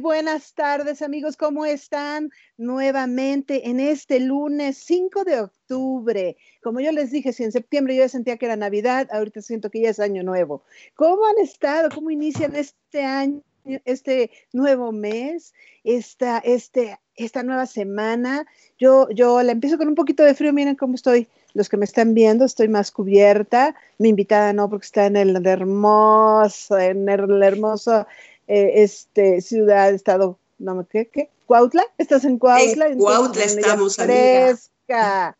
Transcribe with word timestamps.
Buenas 0.00 0.54
tardes 0.54 1.02
amigos, 1.02 1.36
¿cómo 1.36 1.66
están? 1.66 2.30
Nuevamente 2.56 3.68
en 3.68 3.78
este 3.78 4.20
lunes 4.20 4.78
5 4.78 5.22
de 5.24 5.40
octubre. 5.40 6.36
Como 6.62 6.80
yo 6.80 6.92
les 6.92 7.10
dije, 7.10 7.34
si 7.34 7.44
en 7.44 7.52
septiembre 7.52 7.94
yo 7.94 8.08
sentía 8.08 8.38
que 8.38 8.46
era 8.46 8.56
Navidad, 8.56 9.06
ahorita 9.12 9.42
siento 9.42 9.68
que 9.68 9.82
ya 9.82 9.90
es 9.90 10.00
año 10.00 10.22
nuevo. 10.22 10.62
¿Cómo 10.94 11.26
han 11.26 11.44
estado? 11.44 11.90
¿Cómo 11.94 12.10
inician 12.10 12.56
este 12.56 13.04
año, 13.04 13.42
este 13.84 14.30
nuevo 14.54 14.92
mes, 14.92 15.52
esta, 15.84 16.38
este, 16.38 16.98
esta 17.16 17.42
nueva 17.42 17.66
semana? 17.66 18.46
Yo, 18.78 19.10
yo 19.10 19.42
la 19.42 19.52
empiezo 19.52 19.76
con 19.76 19.88
un 19.88 19.94
poquito 19.94 20.22
de 20.22 20.34
frío, 20.34 20.54
miren 20.54 20.74
cómo 20.74 20.94
estoy. 20.94 21.28
Los 21.54 21.68
que 21.68 21.76
me 21.76 21.84
están 21.84 22.14
viendo, 22.14 22.46
estoy 22.46 22.68
más 22.68 22.90
cubierta. 22.90 23.74
Mi 23.98 24.08
invitada 24.08 24.54
no, 24.54 24.70
porque 24.70 24.86
está 24.86 25.04
en 25.04 25.16
el 25.16 25.46
hermoso, 25.46 26.78
en 26.78 27.06
el 27.10 27.42
hermoso 27.42 28.06
eh, 28.48 28.82
este, 28.82 29.40
ciudad, 29.40 29.92
estado, 29.92 30.38
no 30.58 30.74
me 30.74 30.84
qué, 30.86 31.06
¿qué? 31.06 31.30
¿Cuautla? 31.46 31.84
¿Estás 31.98 32.24
en 32.24 32.38
Cuautla? 32.38 32.86
En 32.86 32.98
Cuautla 32.98 33.44
estamos, 33.44 33.96
fresca. 33.96 35.36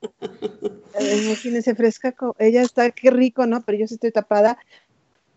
Imagínense, 1.00 1.74
fresca. 1.74 2.14
Ella 2.38 2.62
está, 2.62 2.90
qué 2.90 3.10
rico, 3.10 3.46
¿no? 3.46 3.62
Pero 3.62 3.78
yo 3.78 3.86
sí 3.86 3.94
estoy 3.94 4.12
tapada. 4.12 4.58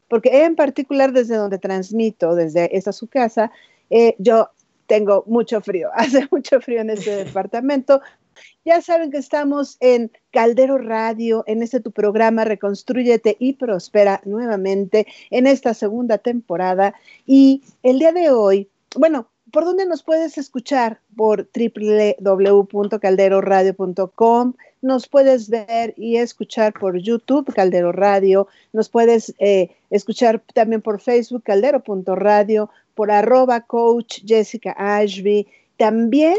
Porque 0.09 0.43
en 0.43 0.55
particular 0.55 1.13
desde 1.13 1.35
donde 1.35 1.57
transmito, 1.57 2.35
desde 2.35 2.75
esta 2.77 2.91
su 2.91 3.07
casa, 3.07 3.51
eh, 3.89 4.15
yo 4.17 4.49
tengo 4.87 5.23
mucho 5.27 5.61
frío, 5.61 5.89
hace 5.95 6.27
mucho 6.31 6.61
frío 6.61 6.81
en 6.81 6.91
este 6.91 7.25
departamento, 7.25 8.01
ya 8.63 8.81
saben 8.81 9.11
que 9.11 9.17
estamos 9.17 9.77
en 9.79 10.11
Caldero 10.31 10.77
Radio, 10.77 11.43
en 11.47 11.63
este 11.63 11.79
tu 11.79 11.91
programa 11.91 12.45
Reconstrúyete 12.45 13.37
y 13.39 13.53
Prospera 13.53 14.21
nuevamente 14.25 15.07
en 15.29 15.47
esta 15.47 15.73
segunda 15.73 16.17
temporada. 16.17 16.93
Y 17.25 17.63
el 17.83 17.99
día 17.99 18.11
de 18.11 18.31
hoy, 18.31 18.67
bueno, 18.95 19.29
¿por 19.51 19.65
dónde 19.65 19.85
nos 19.85 20.03
puedes 20.03 20.37
escuchar? 20.37 20.99
Por 21.15 21.47
www.calderoradio.com. 21.53 24.53
Nos 24.81 25.07
puedes 25.07 25.49
ver 25.49 25.93
y 25.97 26.17
escuchar 26.17 26.73
por 26.73 26.97
YouTube, 26.97 27.53
Caldero 27.53 27.91
Radio. 27.91 28.47
Nos 28.73 28.89
puedes 28.89 29.33
eh, 29.39 29.69
escuchar 29.89 30.43
también 30.53 30.81
por 30.81 30.99
Facebook, 30.99 31.43
caldero.radio, 31.43 32.69
por 32.93 33.11
arroba 33.11 33.61
coach 33.61 34.19
Jessica 34.25 34.75
Ashby. 34.77 35.47
También 35.77 36.37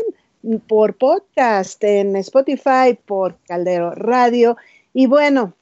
por 0.66 0.96
podcast 0.96 1.82
en 1.82 2.16
Spotify, 2.16 2.98
por 3.04 3.38
Caldero 3.46 3.90
Radio. 3.90 4.56
Y 4.92 5.06
bueno, 5.06 5.54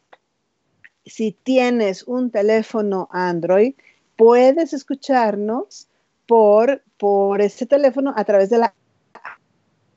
si 1.06 1.32
tienes 1.32 2.02
un 2.04 2.30
teléfono 2.30 3.08
Android, 3.10 3.74
puedes 4.16 4.72
escucharnos 4.72 5.88
por, 6.26 6.82
por 6.98 7.40
este 7.40 7.66
teléfono 7.66 8.12
a 8.16 8.24
través 8.24 8.50
de 8.50 8.58
la 8.58 8.74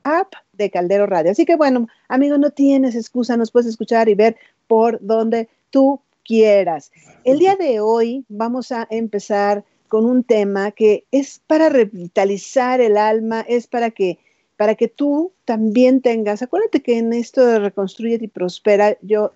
app 0.03 0.33
de 0.53 0.69
Caldero 0.69 1.05
Radio. 1.05 1.31
Así 1.31 1.45
que 1.45 1.55
bueno, 1.55 1.87
amigo, 2.07 2.37
no 2.37 2.51
tienes 2.51 2.95
excusa, 2.95 3.37
nos 3.37 3.51
puedes 3.51 3.67
escuchar 3.67 4.09
y 4.09 4.15
ver 4.15 4.37
por 4.67 4.99
donde 5.01 5.49
tú 5.69 6.01
quieras. 6.23 6.91
El 7.23 7.39
día 7.39 7.55
de 7.55 7.79
hoy 7.79 8.25
vamos 8.29 8.71
a 8.71 8.87
empezar 8.89 9.65
con 9.87 10.05
un 10.05 10.23
tema 10.23 10.71
que 10.71 11.05
es 11.11 11.41
para 11.47 11.69
revitalizar 11.69 12.81
el 12.81 12.97
alma, 12.97 13.41
es 13.47 13.67
para 13.67 13.91
que 13.91 14.19
para 14.57 14.75
que 14.75 14.87
tú 14.87 15.33
también 15.45 16.01
tengas, 16.01 16.41
acuérdate 16.41 16.81
que 16.81 16.97
en 16.97 17.13
esto 17.13 17.45
de 17.45 17.59
Reconstruye 17.59 18.17
y 18.19 18.27
Prospera, 18.27 18.97
yo 19.01 19.31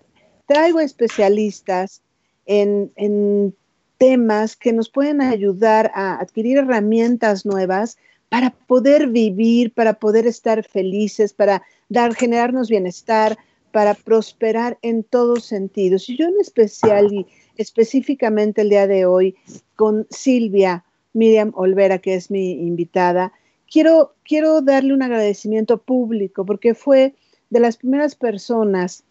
traigo 0.46 0.80
especialistas 0.80 2.02
en, 2.44 2.92
en 2.96 3.54
temas 3.98 4.56
que 4.56 4.72
nos 4.72 4.90
pueden 4.90 5.22
ayudar 5.22 5.92
a 5.94 6.18
adquirir 6.18 6.58
herramientas 6.58 7.46
nuevas 7.46 7.96
para 8.28 8.50
poder 8.50 9.08
vivir, 9.08 9.72
para 9.72 9.94
poder 9.94 10.26
estar 10.26 10.64
felices, 10.64 11.32
para 11.32 11.62
dar, 11.88 12.14
generarnos 12.14 12.68
bienestar, 12.68 13.38
para 13.70 13.94
prosperar 13.94 14.78
en 14.82 15.04
todos 15.04 15.44
sentidos. 15.44 16.08
Y 16.08 16.16
yo 16.16 16.26
en 16.26 16.34
especial 16.40 17.12
y 17.12 17.26
específicamente 17.56 18.62
el 18.62 18.70
día 18.70 18.86
de 18.86 19.06
hoy 19.06 19.36
con 19.76 20.06
Silvia 20.10 20.84
Miriam 21.12 21.52
Olvera, 21.54 21.98
que 21.98 22.14
es 22.14 22.30
mi 22.30 22.52
invitada, 22.52 23.32
quiero, 23.72 24.14
quiero 24.22 24.60
darle 24.60 24.92
un 24.92 25.02
agradecimiento 25.02 25.78
público 25.78 26.44
porque 26.44 26.74
fue 26.74 27.14
de 27.50 27.60
las 27.60 27.78
primeras 27.78 28.14
personas 28.14 29.04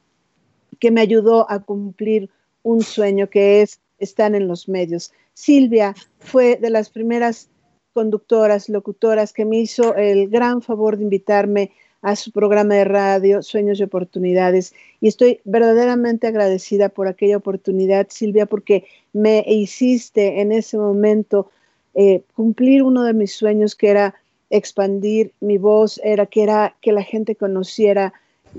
que 0.80 0.92
me 0.92 1.02
ayudó 1.02 1.50
a 1.50 1.60
cumplir 1.60 2.30
un 2.64 2.82
sueño 2.82 3.30
que 3.30 3.62
es 3.62 3.80
estar 3.98 4.34
en 4.36 4.48
los 4.48 4.70
medios. 4.70 5.12
Silvia 5.34 5.96
fue 6.20 6.58
de 6.58 6.70
las 6.70 6.90
primeras 6.90 7.50
conductoras, 7.94 8.70
locutoras 8.70 9.34
que 9.34 9.46
me 9.46 9.58
hizo 9.58 9.96
el 9.96 10.30
gran 10.30 10.62
favor 10.62 10.98
de 10.98 11.04
invitarme 11.04 11.72
a 12.02 12.16
su 12.16 12.32
programa 12.32 12.76
de 12.76 12.86
radio 12.86 13.44
Sueños 13.44 13.80
y 13.80 13.84
Oportunidades. 13.84 14.74
Y 15.02 15.08
estoy 15.08 15.40
verdaderamente 15.44 16.28
agradecida 16.28 16.90
por 16.90 17.08
aquella 17.08 17.38
oportunidad, 17.38 18.08
Silvia, 18.10 18.46
porque 18.46 18.86
me 19.14 19.44
hiciste 19.46 20.42
en 20.42 20.52
ese 20.52 20.78
momento 20.78 21.52
eh, 21.94 22.24
cumplir 22.36 22.84
uno 22.84 23.04
de 23.04 23.14
mis 23.14 23.34
sueños, 23.36 23.76
que 23.76 23.90
era 23.90 24.16
expandir 24.52 25.34
mi 25.40 25.58
voz, 25.58 26.00
era 26.04 26.26
que, 26.26 26.44
era 26.44 26.76
que 26.82 26.92
la 26.92 27.04
gente 27.04 27.36
conociera 27.36 28.14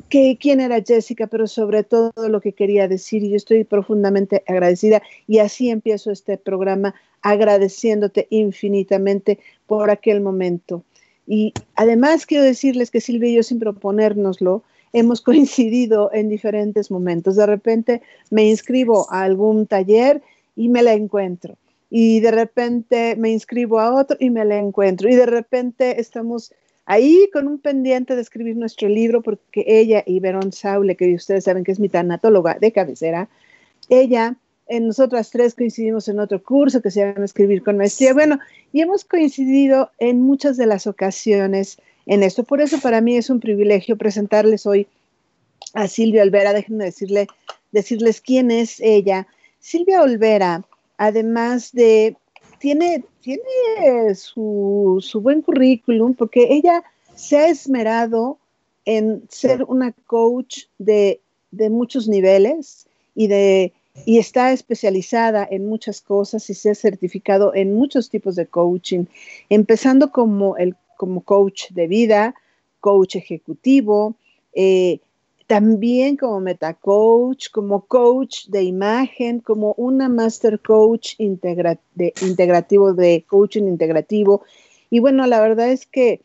que, 0.08 0.38
quién 0.40 0.60
era 0.60 0.82
Jessica, 0.82 1.26
pero 1.26 1.46
sobre 1.46 1.84
todo 1.84 2.12
lo 2.28 2.40
que 2.40 2.52
quería 2.52 2.88
decir. 2.88 3.22
Y 3.22 3.30
yo 3.30 3.36
estoy 3.36 3.64
profundamente 3.64 4.42
agradecida 4.46 5.02
y 5.28 5.38
así 5.38 5.70
empiezo 5.70 6.10
este 6.10 6.38
programa 6.38 6.94
agradeciéndote 7.20 8.26
infinitamente 8.30 9.38
por 9.66 9.90
aquel 9.90 10.20
momento. 10.20 10.82
Y 11.26 11.52
además 11.76 12.26
quiero 12.26 12.44
decirles 12.44 12.90
que 12.90 13.00
Silvia 13.00 13.30
y 13.30 13.34
yo, 13.36 13.42
sin 13.42 13.60
proponérnoslo, 13.60 14.64
hemos 14.92 15.20
coincidido 15.22 16.10
en 16.12 16.28
diferentes 16.28 16.90
momentos. 16.90 17.36
De 17.36 17.46
repente 17.46 18.02
me 18.30 18.48
inscribo 18.48 19.06
a 19.10 19.22
algún 19.22 19.66
taller 19.66 20.22
y 20.56 20.68
me 20.68 20.82
la 20.82 20.94
encuentro 20.94 21.56
y 21.94 22.20
de 22.20 22.30
repente 22.30 23.16
me 23.16 23.30
inscribo 23.30 23.78
a 23.78 23.92
otro 23.92 24.16
y 24.18 24.30
me 24.30 24.46
la 24.46 24.56
encuentro 24.56 25.10
y 25.10 25.14
de 25.14 25.26
repente 25.26 26.00
estamos 26.00 26.50
ahí 26.86 27.28
con 27.34 27.46
un 27.46 27.58
pendiente 27.58 28.16
de 28.16 28.22
escribir 28.22 28.56
nuestro 28.56 28.88
libro 28.88 29.20
porque 29.20 29.62
ella 29.66 30.02
y 30.06 30.18
Verón 30.18 30.52
Saule, 30.52 30.96
que 30.96 31.14
ustedes 31.14 31.44
saben 31.44 31.64
que 31.64 31.72
es 31.72 31.78
mi 31.78 31.90
tanatóloga 31.90 32.56
de 32.58 32.72
cabecera, 32.72 33.28
ella, 33.90 34.36
en 34.68 34.86
nosotras 34.86 35.30
tres 35.30 35.54
coincidimos 35.54 36.08
en 36.08 36.18
otro 36.18 36.42
curso 36.42 36.80
que 36.80 36.90
se 36.90 37.00
llama 37.00 37.26
Escribir 37.26 37.62
con 37.62 37.76
Maestría. 37.76 38.14
Bueno, 38.14 38.38
y 38.72 38.80
hemos 38.80 39.04
coincidido 39.04 39.90
en 39.98 40.22
muchas 40.22 40.56
de 40.56 40.64
las 40.64 40.86
ocasiones 40.86 41.76
en 42.06 42.22
esto. 42.22 42.42
Por 42.42 42.62
eso 42.62 42.80
para 42.80 43.02
mí 43.02 43.18
es 43.18 43.28
un 43.28 43.38
privilegio 43.38 43.98
presentarles 43.98 44.64
hoy 44.64 44.86
a 45.74 45.88
Silvia 45.88 46.22
Olvera. 46.22 46.54
Déjenme 46.54 46.86
decirle, 46.86 47.26
decirles 47.70 48.22
quién 48.22 48.50
es 48.50 48.80
ella. 48.80 49.26
Silvia 49.60 50.00
Olvera 50.00 50.64
además 51.02 51.72
de, 51.72 52.16
tiene, 52.60 53.04
tiene 53.20 54.14
su, 54.14 55.02
buen 55.20 55.42
currículum 55.42 56.14
porque 56.14 56.46
ella 56.48 56.84
se 57.16 57.38
ha 57.38 57.48
esmerado 57.48 58.38
en 58.84 59.24
ser 59.28 59.64
una 59.64 59.90
coach 60.06 60.66
de, 60.78 61.20
muchos 61.50 62.06
niveles 62.06 62.86
y, 63.16 63.26
de, 63.26 63.72
y 64.06 64.18
está 64.18 64.52
especializada 64.52 65.44
en 65.50 65.66
muchas 65.66 66.00
cosas 66.00 66.48
y 66.50 66.54
se 66.54 66.70
ha 66.70 66.74
certificado 66.76 67.52
en 67.52 67.74
muchos 67.74 68.08
tipos 68.08 68.36
de 68.36 68.46
coaching, 68.46 69.06
empezando 69.48 70.12
como, 70.12 70.56
el, 70.56 70.76
como 70.96 71.22
coach 71.22 71.70
de 71.70 71.88
vida, 71.88 72.36
coach 72.78 73.16
ejecutivo, 73.16 74.14
eh, 74.54 75.00
también 75.52 76.16
como 76.16 76.40
meta 76.40 76.72
coach, 76.72 77.50
como 77.50 77.84
coach 77.84 78.46
de 78.46 78.62
imagen, 78.62 79.40
como 79.40 79.74
una 79.76 80.08
master 80.08 80.58
coach 80.58 81.12
integrativo 81.18 82.94
de 82.94 83.26
coaching 83.28 83.64
integrativo. 83.64 84.44
Y 84.88 85.00
bueno, 85.00 85.26
la 85.26 85.42
verdad 85.42 85.70
es 85.70 85.84
que 85.84 86.22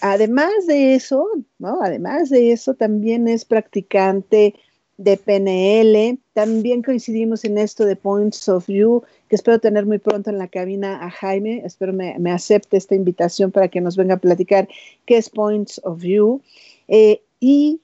además 0.00 0.66
de 0.66 0.94
eso, 0.94 1.26
¿no? 1.58 1.80
Además 1.82 2.30
de 2.30 2.52
eso, 2.52 2.72
también 2.72 3.28
es 3.28 3.44
practicante 3.44 4.54
de 4.96 5.18
PNL. 5.18 6.18
También 6.32 6.82
coincidimos 6.82 7.44
en 7.44 7.58
esto 7.58 7.84
de 7.84 7.96
Points 7.96 8.48
of 8.48 8.66
View, 8.66 9.02
que 9.28 9.36
espero 9.36 9.58
tener 9.58 9.84
muy 9.84 9.98
pronto 9.98 10.30
en 10.30 10.38
la 10.38 10.48
cabina 10.48 11.04
a 11.04 11.10
Jaime. 11.10 11.60
Espero 11.66 11.92
me, 11.92 12.32
acepte 12.32 12.78
esta 12.78 12.94
invitación 12.94 13.50
para 13.50 13.68
que 13.68 13.82
nos 13.82 13.98
venga 13.98 14.14
a 14.14 14.20
platicar 14.20 14.70
qué 15.04 15.18
es 15.18 15.28
Points 15.28 15.82
of 15.84 16.00
View. 16.00 16.40
Eh, 16.88 17.20
y 17.40 17.82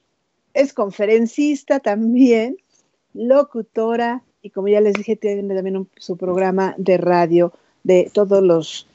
es 0.57 0.73
conferencista 0.73 1.79
también, 1.79 2.57
locutora 3.13 4.23
y 4.41 4.49
como 4.49 4.67
ya 4.67 4.81
les 4.81 4.93
dije, 4.93 5.15
tiene 5.15 5.53
también 5.53 5.87
su 5.97 6.17
programa 6.17 6.73
de 6.77 6.97
radio 6.97 7.53
de 7.83 8.09
todos 8.11 8.41
los, 8.43 8.87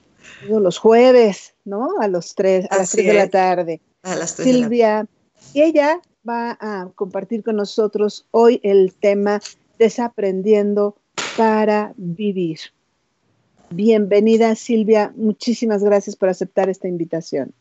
los 0.48 0.78
jueves, 0.78 1.54
¿no? 1.64 2.00
A 2.00 2.08
los 2.08 2.34
tres, 2.34 2.66
a 2.70 2.78
las 2.78 2.90
3 2.90 3.06
de 3.06 3.14
la 3.14 3.28
tarde. 3.28 3.80
A 4.02 4.16
las 4.16 4.32
Silvia, 4.32 5.06
y 5.54 5.62
ella 5.62 6.00
va 6.28 6.58
a 6.60 6.90
compartir 6.96 7.44
con 7.44 7.56
nosotros 7.56 8.26
hoy 8.32 8.60
el 8.64 8.94
tema 8.94 9.40
Desaprendiendo 9.78 10.96
para 11.36 11.94
vivir. 11.96 12.58
Bienvenida 13.70 14.54
Silvia, 14.56 15.12
muchísimas 15.16 15.82
gracias 15.82 16.16
por 16.16 16.28
aceptar 16.28 16.68
esta 16.68 16.88
invitación. 16.88 17.54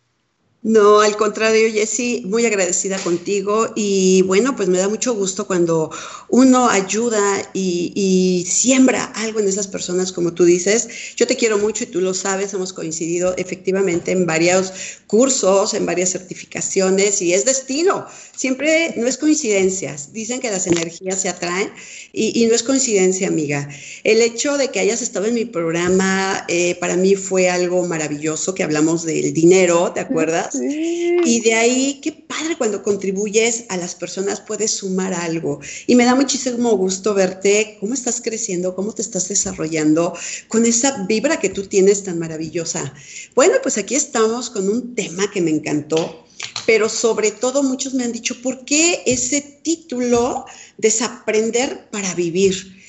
No, 0.64 1.02
al 1.02 1.18
contrario, 1.18 1.72
Jessy, 1.72 2.22
muy 2.24 2.46
agradecida 2.46 3.00
contigo 3.00 3.74
y 3.76 4.22
bueno, 4.28 4.56
pues 4.56 4.70
me 4.70 4.78
da 4.78 4.88
mucho 4.88 5.16
gusto 5.16 5.48
cuando 5.48 5.90
uno 6.30 6.70
ayuda 6.70 7.50
y, 7.52 8.46
siembra 8.48 9.06
algo 9.16 9.40
en 9.40 9.48
esas 9.48 9.68
personas, 9.68 10.12
como 10.12 10.34
tú 10.34 10.44
dices. 10.44 10.88
Yo 11.16 11.26
te 11.26 11.36
quiero 11.36 11.58
mucho 11.58 11.84
y 11.84 11.88
tú 11.88 12.00
lo 12.00 12.14
sabes, 12.14 12.54
hemos 12.54 12.74
coincidido 12.74 13.34
efectivamente 13.38 14.12
en 14.12 14.28
varios 14.28 14.72
cursos, 15.08 15.74
en 15.74 15.88
varias 15.88 16.12
certificaciones 16.12 17.24
y 17.24 17.34
es 17.34 17.44
destino. 17.44 18.06
Siempre 18.36 18.94
no 18.98 19.08
es 19.08 19.18
coincidencia. 19.18 19.96
Dicen 20.12 20.40
que 20.40 20.52
las 20.52 20.68
energías 20.68 21.22
se 21.22 21.30
atraen 21.30 21.72
y, 22.14 22.46
no 22.46 22.54
es 22.54 22.62
coincidencia, 22.62 23.28
amiga. 23.28 23.68
El 24.04 24.22
hecho 24.22 24.58
de 24.58 24.70
que 24.70 24.80
hayas 24.80 25.02
estado 25.02 25.26
en 25.26 25.34
mi 25.34 25.46
programa 25.46 26.46
eh, 26.48 26.76
para 26.76 26.98
mí 26.98 27.16
fue 27.16 27.50
algo 27.50 27.86
maravilloso, 27.88 28.54
que 28.54 28.64
hablamos 28.64 29.04
del 29.04 29.34
dinero, 29.34 29.92
¿te 29.92 30.02
acuerdas? 30.02 30.51
Y 30.54 31.42
de 31.42 31.54
ahí, 31.54 32.00
qué 32.02 32.12
padre 32.12 32.56
cuando 32.58 32.84
contribuyes 32.84 33.66
a 33.70 33.78
las 33.78 33.96
personas, 33.96 34.42
puedes 34.42 34.72
sumar 34.72 35.14
algo. 35.14 35.60
Y 35.88 35.96
me 35.96 36.06
da 36.06 36.16
muchísimo 36.16 36.76
gusto 36.78 37.14
verte 37.14 37.78
cómo 37.80 37.94
estás 37.94 38.22
creciendo, 38.22 38.76
cómo 38.76 38.94
te 38.94 39.02
estás 39.02 39.28
desarrollando 39.28 40.14
con 40.48 40.66
esa 40.66 41.06
vibra 41.08 41.40
que 41.40 41.50
tú 41.50 41.68
tienes 41.68 42.04
tan 42.04 42.20
maravillosa. 42.20 42.94
Bueno, 43.36 43.56
pues 43.62 43.78
aquí 43.78 43.96
estamos 43.96 44.50
con 44.50 44.70
un 44.70 44.96
tema 44.96 45.30
que 45.32 45.42
me 45.42 45.52
encantó, 45.52 46.26
pero 46.66 46.90
sobre 46.90 47.32
todo 47.32 47.64
muchos 47.64 47.94
me 47.94 48.04
han 48.04 48.12
dicho, 48.12 48.42
¿por 48.42 48.66
qué 48.66 49.04
ese 49.06 49.42
título, 49.42 50.46
Desaprender 50.78 51.90
para 51.92 52.14
vivir? 52.16 52.82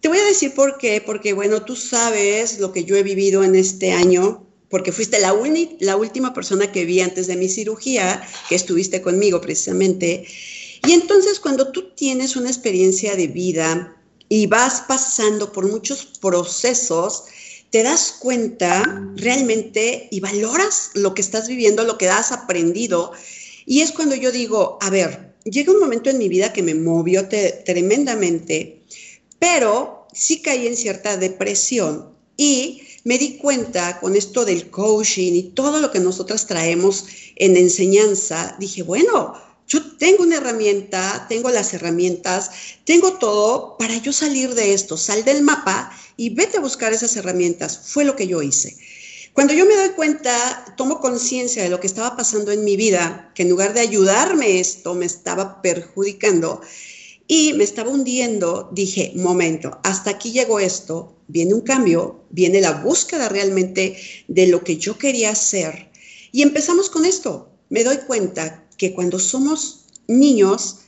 Te 0.00 0.08
voy 0.08 0.18
a 0.18 0.24
decir 0.24 0.54
por 0.54 0.78
qué, 0.78 1.02
porque 1.04 1.32
bueno, 1.32 1.62
tú 1.62 1.74
sabes 1.74 2.58
lo 2.60 2.72
que 2.72 2.84
yo 2.84 2.96
he 2.96 3.02
vivido 3.02 3.42
en 3.42 3.56
este 3.56 3.92
año, 3.92 4.45
porque 4.68 4.92
fuiste 4.92 5.18
la, 5.18 5.34
la 5.80 5.96
última 5.96 6.34
persona 6.34 6.72
que 6.72 6.84
vi 6.84 7.00
antes 7.00 7.26
de 7.26 7.36
mi 7.36 7.48
cirugía, 7.48 8.26
que 8.48 8.54
estuviste 8.54 9.00
conmigo 9.00 9.40
precisamente. 9.40 10.26
Y 10.86 10.92
entonces 10.92 11.40
cuando 11.40 11.72
tú 11.72 11.90
tienes 11.94 12.36
una 12.36 12.48
experiencia 12.48 13.16
de 13.16 13.28
vida 13.28 13.96
y 14.28 14.46
vas 14.46 14.82
pasando 14.88 15.52
por 15.52 15.70
muchos 15.70 16.04
procesos, 16.20 17.24
te 17.70 17.82
das 17.82 18.16
cuenta 18.18 19.10
realmente 19.16 20.08
y 20.10 20.20
valoras 20.20 20.90
lo 20.94 21.14
que 21.14 21.22
estás 21.22 21.48
viviendo, 21.48 21.84
lo 21.84 21.98
que 21.98 22.08
has 22.08 22.32
aprendido. 22.32 23.12
Y 23.66 23.80
es 23.80 23.92
cuando 23.92 24.14
yo 24.14 24.32
digo, 24.32 24.78
a 24.80 24.90
ver, 24.90 25.34
llega 25.44 25.72
un 25.72 25.80
momento 25.80 26.10
en 26.10 26.18
mi 26.18 26.28
vida 26.28 26.52
que 26.52 26.62
me 26.62 26.74
movió 26.74 27.28
tremendamente, 27.64 28.82
pero 29.38 30.06
sí 30.12 30.40
caí 30.40 30.66
en 30.66 30.76
cierta 30.76 31.16
depresión 31.16 32.14
y 32.36 32.82
me 33.06 33.18
di 33.18 33.36
cuenta 33.36 34.00
con 34.00 34.16
esto 34.16 34.44
del 34.44 34.68
coaching 34.68 35.32
y 35.34 35.42
todo 35.54 35.80
lo 35.80 35.92
que 35.92 36.00
nosotras 36.00 36.48
traemos 36.48 37.06
en 37.36 37.56
enseñanza, 37.56 38.56
dije, 38.58 38.82
bueno, 38.82 39.40
yo 39.68 39.96
tengo 39.96 40.24
una 40.24 40.38
herramienta, 40.38 41.24
tengo 41.28 41.50
las 41.50 41.72
herramientas, 41.72 42.50
tengo 42.84 43.12
todo 43.12 43.76
para 43.78 43.96
yo 43.98 44.12
salir 44.12 44.56
de 44.56 44.74
esto. 44.74 44.96
Sal 44.96 45.24
del 45.24 45.44
mapa 45.44 45.96
y 46.16 46.30
vete 46.30 46.58
a 46.58 46.60
buscar 46.60 46.92
esas 46.92 47.14
herramientas. 47.14 47.78
Fue 47.84 48.04
lo 48.04 48.16
que 48.16 48.26
yo 48.26 48.42
hice. 48.42 48.76
Cuando 49.32 49.54
yo 49.54 49.66
me 49.66 49.76
doy 49.76 49.90
cuenta, 49.90 50.74
tomo 50.76 50.98
conciencia 50.98 51.62
de 51.62 51.68
lo 51.68 51.78
que 51.78 51.86
estaba 51.86 52.16
pasando 52.16 52.50
en 52.50 52.64
mi 52.64 52.76
vida, 52.76 53.30
que 53.36 53.42
en 53.42 53.50
lugar 53.50 53.72
de 53.72 53.80
ayudarme 53.80 54.58
esto, 54.58 54.94
me 54.94 55.06
estaba 55.06 55.62
perjudicando 55.62 56.60
y 57.28 57.52
me 57.54 57.64
estaba 57.64 57.90
hundiendo, 57.90 58.68
dije, 58.72 59.12
momento, 59.16 59.78
hasta 59.82 60.10
aquí 60.10 60.32
llegó 60.32 60.60
esto, 60.60 61.16
viene 61.28 61.54
un 61.54 61.62
cambio, 61.62 62.24
viene 62.30 62.60
la 62.60 62.72
búsqueda 62.72 63.28
realmente 63.28 63.96
de 64.28 64.46
lo 64.46 64.62
que 64.62 64.76
yo 64.76 64.96
quería 64.96 65.30
hacer. 65.30 65.90
Y 66.32 66.42
empezamos 66.42 66.90
con 66.90 67.04
esto. 67.04 67.48
Me 67.68 67.82
doy 67.82 67.98
cuenta 68.06 68.64
que 68.76 68.94
cuando 68.94 69.18
somos 69.18 69.86
niños, 70.06 70.78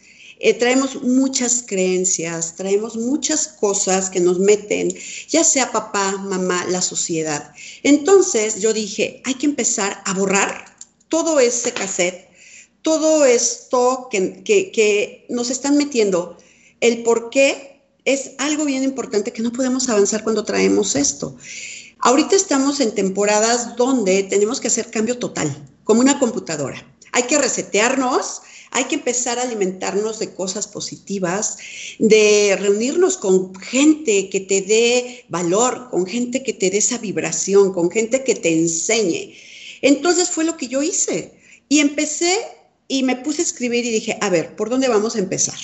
eh, 0.41 0.55
traemos 0.55 1.03
muchas 1.03 1.65
creencias, 1.67 2.55
traemos 2.55 2.97
muchas 2.97 3.49
cosas 3.49 4.09
que 4.09 4.21
nos 4.21 4.39
meten, 4.39 4.95
ya 5.29 5.43
sea 5.43 5.73
papá, 5.73 6.17
mamá, 6.19 6.65
la 6.69 6.81
sociedad. 6.81 7.53
Entonces 7.83 8.61
yo 8.61 8.73
dije, 8.73 9.21
hay 9.25 9.35
que 9.35 9.47
empezar 9.47 10.01
a 10.05 10.15
borrar 10.15 10.77
todo 11.09 11.41
ese 11.41 11.73
cassette, 11.73 12.28
todo 12.83 13.25
esto 13.25 14.09
que, 14.11 15.27
nos 15.29 15.51
están 15.51 15.77
metiendo, 15.77 16.37
el 16.81 17.03
por 17.03 17.31
qué 17.31 17.83
es 18.05 18.33
algo 18.39 18.65
bien 18.65 18.85
importante 18.85 19.33
que 19.33 19.43
no 19.43 19.53
podemos 19.53 19.89
avanzar 19.89 20.23
cuando 20.23 20.45
traemos 20.45 20.97
esto. 20.97 21.37
Ahorita 22.01 22.37
estamos 22.37 22.81
en 22.81 22.95
temporadas 22.95 23.77
donde 23.77 24.23
tenemos 24.23 24.61
que 24.61 24.69
hacer 24.69 24.91
cambio 24.91 25.19
total, 25.19 25.55
como 25.85 26.01
una 26.01 26.19
computadora. 26.19 26.87
Hay 27.13 27.25
que 27.25 27.39
resetearnos, 27.39 28.43
hay 28.71 28.85
que 28.85 28.97
empezar 28.97 29.39
a 29.39 29.43
alimentarnos 29.43 30.19
de 30.19 30.33
cosas 30.35 30.67
positivas, 30.67 31.59
de 31.99 32.57
reunirnos 32.61 33.17
con 33.17 33.55
gente 33.57 34.29
que 34.29 34.41
te 34.41 34.63
dé 34.63 35.25
valor, 35.29 35.89
con 35.91 36.07
gente 36.07 36.43
que 36.43 36.53
te 36.53 36.71
dé 36.71 36.79
esa 36.79 36.99
vibración, 36.99 37.73
con 37.73 37.91
gente 37.91 38.23
que 38.25 38.35
te 38.35 38.53
enseñe. 38.53 39.35
Entonces 39.83 40.31
fue 40.31 40.45
lo 40.45 40.57
que 40.57 40.69
yo 40.69 40.83
hice. 40.83 41.35
Y 41.69 41.81
empecé 41.81 42.39
y 42.89 43.03
me 43.03 43.17
puse 43.17 43.43
a 43.43 43.45
escribir 43.45 43.85
y 43.85 43.91
dije, 43.91 44.19
a 44.21 44.31
ver, 44.31 44.57
¿por 44.57 44.71
dónde 44.71 44.89
vamos 44.89 45.15
a 45.15 45.21
empezar? 45.21 45.59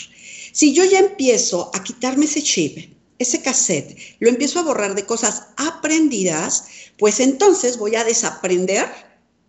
Si 0.52 0.72
yo 0.72 0.84
ya 0.84 1.00
empiezo 1.00 1.70
a 1.74 1.82
quitarme 1.82 2.26
ese 2.26 2.42
chip, 2.42 2.94
ese 3.18 3.42
cassette, 3.42 3.96
lo 4.20 4.28
empiezo 4.28 4.60
a 4.60 4.64
borrar 4.64 4.94
de 4.94 5.06
cosas 5.06 5.48
aprendidas, 5.56 6.66
pues 6.98 7.20
entonces 7.20 7.78
voy 7.78 7.96
a 7.96 8.04
desaprender 8.04 8.86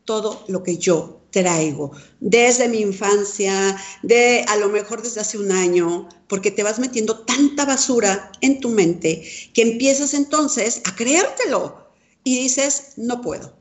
todo 0.05 0.45
lo 0.47 0.63
que 0.63 0.77
yo 0.77 1.21
traigo 1.31 1.91
desde 2.21 2.69
mi 2.69 2.79
infancia, 2.79 3.75
de 4.03 4.45
a 4.47 4.55
lo 4.55 4.69
mejor 4.69 5.01
desde 5.01 5.19
hace 5.19 5.37
un 5.37 5.51
año, 5.51 6.07
porque 6.27 6.51
te 6.51 6.63
vas 6.63 6.79
metiendo 6.79 7.19
tanta 7.19 7.65
basura 7.65 8.31
en 8.39 8.61
tu 8.61 8.69
mente 8.69 9.27
que 9.53 9.61
empiezas 9.61 10.13
entonces 10.13 10.81
a 10.85 10.95
creértelo 10.95 11.89
y 12.23 12.39
dices, 12.39 12.93
no 12.95 13.21
puedo. 13.21 13.53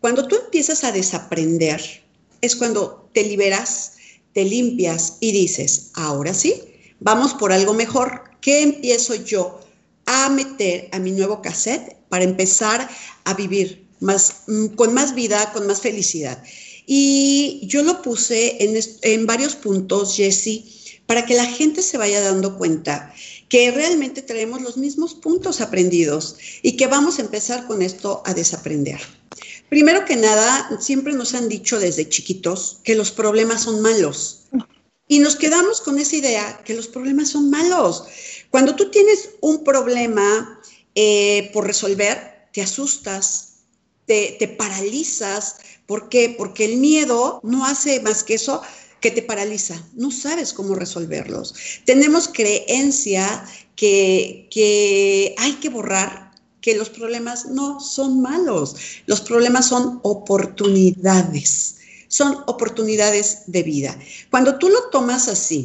Cuando 0.00 0.28
tú 0.28 0.36
empiezas 0.36 0.84
a 0.84 0.92
desaprender, 0.92 2.01
es 2.42 2.56
cuando 2.56 3.08
te 3.14 3.24
liberas, 3.24 3.92
te 4.34 4.44
limpias 4.44 5.16
y 5.20 5.32
dices, 5.32 5.90
ahora 5.94 6.34
sí, 6.34 6.54
vamos 7.00 7.32
por 7.34 7.52
algo 7.52 7.72
mejor. 7.72 8.24
¿Qué 8.40 8.62
empiezo 8.62 9.14
yo 9.14 9.60
a 10.06 10.28
meter 10.28 10.88
a 10.92 10.98
mi 10.98 11.12
nuevo 11.12 11.40
cassette 11.40 11.96
para 12.08 12.24
empezar 12.24 12.88
a 13.24 13.34
vivir 13.34 13.86
más, 14.00 14.42
mm, 14.48 14.66
con 14.74 14.92
más 14.92 15.14
vida, 15.14 15.52
con 15.52 15.66
más 15.66 15.80
felicidad? 15.80 16.42
Y 16.86 17.60
yo 17.64 17.82
lo 17.82 18.02
puse 18.02 18.56
en, 19.02 19.26
varios 19.26 19.54
puntos, 19.54 20.16
Jesse, 20.16 21.00
para 21.06 21.24
que 21.24 21.34
la 21.34 21.46
gente 21.46 21.80
se 21.82 21.96
vaya 21.96 22.20
dando 22.20 22.58
cuenta 22.58 23.14
que 23.48 23.70
realmente 23.70 24.22
traemos 24.22 24.62
los 24.62 24.76
mismos 24.76 25.14
puntos 25.14 25.60
aprendidos 25.60 26.36
y 26.62 26.76
que 26.76 26.86
vamos 26.86 27.18
a 27.18 27.22
empezar 27.22 27.66
con 27.66 27.82
esto 27.82 28.22
a 28.24 28.34
desaprender. 28.34 29.00
Primero 29.72 30.04
que 30.04 30.16
nada, 30.16 30.68
siempre 30.80 31.14
nos 31.14 31.32
han 31.32 31.48
dicho 31.48 31.80
desde 31.80 32.06
chiquitos 32.06 32.80
que 32.84 32.94
los 32.94 33.10
problemas 33.10 33.62
son 33.62 33.80
malos. 33.80 34.42
Y 35.08 35.18
nos 35.18 35.34
quedamos 35.34 35.80
con 35.80 35.98
esa 35.98 36.14
idea 36.14 36.60
que 36.62 36.74
los 36.74 36.88
problemas 36.88 37.30
son 37.30 37.48
malos. 37.48 38.04
Cuando 38.50 38.76
tú 38.76 38.90
tienes 38.90 39.30
un 39.40 39.64
problema 39.64 40.60
eh, 40.94 41.48
por 41.54 41.66
resolver, 41.66 42.50
te 42.52 42.60
asustas, 42.60 43.62
te, 44.04 44.36
te 44.38 44.46
paralizas. 44.46 45.56
¿Por 45.86 46.10
qué? 46.10 46.34
Porque 46.36 46.66
el 46.66 46.76
miedo 46.76 47.40
no 47.42 47.64
hace 47.64 47.98
más 48.00 48.24
que 48.24 48.34
eso, 48.34 48.60
que 49.00 49.10
te 49.10 49.22
paraliza, 49.22 49.82
no 49.94 50.10
sabes 50.10 50.52
cómo 50.52 50.74
resolverlos. 50.74 51.54
Tenemos 51.86 52.28
creencia 52.28 53.42
que, 53.74 54.48
que, 54.50 55.34
hay 55.38 55.54
que 55.54 55.70
borrar, 55.70 56.31
que 56.62 56.74
los 56.74 56.88
problemas 56.88 57.46
no 57.46 57.80
son 57.80 58.22
malos, 58.22 58.76
los 59.04 59.20
problemas 59.20 59.68
son 59.68 60.00
oportunidades 60.02 61.76
son 62.12 62.44
oportunidades 62.46 63.44
de 63.46 63.62
vida. 63.62 63.98
Cuando 64.30 64.58
tú 64.58 64.68
lo 64.68 64.90
tomas 64.90 65.28
así 65.28 65.64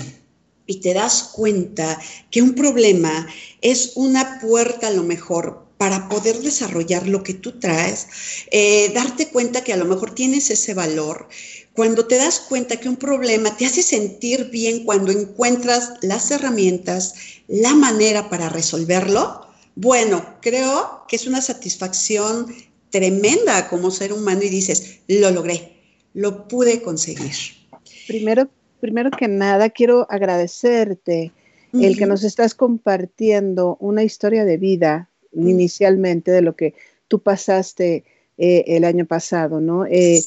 y 0.65 0.79
te 0.79 0.93
das 0.93 1.31
cuenta 1.33 1.99
que 2.31 2.41
un 2.41 2.55
problema 2.55 3.27
es 3.59 3.91
una 3.95 4.39
puerta 4.39 4.87
a 4.87 4.91
lo 4.91 5.03
mejor 5.03 5.65
para 5.77 6.07
poder 6.07 6.39
desarrollar 6.39 7.05
lo 7.05 7.21
que 7.21 7.33
tú 7.33 7.59
traes, 7.59 8.07
eh, 8.49 8.91
darte 8.95 9.27
cuenta 9.27 9.65
que 9.65 9.73
a 9.73 9.77
lo 9.77 9.83
mejor 9.83 10.15
tienes 10.15 10.49
ese 10.49 10.73
valor, 10.73 11.27
cuando 11.73 12.07
te 12.07 12.15
das 12.15 12.39
cuenta 12.39 12.77
que 12.77 12.87
un 12.87 12.95
problema 12.95 13.55
te 13.57 13.65
hace 13.65 13.83
sentir 13.83 14.49
bien 14.49 14.85
cuando 14.85 15.11
encuentras 15.11 15.95
las 16.01 16.31
herramientas, 16.31 17.13
la 17.49 17.75
manera 17.75 18.29
para 18.29 18.47
resolverlo, 18.47 19.46
bueno, 19.79 20.25
creo 20.41 21.03
que 21.07 21.15
es 21.15 21.27
una 21.27 21.39
satisfacción 21.39 22.47
tremenda 22.89 23.69
como 23.69 23.91
ser 23.91 24.11
humano 24.11 24.41
y 24.41 24.49
dices, 24.49 25.01
lo 25.07 25.29
logré, 25.29 25.71
lo 26.15 26.47
pude 26.47 26.81
conseguir. 26.81 27.35
Primero, 28.07 28.49
primero 28.79 29.11
que 29.11 29.27
nada, 29.27 29.69
quiero 29.69 30.07
agradecerte 30.09 31.31
el 31.73 31.95
que 31.95 32.07
nos 32.07 32.23
estás 32.23 32.55
compartiendo 32.55 33.77
una 33.79 34.03
historia 34.03 34.45
de 34.45 34.57
vida 34.57 35.11
inicialmente 35.31 36.31
de 36.31 36.41
lo 36.41 36.55
que 36.55 36.73
tú 37.07 37.19
pasaste 37.21 38.03
eh, 38.39 38.63
el 38.65 38.83
año 38.83 39.05
pasado, 39.05 39.61
¿no? 39.61 39.85
Eh, 39.85 40.23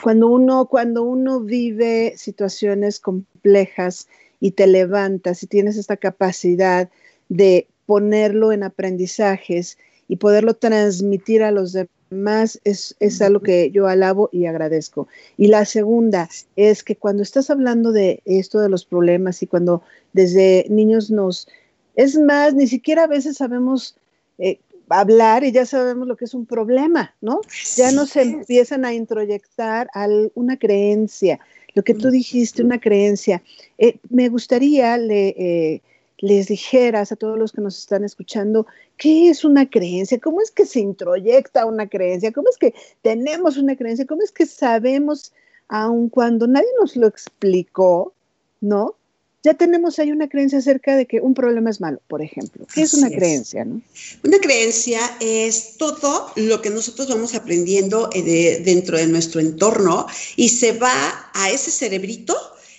cuando, 0.00 0.28
uno, 0.28 0.66
cuando 0.66 1.02
uno 1.02 1.40
vive 1.40 2.14
situaciones 2.16 3.00
complejas 3.00 4.06
y 4.38 4.52
te 4.52 4.68
levantas 4.68 5.42
y 5.42 5.48
tienes 5.48 5.76
esta 5.76 5.96
capacidad 5.96 6.88
de 7.28 7.66
ponerlo 7.88 8.52
en 8.52 8.64
aprendizajes 8.64 9.78
y 10.08 10.16
poderlo 10.16 10.52
transmitir 10.52 11.42
a 11.42 11.50
los 11.50 11.72
demás, 11.72 12.60
es, 12.64 12.94
es 13.00 13.22
algo 13.22 13.40
que 13.40 13.70
yo 13.70 13.86
alabo 13.86 14.28
y 14.30 14.44
agradezco. 14.44 15.08
Y 15.38 15.46
la 15.46 15.64
segunda 15.64 16.28
es 16.54 16.84
que 16.84 16.96
cuando 16.96 17.22
estás 17.22 17.48
hablando 17.48 17.90
de 17.90 18.20
esto 18.26 18.60
de 18.60 18.68
los 18.68 18.84
problemas 18.84 19.42
y 19.42 19.46
cuando 19.46 19.80
desde 20.12 20.66
niños 20.68 21.10
nos... 21.10 21.48
Es 21.96 22.18
más, 22.18 22.52
ni 22.52 22.66
siquiera 22.66 23.04
a 23.04 23.06
veces 23.06 23.38
sabemos 23.38 23.96
eh, 24.36 24.58
hablar 24.90 25.42
y 25.42 25.50
ya 25.50 25.64
sabemos 25.64 26.06
lo 26.06 26.16
que 26.18 26.26
es 26.26 26.34
un 26.34 26.44
problema, 26.44 27.14
¿no? 27.22 27.40
Ya 27.74 27.90
nos 27.90 28.14
empiezan 28.16 28.84
a 28.84 28.92
introyectar 28.92 29.88
una 30.34 30.58
creencia, 30.58 31.40
lo 31.72 31.82
que 31.82 31.94
tú 31.94 32.10
dijiste, 32.10 32.62
una 32.62 32.80
creencia. 32.80 33.42
Eh, 33.78 33.96
me 34.10 34.28
gustaría 34.28 34.98
le, 34.98 35.28
eh, 35.28 35.82
les 36.18 36.48
dijeras 36.48 37.12
a 37.12 37.16
todos 37.16 37.38
los 37.38 37.52
que 37.52 37.60
nos 37.60 37.78
están 37.78 38.04
escuchando, 38.04 38.66
¿qué 38.96 39.28
es 39.28 39.44
una 39.44 39.68
creencia? 39.68 40.18
¿Cómo 40.18 40.40
es 40.40 40.50
que 40.50 40.66
se 40.66 40.80
introyecta 40.80 41.66
una 41.66 41.88
creencia? 41.88 42.32
¿Cómo 42.32 42.48
es 42.48 42.56
que 42.56 42.74
tenemos 43.02 43.56
una 43.56 43.76
creencia? 43.76 44.06
¿Cómo 44.06 44.22
es 44.22 44.32
que 44.32 44.46
sabemos, 44.46 45.32
aun 45.68 46.08
cuando 46.08 46.46
nadie 46.46 46.68
nos 46.80 46.96
lo 46.96 47.06
explicó, 47.06 48.12
¿no? 48.60 48.96
ya 49.44 49.54
tenemos 49.54 49.98
ahí 49.98 50.10
una 50.10 50.28
creencia 50.28 50.58
acerca 50.58 50.96
de 50.96 51.06
que 51.06 51.20
un 51.20 51.32
problema 51.32 51.70
es 51.70 51.80
malo, 51.80 52.00
por 52.08 52.22
ejemplo. 52.22 52.66
¿Qué 52.74 52.82
es 52.82 52.94
una 52.94 53.08
creencia? 53.08 53.64
¿no? 53.64 53.80
Una 54.24 54.38
creencia 54.38 55.00
es 55.20 55.76
todo 55.78 56.32
lo 56.36 56.60
que 56.60 56.70
nosotros 56.70 57.08
vamos 57.08 57.34
aprendiendo 57.34 58.10
eh, 58.12 58.60
dentro 58.64 58.98
de 58.98 59.06
nuestro 59.06 59.40
entorno 59.40 60.06
y 60.36 60.48
se 60.48 60.72
va 60.72 61.30
a 61.34 61.50
ese 61.50 61.70
cerebrito 61.70 62.36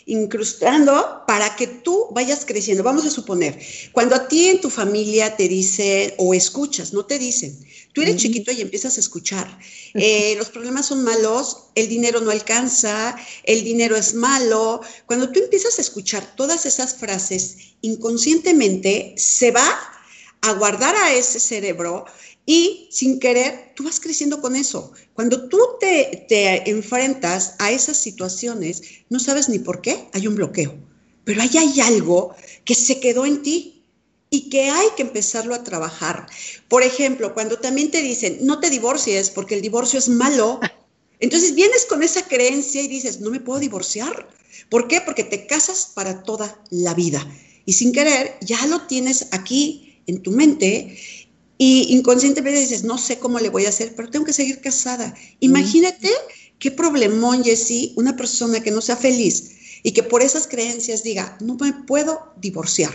incrustando 0.10 1.24
para 1.28 1.56
que 1.56 1.68
tú 1.68 2.08
vayas 2.12 2.44
creciendo. 2.46 2.84
Vamos 2.84 3.06
a 3.06 3.12
suponer, 3.12 3.60
cuando 3.92 4.16
a 4.16 4.28
ti 4.28 4.48
en 4.48 4.60
tu 4.60 4.70
familia 4.70 5.38
te 5.38 5.48
dicen 5.48 6.14
o 6.18 6.34
escuchas, 6.34 6.94
no 6.94 7.06
te 7.06 7.20
dicen, 7.20 7.58
tú 7.94 8.02
eres 8.02 8.18
chiquito 8.18 8.52
y 8.52 8.62
empiezas 8.62 8.98
a 8.98 9.00
escuchar, 9.00 9.60
eh, 9.94 10.36
los 10.38 10.50
problemas 10.50 10.88
son 10.88 11.04
malos, 11.04 11.66
el 11.76 11.88
dinero 11.88 12.22
no 12.22 12.32
alcanza, 12.32 13.16
el 13.44 13.64
dinero 13.64 13.96
es 13.96 14.16
malo. 14.16 14.82
Cuando 15.06 15.32
tú 15.32 15.40
empiezas 15.40 15.78
a 15.78 15.82
escuchar 15.82 16.36
todas 16.36 16.66
esas 16.66 16.96
frases, 16.96 17.58
inconscientemente 17.82 19.14
se 19.18 19.52
va 19.52 19.70
a 20.42 20.54
guardar 20.54 20.96
a 20.96 21.14
ese 21.14 21.40
cerebro 21.40 22.06
y 22.50 22.88
sin 22.90 23.20
querer, 23.20 23.74
tú 23.76 23.84
vas 23.84 24.00
creciendo 24.00 24.42
con 24.42 24.56
eso. 24.56 24.92
Cuando 25.14 25.50
tú 25.50 25.60
te, 25.80 26.26
te, 26.28 26.68
enfrentas 26.68 27.54
a 27.60 27.70
esas 27.70 27.98
situaciones, 27.98 28.82
no 29.08 29.20
sabes 29.20 29.50
ni 29.50 29.60
por 29.60 29.82
qué, 29.84 30.10
hay 30.14 30.26
un 30.26 30.34
bloqueo. 30.34 30.74
Pero 31.26 31.44
ahí 31.44 31.56
hay 31.60 31.80
algo 31.82 32.36
que 32.66 32.74
se 32.74 33.00
quedó 33.00 33.28
en 33.28 33.44
ti 33.44 33.84
y 34.32 34.50
que 34.50 34.72
hay 34.72 34.88
que 34.98 35.04
empezarlo 35.04 35.54
a 35.54 35.64
trabajar. 35.64 36.26
Por 36.68 36.82
ejemplo, 36.82 37.36
cuando 37.36 37.60
también 37.60 37.92
te 37.92 38.02
dicen, 38.02 38.40
no 38.42 38.60
te 38.60 38.72
divorcies 38.72 39.30
porque 39.30 39.54
el 39.54 39.62
divorcio 39.62 40.00
es 40.00 40.10
malo, 40.10 40.60
entonces 41.20 41.54
vienes 41.54 41.86
con 41.86 42.02
esa 42.02 42.28
creencia 42.28 42.82
y 42.82 42.88
dices, 42.88 43.20
no 43.20 43.30
me 43.30 43.42
puedo 43.42 43.60
divorciar. 43.60 44.28
¿Por 44.72 44.88
qué? 44.88 45.02
Porque 45.02 45.24
te 45.24 45.46
casas 45.46 45.92
para 45.94 46.24
toda 46.24 46.60
la 46.72 46.96
vida. 46.96 47.24
Y 47.68 47.74
sin 47.74 47.92
querer, 47.92 48.40
ya 48.42 48.66
lo 48.66 48.88
tienes 48.88 49.28
aquí 49.34 50.02
en 50.08 50.24
tu 50.24 50.32
mente 50.32 50.98
y 51.62 51.94
inconscientemente 51.94 52.62
dices, 52.62 52.86
no 52.86 52.98
sé 52.98 53.20
cómo 53.20 53.38
le 53.38 53.50
voy 53.50 53.66
a 53.66 53.70
hacer, 53.70 53.94
pero 53.94 54.10
tengo 54.10 54.24
que 54.24 54.32
seguir 54.32 54.62
casada. 54.62 55.14
Imagínate 55.42 56.10
qué 56.58 56.72
problemón, 56.72 57.44
Jessie, 57.44 57.92
una 57.98 58.16
persona 58.16 58.64
que 58.64 58.72
no 58.72 58.80
sea 58.80 58.96
feliz 58.96 59.58
y 59.84 59.92
que 59.92 60.02
por 60.02 60.22
esas 60.22 60.48
creencias 60.48 61.04
diga, 61.04 61.38
no 61.42 61.56
me 61.56 61.74
puedo 61.86 62.32
divorciar. 62.38 62.94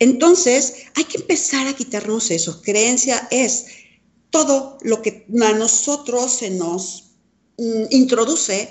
Entonces, 0.00 0.74
hay 0.96 1.04
que 1.04 1.18
empezar 1.18 1.68
a 1.68 1.74
quitarnos 1.74 2.32
eso. 2.32 2.60
Creencia 2.60 3.28
es 3.30 3.66
todo 4.30 4.76
lo 4.82 5.00
que 5.00 5.26
a 5.40 5.52
nosotros 5.52 6.32
se 6.32 6.50
nos 6.50 7.12
mm, 7.56 7.84
introduce 7.90 8.68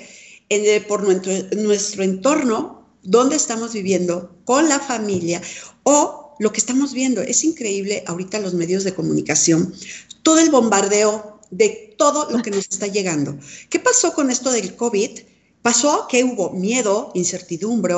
por 0.89 1.03
nuestro, 1.03 1.31
nuestro 1.55 2.03
entorno, 2.03 2.85
donde 3.03 3.37
estamos 3.37 3.71
viviendo, 3.71 4.35
con 4.43 4.67
la 4.67 4.79
familia 4.81 5.41
o 5.83 6.28
lo 6.39 6.51
que 6.51 6.59
estamos 6.59 6.93
viendo. 6.93 7.21
Es 7.21 7.43
increíble 7.43 8.03
ahorita 8.07 8.39
los 8.39 8.53
medios 8.53 8.83
de 8.83 8.95
comunicación, 8.95 9.73
todo 10.23 10.39
el 10.39 10.49
bombardeo 10.49 11.39
de 11.51 11.95
todo 11.97 12.29
lo 12.31 12.41
que 12.41 12.51
nos 12.51 12.67
está 12.69 12.87
llegando. 12.87 13.37
¿Qué 13.69 13.79
pasó 13.79 14.13
con 14.13 14.31
esto 14.31 14.51
del 14.51 14.75
COVID? 14.75 15.19
Pasó 15.61 16.07
que 16.09 16.23
hubo 16.23 16.51
miedo, 16.51 17.11
incertidumbre, 17.15 17.95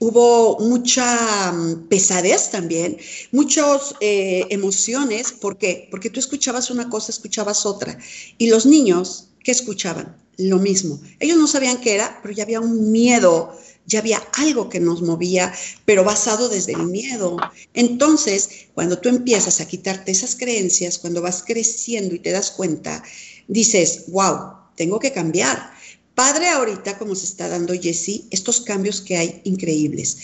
hubo 0.00 0.58
mucha 0.58 1.52
mm, 1.52 1.86
pesadez 1.88 2.50
también, 2.50 2.96
muchas 3.30 3.94
eh, 4.00 4.44
emociones. 4.50 5.30
¿Por 5.30 5.56
qué? 5.56 5.86
Porque 5.92 6.10
tú 6.10 6.18
escuchabas 6.18 6.70
una 6.70 6.90
cosa, 6.90 7.12
escuchabas 7.12 7.66
otra. 7.66 7.96
Y 8.36 8.48
los 8.48 8.66
niños, 8.66 9.28
¿qué 9.44 9.52
escuchaban? 9.52 10.16
Lo 10.38 10.58
mismo. 10.58 11.00
Ellos 11.20 11.38
no 11.38 11.46
sabían 11.46 11.80
qué 11.80 11.94
era, 11.94 12.18
pero 12.20 12.34
ya 12.34 12.42
había 12.42 12.60
un 12.60 12.90
miedo 12.90 13.56
ya 13.86 13.98
había 13.98 14.18
algo 14.34 14.68
que 14.68 14.80
nos 14.80 15.02
movía, 15.02 15.52
pero 15.84 16.04
basado 16.04 16.48
desde 16.48 16.72
el 16.72 16.86
miedo. 16.86 17.36
Entonces, 17.74 18.68
cuando 18.74 18.98
tú 18.98 19.08
empiezas 19.08 19.60
a 19.60 19.68
quitarte 19.68 20.12
esas 20.12 20.36
creencias, 20.36 20.98
cuando 20.98 21.22
vas 21.22 21.42
creciendo 21.46 22.14
y 22.14 22.18
te 22.18 22.30
das 22.30 22.50
cuenta, 22.50 23.02
dices, 23.48 24.04
wow, 24.08 24.54
tengo 24.76 24.98
que 24.98 25.12
cambiar. 25.12 25.72
Padre 26.14 26.48
ahorita, 26.48 26.96
como 26.96 27.14
se 27.14 27.26
está 27.26 27.48
dando 27.48 27.74
Jessie, 27.74 28.24
estos 28.30 28.60
cambios 28.60 29.00
que 29.00 29.16
hay 29.16 29.40
increíbles. 29.44 30.18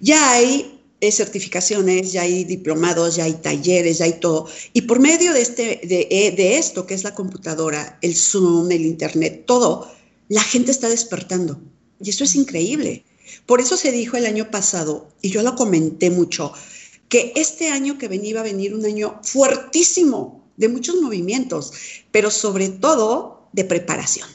Ya 0.00 0.32
hay 0.32 0.80
eh, 1.00 1.12
certificaciones, 1.12 2.12
ya 2.12 2.22
hay 2.22 2.44
diplomados, 2.44 3.16
ya 3.16 3.24
hay 3.24 3.34
talleres, 3.34 3.98
ya 3.98 4.06
hay 4.06 4.14
todo. 4.20 4.48
Y 4.72 4.82
por 4.82 4.98
medio 4.98 5.32
de, 5.32 5.40
este, 5.40 5.80
de, 5.84 6.08
eh, 6.10 6.32
de 6.32 6.58
esto, 6.58 6.86
que 6.86 6.94
es 6.94 7.04
la 7.04 7.14
computadora, 7.14 7.98
el 8.02 8.16
Zoom, 8.16 8.70
el 8.70 8.84
Internet, 8.84 9.44
todo, 9.46 9.90
la 10.28 10.42
gente 10.42 10.72
está 10.72 10.88
despertando 10.88 11.58
y 12.00 12.10
eso 12.10 12.24
es 12.24 12.34
increíble. 12.34 13.04
Por 13.46 13.60
eso 13.60 13.76
se 13.76 13.92
dijo 13.92 14.16
el 14.16 14.26
año 14.26 14.50
pasado, 14.50 15.08
y 15.20 15.30
yo 15.30 15.42
lo 15.42 15.54
comenté 15.54 16.10
mucho, 16.10 16.52
que 17.08 17.32
este 17.36 17.68
año 17.68 17.98
que 17.98 18.08
venía 18.08 18.30
iba 18.30 18.40
a 18.40 18.44
venir 18.44 18.74
un 18.74 18.84
año 18.84 19.20
fuertísimo 19.22 20.48
de 20.56 20.68
muchos 20.68 20.96
movimientos, 20.96 21.72
pero 22.10 22.30
sobre 22.30 22.68
todo 22.68 23.48
de 23.52 23.64
preparación. 23.64 24.28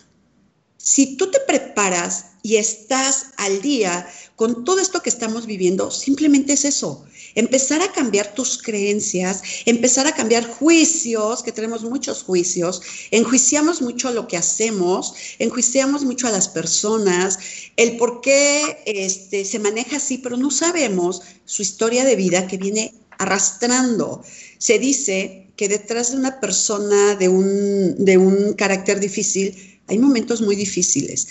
Si 0.78 1.16
tú 1.16 1.32
te 1.32 1.40
preparas 1.40 2.26
y 2.42 2.58
estás 2.58 3.28
al 3.38 3.62
día 3.62 4.08
con 4.36 4.66
todo 4.66 4.80
esto 4.80 5.02
que 5.02 5.10
estamos 5.10 5.46
viviendo, 5.46 5.92
simplemente 5.92 6.54
es 6.54 6.66
eso, 6.66 7.06
empezar 7.36 7.82
a 7.82 7.92
cambiar 7.92 8.34
tus 8.34 8.62
creencias, 8.62 9.42
empezar 9.66 10.08
a 10.08 10.16
cambiar 10.16 10.48
juicios, 10.48 11.44
que 11.44 11.52
tenemos 11.52 11.84
muchos 11.84 12.24
juicios, 12.24 12.82
enjuiciamos 13.12 13.82
mucho 13.82 14.12
lo 14.12 14.28
que 14.28 14.38
hacemos, 14.38 15.14
enjuiciamos 15.40 16.04
mucho 16.04 16.28
a 16.28 16.32
las 16.32 16.48
personas, 16.48 17.40
el 17.78 17.98
por 17.98 18.22
qué 18.22 18.84
este, 18.86 19.46
se 19.46 19.60
maneja 19.60 19.98
así, 19.98 20.18
pero 20.18 20.38
no 20.38 20.52
sabemos 20.52 21.22
su 21.46 21.62
historia 21.62 22.04
de 22.06 22.16
vida 22.16 22.48
que 22.48 22.58
viene 22.58 22.94
arrastrando. 23.18 24.24
Se 24.58 24.80
dice 24.80 25.48
que 25.56 25.68
detrás 25.68 26.12
de 26.12 26.18
una 26.18 26.40
persona 26.40 27.16
de 27.16 27.30
un, 27.30 28.04
de 28.04 28.18
un 28.18 28.54
carácter 28.54 29.00
difícil 29.00 29.80
hay 29.88 29.98
momentos 29.98 30.42
muy 30.42 30.56
difíciles, 30.56 31.28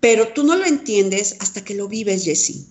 pero 0.00 0.28
tú 0.28 0.44
no 0.44 0.56
lo 0.56 0.64
entiendes 0.64 1.36
hasta 1.38 1.62
que 1.62 1.74
lo 1.74 1.88
vives, 1.88 2.24
Jessie. 2.24 2.66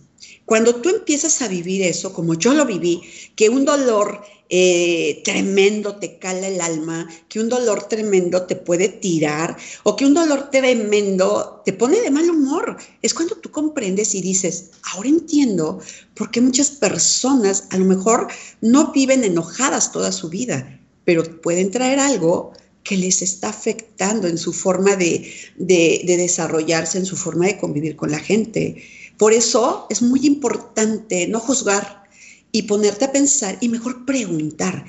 Cuando 0.45 0.75
tú 0.75 0.89
empiezas 0.89 1.41
a 1.41 1.47
vivir 1.47 1.81
eso, 1.83 2.13
como 2.13 2.33
yo 2.33 2.53
lo 2.53 2.65
viví, 2.65 3.01
que 3.35 3.49
un 3.49 3.65
dolor 3.65 4.21
eh, 4.53 5.21
tremendo 5.23 5.95
te 5.95 6.19
cala 6.19 6.47
el 6.47 6.59
alma, 6.59 7.07
que 7.29 7.39
un 7.39 7.47
dolor 7.47 7.87
tremendo 7.87 8.45
te 8.45 8.57
puede 8.57 8.89
tirar 8.89 9.55
o 9.83 9.95
que 9.95 10.05
un 10.05 10.13
dolor 10.13 10.49
tremendo 10.51 11.61
te 11.63 11.71
pone 11.71 12.01
de 12.01 12.11
mal 12.11 12.29
humor, 12.29 12.75
es 13.01 13.13
cuando 13.13 13.35
tú 13.35 13.49
comprendes 13.49 14.13
y 14.13 14.21
dices, 14.21 14.71
ahora 14.91 15.07
entiendo 15.07 15.79
por 16.15 16.31
qué 16.31 16.41
muchas 16.41 16.69
personas 16.71 17.67
a 17.69 17.77
lo 17.77 17.85
mejor 17.85 18.27
no 18.59 18.91
viven 18.91 19.23
enojadas 19.23 19.93
toda 19.93 20.11
su 20.11 20.27
vida, 20.27 20.81
pero 21.05 21.23
pueden 21.41 21.71
traer 21.71 21.99
algo 21.99 22.51
que 22.83 22.97
les 22.97 23.21
está 23.21 23.49
afectando 23.49 24.27
en 24.27 24.37
su 24.37 24.53
forma 24.53 24.95
de, 24.95 25.31
de 25.57 26.17
desarrollarse, 26.17 26.97
en 26.97 27.05
su 27.05 27.15
forma 27.15 27.45
de 27.45 27.57
convivir 27.57 27.95
con 27.95 28.11
la 28.11 28.19
gente. 28.19 28.83
Por 29.17 29.33
eso 29.33 29.87
es 29.89 30.01
muy 30.01 30.25
importante 30.25 31.27
no 31.27 31.39
juzgar 31.39 32.03
y 32.51 32.63
ponerte 32.63 33.05
a 33.05 33.11
pensar 33.11 33.57
y 33.61 33.69
mejor 33.69 34.05
preguntar. 34.05 34.85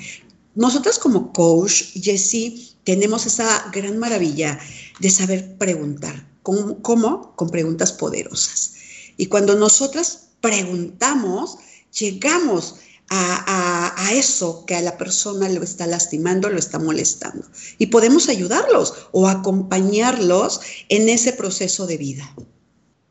Nosotras 0.55 0.99
como 0.99 1.33
coach, 1.33 1.83
Jessie, 1.95 2.69
tenemos 2.85 3.27
esa 3.27 3.71
gran 3.73 3.99
maravilla 3.99 4.59
de 5.01 5.11
saber 5.11 5.57
preguntar. 5.57 6.27
¿Cómo? 6.43 7.35
Con 7.37 7.51
preguntas 7.51 7.93
poderosas. 7.93 8.75
Y 9.17 9.27
cuando 9.27 9.55
nosotras 9.55 10.31
preguntamos, 10.41 11.59
llegamos 11.99 12.77
a, 12.77 12.77
a, 13.09 14.11
eso 14.13 14.65
que 14.67 14.75
a 14.75 14.83
la 14.83 14.97
persona 14.99 15.49
lo 15.49 15.63
está 15.63 15.87
lastimando, 15.87 16.49
lo 16.49 16.59
está 16.59 16.79
molestando. 16.79 17.47
Y 17.79 17.87
podemos 17.87 18.29
ayudarlos 18.29 19.09
o 19.13 19.29
acompañarlos 19.29 20.61
en 20.89 21.09
ese 21.09 21.33
proceso 21.33 21.87
de 21.87 21.97
vida. 21.97 22.25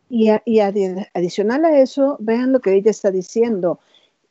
Y, 0.10 0.30
y 0.46 0.60
adicional 0.60 1.66
a 1.66 1.80
eso, 1.80 2.18
vean 2.20 2.52
lo 2.52 2.60
que 2.60 2.76
ella 2.76 2.92
está 2.92 3.12
diciendo. 3.12 3.80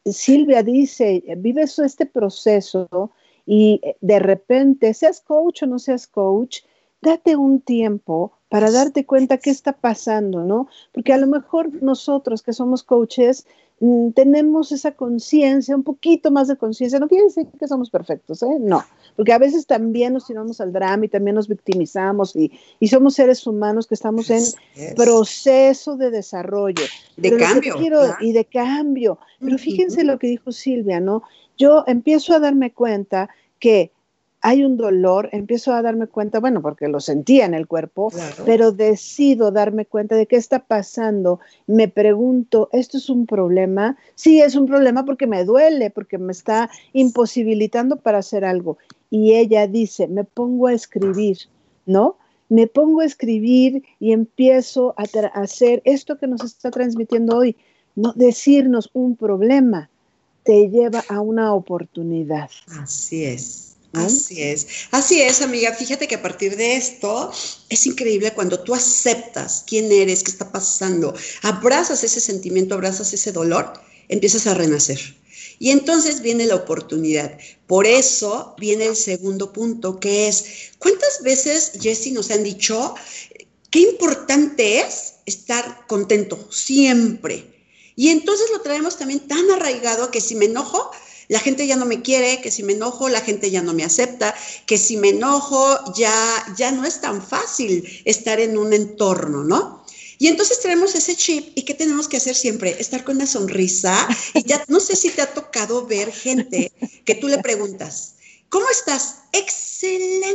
Silvia 0.04 0.62
dice, 0.62 1.22
vives 1.38 1.78
este 1.78 2.06
proceso 2.06 3.12
y 3.46 3.80
de 4.00 4.18
repente, 4.18 4.94
seas 4.94 5.20
coach 5.20 5.62
o 5.62 5.66
no 5.66 5.78
seas 5.78 6.06
coach, 6.06 6.58
date 7.02 7.36
un 7.36 7.60
tiempo 7.60 8.32
para 8.48 8.70
darte 8.70 9.06
cuenta 9.06 9.38
qué 9.38 9.50
está 9.50 9.72
pasando, 9.72 10.44
¿no? 10.44 10.68
Porque 10.92 11.12
a 11.12 11.18
lo 11.18 11.28
mejor 11.28 11.82
nosotros 11.82 12.42
que 12.42 12.52
somos 12.52 12.82
coaches 12.82 13.46
mm, 13.78 14.10
tenemos 14.10 14.72
esa 14.72 14.90
conciencia, 14.90 15.76
un 15.76 15.84
poquito 15.84 16.32
más 16.32 16.48
de 16.48 16.56
conciencia, 16.56 16.98
no 16.98 17.08
quiere 17.08 17.24
decir 17.24 17.46
que 17.58 17.68
somos 17.68 17.90
perfectos, 17.90 18.42
¿eh? 18.42 18.56
No, 18.58 18.84
porque 19.14 19.32
a 19.32 19.38
veces 19.38 19.66
también 19.66 20.14
nos 20.14 20.26
tiramos 20.26 20.60
al 20.60 20.72
drama 20.72 21.04
y 21.04 21.08
también 21.08 21.36
nos 21.36 21.46
victimizamos 21.46 22.34
y, 22.34 22.50
somos 22.88 23.14
seres 23.14 23.46
humanos 23.46 23.86
que 23.86 23.94
estamos 23.94 24.28
en 24.30 24.42
proceso 24.96 25.96
de 25.96 26.10
desarrollo. 26.10 26.84
De 27.16 27.36
cambio. 27.36 27.76
Y 28.20 28.32
de 28.32 28.44
cambio. 28.46 29.18
Pero 29.38 29.58
fíjense 29.58 30.02
lo 30.02 30.18
que 30.18 30.26
dijo 30.26 30.50
Silvia, 30.50 30.98
¿no? 30.98 31.22
Yo 31.56 31.84
empiezo 31.86 32.34
a 32.34 32.40
darme 32.40 32.72
cuenta 32.72 33.28
que 33.60 33.92
hay 34.42 34.64
un 34.64 34.76
dolor, 34.76 35.28
empiezo 35.32 35.72
a 35.72 35.82
darme 35.82 36.06
cuenta, 36.06 36.40
bueno, 36.40 36.62
porque 36.62 36.88
lo 36.88 37.00
sentía 37.00 37.44
en 37.44 37.52
el 37.52 37.66
cuerpo, 37.66 38.10
pero 38.46 38.72
decido 38.72 39.50
darme 39.50 39.84
cuenta 39.84 40.16
de 40.16 40.26
qué 40.26 40.36
está 40.36 40.60
pasando. 40.60 41.40
Me 41.66 41.88
pregunto, 41.88 42.70
¿esto 42.72 42.96
es 42.96 43.10
un 43.10 43.26
problema? 43.26 43.98
Sí, 44.14 44.40
es 44.40 44.56
un 44.56 44.66
problema 44.66 45.04
porque 45.04 45.26
me 45.26 45.44
duele, 45.44 45.90
porque 45.90 46.16
me 46.16 46.32
está 46.32 46.70
imposibilitando 46.92 47.96
para 47.96 48.18
hacer 48.18 48.44
algo. 48.44 48.78
Y 49.10 49.34
ella 49.34 49.66
dice, 49.66 50.08
me 50.08 50.24
pongo 50.24 50.68
a 50.68 50.72
escribir, 50.72 51.38
¿no? 51.84 52.16
Me 52.48 52.66
pongo 52.66 53.00
a 53.00 53.04
escribir 53.04 53.84
y 53.98 54.12
empiezo 54.12 54.94
a, 54.96 55.04
hacer 55.34 55.82
esto 55.84 56.18
que 56.18 56.26
nos 56.26 56.42
está 56.42 56.70
transmitiendo 56.70 57.36
hoy, 57.36 57.56
no 57.94 58.12
decirnos 58.14 58.90
un 58.94 59.16
problema 59.16 59.90
te 60.42 60.70
lleva 60.70 61.04
a 61.08 61.20
una 61.20 61.52
oportunidad. 61.52 62.48
Así 62.80 63.24
es. 63.24 63.69
Así 63.92 64.40
es, 64.40 64.68
así 64.92 65.20
es, 65.20 65.42
amiga. 65.42 65.74
Fíjate 65.74 66.06
que 66.06 66.14
a 66.14 66.22
partir 66.22 66.56
de 66.56 66.76
esto 66.76 67.32
es 67.68 67.86
increíble 67.86 68.32
cuando 68.32 68.60
tú 68.60 68.72
aceptas 68.72 69.64
quién 69.66 69.90
eres, 69.90 70.22
qué 70.22 70.30
está 70.30 70.52
pasando, 70.52 71.12
abrazas 71.42 72.04
ese 72.04 72.20
sentimiento, 72.20 72.74
abrazas 72.74 73.12
ese 73.12 73.32
dolor, 73.32 73.72
empiezas 74.08 74.46
a 74.46 74.54
renacer. 74.54 75.00
Y 75.58 75.70
entonces 75.70 76.22
viene 76.22 76.46
la 76.46 76.54
oportunidad. 76.54 77.36
Por 77.66 77.86
eso 77.86 78.54
viene 78.58 78.86
el 78.86 78.96
segundo 78.96 79.52
punto, 79.52 79.98
que 79.98 80.28
es, 80.28 80.72
¿cuántas 80.78 81.22
veces, 81.22 81.72
Jesse, 81.80 82.12
nos 82.12 82.30
han 82.30 82.44
dicho 82.44 82.94
qué 83.70 83.80
importante 83.80 84.80
es 84.80 85.14
estar 85.26 85.86
contento 85.86 86.48
siempre? 86.50 87.44
Y 87.96 88.08
entonces 88.08 88.46
lo 88.52 88.60
traemos 88.62 88.96
también 88.96 89.20
tan 89.28 89.50
arraigado 89.50 90.10
que 90.10 90.20
si 90.20 90.34
me 90.34 90.46
enojo, 90.46 90.90
la 91.30 91.38
gente 91.38 91.64
ya 91.64 91.76
no 91.76 91.86
me 91.86 92.02
quiere, 92.02 92.40
que 92.40 92.50
si 92.50 92.64
me 92.64 92.72
enojo, 92.72 93.08
la 93.08 93.20
gente 93.20 93.52
ya 93.52 93.62
no 93.62 93.72
me 93.72 93.84
acepta, 93.84 94.34
que 94.66 94.76
si 94.76 94.96
me 94.96 95.10
enojo, 95.10 95.78
ya, 95.94 96.12
ya 96.56 96.72
no 96.72 96.84
es 96.84 97.00
tan 97.00 97.22
fácil 97.22 97.84
estar 98.04 98.40
en 98.40 98.58
un 98.58 98.72
entorno, 98.72 99.44
¿no? 99.44 99.84
Y 100.18 100.26
entonces 100.26 100.60
tenemos 100.60 100.92
ese 100.96 101.14
chip 101.14 101.52
y 101.54 101.62
¿qué 101.62 101.72
tenemos 101.74 102.08
que 102.08 102.16
hacer 102.16 102.34
siempre? 102.34 102.74
Estar 102.80 103.04
con 103.04 103.14
una 103.14 103.28
sonrisa. 103.28 104.08
Y 104.34 104.42
ya 104.42 104.64
no 104.66 104.80
sé 104.80 104.96
si 104.96 105.10
te 105.10 105.22
ha 105.22 105.32
tocado 105.32 105.86
ver 105.86 106.10
gente 106.10 106.72
que 107.04 107.14
tú 107.14 107.28
le 107.28 107.38
preguntas, 107.38 108.16
¿cómo 108.48 108.68
estás? 108.68 109.18
Excelente. 109.32 110.34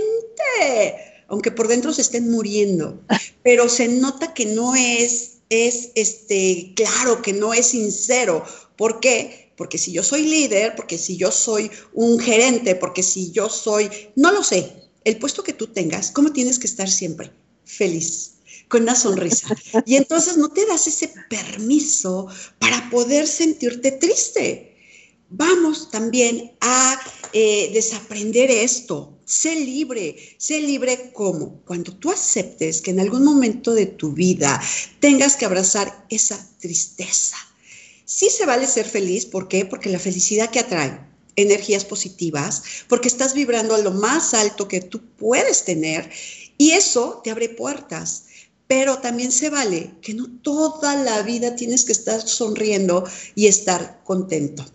Aunque 1.27 1.51
por 1.51 1.67
dentro 1.67 1.91
se 1.91 2.03
estén 2.03 2.31
muriendo, 2.31 3.03
pero 3.43 3.67
se 3.67 3.89
nota 3.89 4.33
que 4.33 4.45
no 4.45 4.75
es, 4.75 5.39
es 5.49 5.89
este, 5.95 6.71
claro, 6.73 7.21
que 7.21 7.33
no 7.33 7.53
es 7.53 7.67
sincero. 7.67 8.45
¿Por 8.77 9.01
qué? 9.01 9.44
Porque 9.55 9.77
si 9.77 9.91
yo 9.91 10.03
soy 10.03 10.23
líder, 10.23 10.75
porque 10.75 10.97
si 10.97 11.17
yo 11.17 11.31
soy 11.31 11.71
un 11.93 12.19
gerente, 12.19 12.75
porque 12.75 13.03
si 13.03 13.31
yo 13.31 13.49
soy, 13.49 13.89
no 14.15 14.31
lo 14.31 14.43
sé, 14.43 14.73
el 15.03 15.17
puesto 15.17 15.43
que 15.43 15.53
tú 15.53 15.67
tengas, 15.67 16.11
¿cómo 16.11 16.31
tienes 16.33 16.59
que 16.59 16.67
estar 16.67 16.89
siempre? 16.89 17.31
Feliz, 17.63 18.33
con 18.67 18.83
una 18.83 18.95
sonrisa. 18.95 19.55
Y 19.85 19.95
entonces 19.95 20.37
no 20.37 20.49
te 20.49 20.65
das 20.65 20.87
ese 20.87 21.11
permiso 21.29 22.27
para 22.59 22.89
poder 22.89 23.27
sentirte 23.27 23.91
triste. 23.91 24.75
Vamos 25.29 25.89
también 25.89 26.51
a 26.61 26.99
eh, 27.33 27.69
desaprender 27.73 28.51
esto. 28.51 29.17
Sé 29.25 29.55
libre, 29.55 30.15
sé 30.37 30.61
libre 30.61 31.11
como 31.13 31.61
cuando 31.65 31.95
tú 31.95 32.11
aceptes 32.11 32.81
que 32.81 32.91
en 32.91 32.99
algún 32.99 33.23
momento 33.23 33.73
de 33.73 33.87
tu 33.87 34.11
vida 34.11 34.61
tengas 34.99 35.35
que 35.35 35.45
abrazar 35.45 36.05
esa 36.09 36.37
tristeza, 36.59 37.35
Sí 38.05 38.29
se 38.29 38.45
vale 38.45 38.67
ser 38.67 38.85
feliz, 38.85 39.25
¿por 39.25 39.47
qué? 39.47 39.65
Porque 39.65 39.89
la 39.89 39.99
felicidad 39.99 40.51
que 40.51 40.59
atrae 40.59 40.99
energías 41.35 41.83
positivas, 41.83 42.63
porque 42.87 43.07
estás 43.07 43.33
vibrando 43.33 43.75
a 43.75 43.79
lo 43.79 43.91
más 43.91 44.33
alto 44.33 44.67
que 44.67 44.79
tú 44.79 45.01
puedes 45.17 45.65
tener 45.65 46.09
y 46.57 46.71
eso 46.71 47.21
te 47.23 47.31
abre 47.31 47.49
puertas. 47.49 48.25
Pero 48.67 48.97
también 48.99 49.31
se 49.31 49.49
vale 49.49 49.91
que 50.01 50.13
no 50.13 50.27
toda 50.41 50.95
la 50.95 51.21
vida 51.21 51.55
tienes 51.55 51.83
que 51.83 51.91
estar 51.91 52.21
sonriendo 52.27 53.03
y 53.35 53.47
estar 53.47 54.01
contento. 54.03 54.65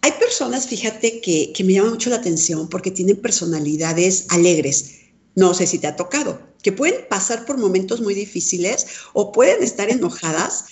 Hay 0.00 0.12
personas, 0.12 0.66
fíjate, 0.66 1.20
que, 1.20 1.52
que 1.52 1.64
me 1.64 1.74
llaman 1.74 1.92
mucho 1.92 2.10
la 2.10 2.16
atención 2.16 2.68
porque 2.68 2.90
tienen 2.90 3.16
personalidades 3.16 4.26
alegres. 4.30 4.92
No 5.36 5.52
sé 5.52 5.66
si 5.66 5.78
te 5.78 5.86
ha 5.86 5.96
tocado, 5.96 6.40
que 6.62 6.72
pueden 6.72 7.06
pasar 7.08 7.44
por 7.44 7.58
momentos 7.58 8.00
muy 8.00 8.14
difíciles 8.14 8.86
o 9.12 9.30
pueden 9.30 9.62
estar 9.62 9.88
enojadas 9.90 10.64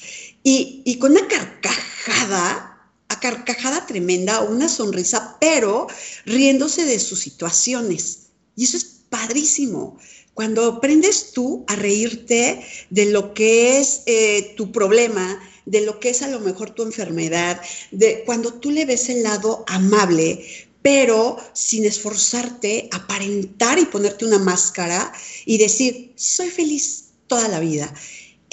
y, 0.46 0.98
con 0.98 1.12
una 1.12 1.26
carcajada, 1.26 2.90
a 3.08 3.20
carcajada 3.20 3.86
tremenda, 3.86 4.42
una 4.42 4.68
sonrisa, 4.68 5.38
pero 5.40 5.86
riéndose 6.26 6.84
de 6.84 6.98
sus 6.98 7.20
situaciones. 7.20 8.26
Y 8.54 8.64
eso 8.64 8.76
es 8.76 8.84
padrísimo. 9.08 9.98
Cuando 10.34 10.64
aprendes 10.66 11.32
tú 11.32 11.64
a 11.66 11.76
reírte 11.76 12.62
de 12.90 13.06
lo 13.06 13.32
que 13.32 13.80
es 13.80 14.02
eh, 14.06 14.52
tu 14.56 14.70
problema, 14.70 15.40
de 15.64 15.80
lo 15.80 15.98
que 15.98 16.10
es 16.10 16.20
a 16.20 16.28
lo 16.28 16.40
mejor 16.40 16.70
tu 16.70 16.82
enfermedad, 16.82 17.60
de 17.90 18.22
cuando 18.26 18.52
tú 18.52 18.70
le 18.70 18.84
ves 18.84 19.08
el 19.08 19.22
lado 19.22 19.64
amable, 19.66 20.44
pero 20.82 21.38
sin 21.54 21.86
esforzarte, 21.86 22.90
aparentar 22.92 23.78
y 23.78 23.86
ponerte 23.86 24.26
una 24.26 24.38
máscara 24.38 25.10
y 25.46 25.56
decir, 25.56 26.12
soy 26.16 26.50
feliz 26.50 27.06
toda 27.28 27.48
la 27.48 27.60
vida. 27.60 27.90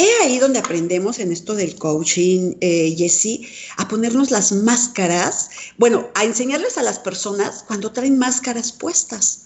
He 0.01 0.23
ahí 0.23 0.39
donde 0.39 0.57
aprendemos 0.57 1.19
en 1.19 1.31
esto 1.31 1.53
del 1.53 1.75
coaching, 1.75 2.55
eh, 2.59 2.95
Jessie, 2.97 3.47
a 3.77 3.87
ponernos 3.87 4.31
las 4.31 4.51
máscaras, 4.51 5.51
bueno, 5.77 6.09
a 6.15 6.23
enseñarles 6.23 6.79
a 6.79 6.81
las 6.81 6.97
personas 6.97 7.63
cuando 7.67 7.91
traen 7.91 8.17
máscaras 8.17 8.71
puestas. 8.71 9.43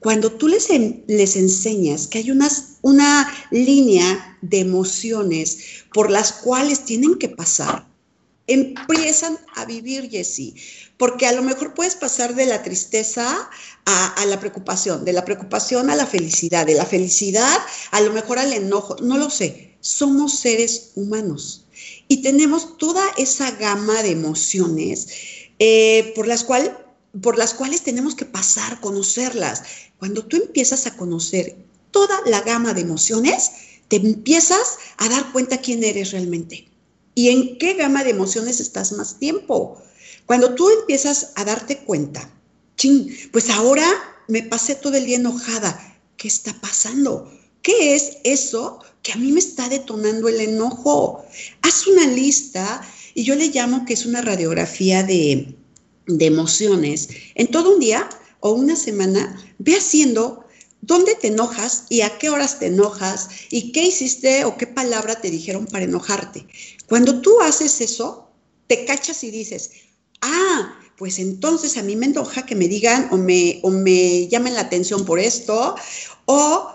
Cuando 0.00 0.32
tú 0.32 0.48
les, 0.48 0.68
les 1.06 1.36
enseñas 1.36 2.08
que 2.08 2.18
hay 2.18 2.32
unas, 2.32 2.78
una 2.82 3.32
línea 3.52 4.36
de 4.42 4.58
emociones 4.58 5.58
por 5.92 6.10
las 6.10 6.32
cuales 6.32 6.84
tienen 6.84 7.14
que 7.14 7.28
pasar, 7.28 7.86
empiezan 8.48 9.38
a 9.54 9.64
vivir, 9.64 10.10
Jessie. 10.10 10.56
Porque 10.96 11.28
a 11.28 11.32
lo 11.32 11.42
mejor 11.42 11.72
puedes 11.72 11.94
pasar 11.94 12.34
de 12.34 12.46
la 12.46 12.64
tristeza 12.64 13.48
a, 13.84 14.26
la 14.26 14.40
preocupación, 14.40 15.04
de 15.04 15.12
la 15.12 15.24
preocupación 15.24 15.88
a 15.88 15.94
la 15.94 16.06
felicidad, 16.06 16.66
de 16.66 16.74
la 16.74 16.84
felicidad 16.84 17.58
a 17.92 18.00
lo 18.00 18.12
mejor 18.12 18.40
al 18.40 18.52
enojo, 18.52 18.96
no 19.00 19.18
lo 19.18 19.30
sé 19.30 19.73
somos 19.84 20.38
seres 20.38 20.92
humanos 20.94 21.66
y 22.08 22.22
tenemos 22.22 22.78
toda 22.78 23.04
esa 23.18 23.50
gama 23.50 24.02
de 24.02 24.12
emociones 24.12 25.08
eh, 25.58 26.14
por, 26.16 26.26
las 26.26 26.42
cuales 26.44 27.82
tenemos 27.82 28.14
que 28.14 28.24
pasar, 28.24 28.80
conocerlas. 28.80 29.62
Cuando 29.98 30.24
tú 30.24 30.38
empiezas 30.38 30.86
a 30.86 30.96
conocer 30.96 31.54
toda 31.90 32.18
la 32.24 32.40
gama 32.40 32.72
de 32.72 32.80
emociones, 32.80 33.50
te 33.88 33.96
empiezas 33.96 34.78
a 34.96 35.10
dar 35.10 35.30
cuenta 35.32 35.60
quién 35.60 35.84
eres 35.84 36.12
realmente 36.12 36.66
y 37.14 37.28
en 37.28 37.58
qué 37.58 37.74
gama 37.74 38.04
de 38.04 38.10
emociones 38.10 38.60
estás 38.60 38.92
más 38.92 39.18
tiempo. 39.18 39.82
Cuando 40.24 40.54
tú 40.54 40.70
empiezas 40.70 41.32
a 41.34 41.44
darte 41.44 41.80
cuenta, 41.80 42.30
pues 43.32 43.50
ahora 43.50 43.86
me 44.28 44.44
pasé 44.44 44.76
todo 44.76 44.96
el 44.96 45.04
día 45.04 45.16
enojada, 45.16 46.00
¿qué 46.16 46.28
está 46.28 46.58
pasando? 46.62 47.30
¿Qué 47.64 47.94
es 47.94 48.18
eso 48.24 48.80
que 49.02 49.12
a 49.12 49.16
mí 49.16 49.32
me 49.32 49.40
está 49.40 49.70
detonando 49.70 50.28
el 50.28 50.38
enojo? 50.38 51.24
Haz 51.62 51.86
una 51.86 52.06
lista 52.06 52.86
y 53.14 53.24
yo 53.24 53.34
le 53.36 53.48
llamo 53.48 53.86
que 53.86 53.94
es 53.94 54.04
una 54.04 54.20
radiografía 54.20 55.02
de, 55.02 55.56
emociones. 56.06 57.08
En 57.34 57.50
todo 57.50 57.72
un 57.72 57.80
día 57.80 58.06
o 58.40 58.50
una 58.50 58.76
semana, 58.76 59.42
ve 59.58 59.76
haciendo 59.76 60.44
dónde 60.82 61.14
te 61.14 61.28
enojas 61.28 61.86
y 61.88 62.02
a 62.02 62.18
qué 62.18 62.28
horas 62.28 62.58
te 62.58 62.66
enojas 62.66 63.30
y 63.48 63.72
qué 63.72 63.84
hiciste 63.84 64.44
o 64.44 64.58
qué 64.58 64.66
palabra 64.66 65.22
te 65.22 65.30
dijeron 65.30 65.64
para 65.64 65.86
enojarte. 65.86 66.46
Cuando 66.86 67.22
tú 67.22 67.40
haces 67.40 67.80
eso, 67.80 68.28
te 68.66 68.84
cachas 68.84 69.24
y 69.24 69.30
dices, 69.30 69.70
ah, 70.20 70.78
pues 70.98 71.18
entonces 71.18 71.78
a 71.78 71.82
mí 71.82 71.96
me 71.96 72.06
enoja 72.06 72.44
que 72.44 72.56
me 72.56 72.68
digan 72.68 73.08
o 73.10 73.16
me, 73.16 73.60
o 73.62 73.70
me 73.70 74.28
llamen 74.28 74.52
la 74.52 74.60
atención 74.60 75.06
por 75.06 75.18
esto, 75.18 75.74
o 76.26 76.73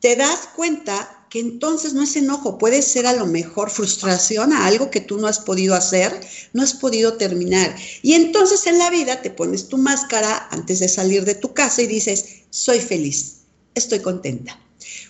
te 0.00 0.16
das 0.16 0.48
cuenta 0.56 1.20
que 1.30 1.38
entonces 1.38 1.94
no 1.94 2.02
es 2.02 2.16
enojo, 2.16 2.58
puede 2.58 2.82
ser 2.82 3.06
a 3.06 3.12
lo 3.12 3.24
mejor 3.24 3.70
frustración 3.70 4.52
a 4.52 4.66
algo 4.66 4.90
que 4.90 5.00
tú 5.00 5.18
no 5.18 5.28
has 5.28 5.38
podido 5.38 5.76
hacer, 5.76 6.20
no 6.52 6.62
has 6.62 6.74
podido 6.74 7.14
terminar. 7.14 7.74
Y 8.02 8.14
entonces 8.14 8.66
en 8.66 8.78
la 8.78 8.90
vida 8.90 9.22
te 9.22 9.30
pones 9.30 9.68
tu 9.68 9.78
máscara 9.78 10.48
antes 10.50 10.80
de 10.80 10.88
salir 10.88 11.24
de 11.24 11.36
tu 11.36 11.54
casa 11.54 11.82
y 11.82 11.86
dices, 11.86 12.26
soy 12.50 12.80
feliz, 12.80 13.42
estoy 13.74 14.00
contenta. 14.00 14.58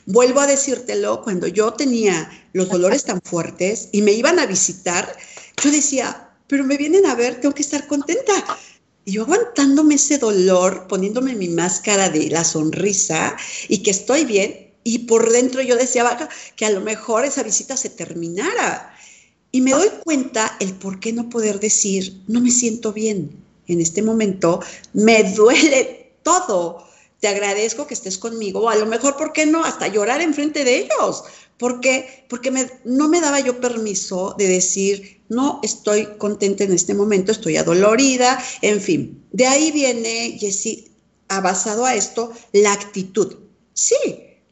Vuelvo 0.05 0.41
a 0.41 0.47
decírtelo, 0.47 1.23
cuando 1.23 1.47
yo 1.47 1.73
tenía 1.73 2.31
los 2.53 2.69
dolores 2.69 3.05
tan 3.05 3.21
fuertes 3.23 3.89
y 3.93 4.03
me 4.03 4.13
iban 4.13 4.39
a 4.39 4.47
visitar, 4.47 5.17
yo 5.63 5.71
decía, 5.71 6.31
pero 6.49 6.65
me 6.65 6.77
vienen 6.77 7.07
a 7.07 7.15
ver, 7.15 7.41
tengo 7.41 7.55
que 7.55 7.63
estar 7.63 7.87
contenta. 7.87 8.33
Y 9.07 9.13
yo 9.13 9.23
aguantándome 9.23 9.95
ese 9.95 10.19
dolor, 10.19 10.87
poniéndome 10.87 11.35
mi 11.35 11.49
máscara 11.49 12.11
de 12.11 12.29
la 12.29 12.45
sonrisa 12.45 13.37
y 13.69 13.83
que 13.83 13.91
estoy 13.91 14.27
bien, 14.27 14.70
y 14.85 15.01
por 15.01 15.31
dentro 15.31 15.63
yo 15.63 15.77
decía 15.77 16.29
que 16.57 16.67
a 16.67 16.71
lo 16.71 16.81
mejor 16.81 17.25
esa 17.25 17.43
visita 17.43 17.77
se 17.77 17.91
terminara. 17.91 18.95
Y 19.53 19.61
me 19.61 19.73
doy 19.73 19.89
cuenta 20.05 20.57
el 20.61 20.75
por 20.75 21.01
qué 21.01 21.13
no 21.13 21.29
poder 21.29 21.59
decir, 21.59 22.23
no 22.29 22.41
me 22.41 22.51
siento 22.51 22.93
bien 22.93 23.31
en 23.67 23.81
este 23.81 24.03
momento, 24.03 24.61
me 24.93 25.25
duele 25.33 26.13
todo. 26.23 26.87
Te 27.21 27.29
agradezco 27.29 27.87
que 27.87 27.95
estés 27.95 28.17
conmigo, 28.17 28.61
o 28.61 28.71
a 28.71 28.77
lo 28.77 28.87
mejor, 28.87 29.17
¿por 29.17 29.33
qué 29.33 29.45
no? 29.47 29.65
Hasta 29.65 29.89
llorar 29.89 30.23
enfrente 30.23 30.65
de 30.65 30.79
ellos. 30.79 31.25
¿Por 31.59 31.81
qué? 31.81 32.25
Porque 32.29 32.51
no 32.85 33.09
me 33.09 33.21
daba 33.21 33.41
yo 33.41 33.61
permiso 33.61 34.35
de 34.39 34.49
decir, 34.49 35.21
no 35.29 35.61
estoy 35.63 36.07
contenta 36.17 36.65
en 36.65 36.73
este 36.73 36.95
momento, 36.95 37.33
estoy 37.33 37.59
adolorida, 37.59 38.43
en 38.63 38.81
fin. 38.81 39.23
De 39.33 39.47
ahí 39.47 39.71
viene, 39.71 40.39
Jessy, 40.41 40.91
basado 41.29 41.85
a 41.85 41.95
esto, 41.95 42.33
la 42.53 42.73
actitud. 42.73 43.37
Sí, 43.75 43.97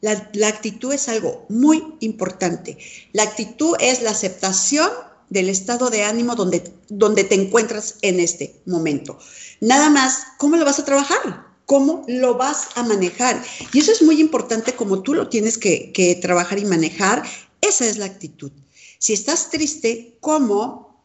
la, 0.01 0.47
actitud 0.47 0.93
es 0.93 1.09
algo 1.09 1.45
muy 1.49 1.95
importante. 1.99 2.77
La 3.13 3.23
actitud 3.23 3.75
es 3.79 4.01
la 4.01 4.11
aceptación 4.11 4.89
del 5.29 5.49
estado 5.49 5.89
de 5.89 6.03
ánimo 6.03 6.35
donde, 6.35 6.73
donde 6.87 7.23
te 7.23 7.35
encuentras 7.35 7.95
en 8.01 8.19
este 8.19 8.55
momento. 8.65 9.19
Nada 9.61 9.89
más, 9.89 10.23
¿cómo 10.37 10.55
lo 10.55 10.65
vas 10.65 10.79
a 10.79 10.85
trabajar? 10.85 11.45
¿Cómo 11.65 12.03
lo 12.07 12.35
vas 12.35 12.69
a 12.75 12.83
manejar? 12.83 13.43
Y 13.73 13.79
eso 13.79 13.91
es 13.91 14.01
muy 14.01 14.19
importante 14.19 14.73
como 14.73 15.03
tú 15.03 15.13
lo 15.13 15.29
tienes 15.29 15.57
que, 15.57 16.17
trabajar 16.21 16.57
y 16.59 16.65
manejar. 16.65 17.23
Esa 17.61 17.85
es 17.85 17.97
la 17.97 18.05
actitud. 18.05 18.51
Si 18.97 19.13
estás 19.13 19.49
triste, 19.49 20.17
¿cómo 20.19 21.03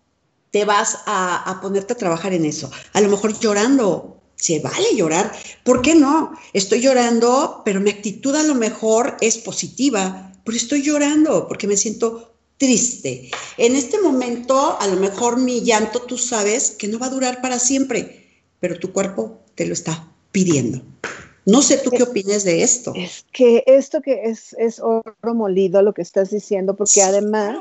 te 0.51 0.65
vas 0.65 0.99
a, 1.07 1.51
a 1.51 1.61
ponerte 1.61 1.93
a 1.93 1.97
trabajar 1.97 2.33
en 2.33 2.45
eso? 2.45 2.71
A 2.93 3.01
lo 3.01 3.09
mejor 3.09 3.39
llorando, 3.39 4.23
se 4.37 4.61
vale 4.61 4.95
llorar. 4.97 5.33
¿Por 5.65 5.83
qué 5.83 5.95
no? 5.95 6.33
Estoy 6.53 6.81
llorando, 6.81 7.63
pero 7.65 7.81
mi 7.81 7.91
actitud 7.91 8.35
a 8.35 8.43
lo 8.43 8.55
mejor 8.55 9.17
es 9.21 9.39
positiva, 9.39 10.33
pero 10.45 10.57
estoy 10.57 10.83
llorando 10.83 11.49
porque 11.49 11.67
me 11.67 11.77
siento 11.77 12.35
triste. 12.59 13.31
En 13.59 13.75
este 13.75 14.01
momento, 14.01 14.79
a 14.81 14.87
lo 14.87 14.97
mejor 14.97 15.39
mi 15.39 15.63
llanto, 15.63 16.03
tú 16.03 16.19
sabes 16.19 16.71
que 16.71 16.89
no 16.89 16.99
va 16.99 17.07
a 17.07 17.11
durar 17.11 17.41
para 17.41 17.59
siempre, 17.59 18.27
pero 18.61 18.79
tu 18.79 18.93
cuerpo 18.93 19.41
te 19.55 19.67
lo 19.67 19.73
está 19.73 20.09
pidiendo. 20.33 20.83
No 21.47 21.61
sé 21.61 21.79
tú 21.79 21.91
qué 21.91 22.03
opinas 22.03 22.45
de 22.45 22.63
esto. 22.63 22.93
Es 22.97 23.27
que 23.33 23.65
esto 23.67 24.01
que 24.01 24.23
es, 24.25 24.55
es 24.59 24.81
oro 24.81 25.15
molido 25.23 25.83
lo 25.83 25.93
que 25.93 26.03
estás 26.03 26.31
diciendo, 26.31 26.75
porque 26.75 27.03
además 27.03 27.59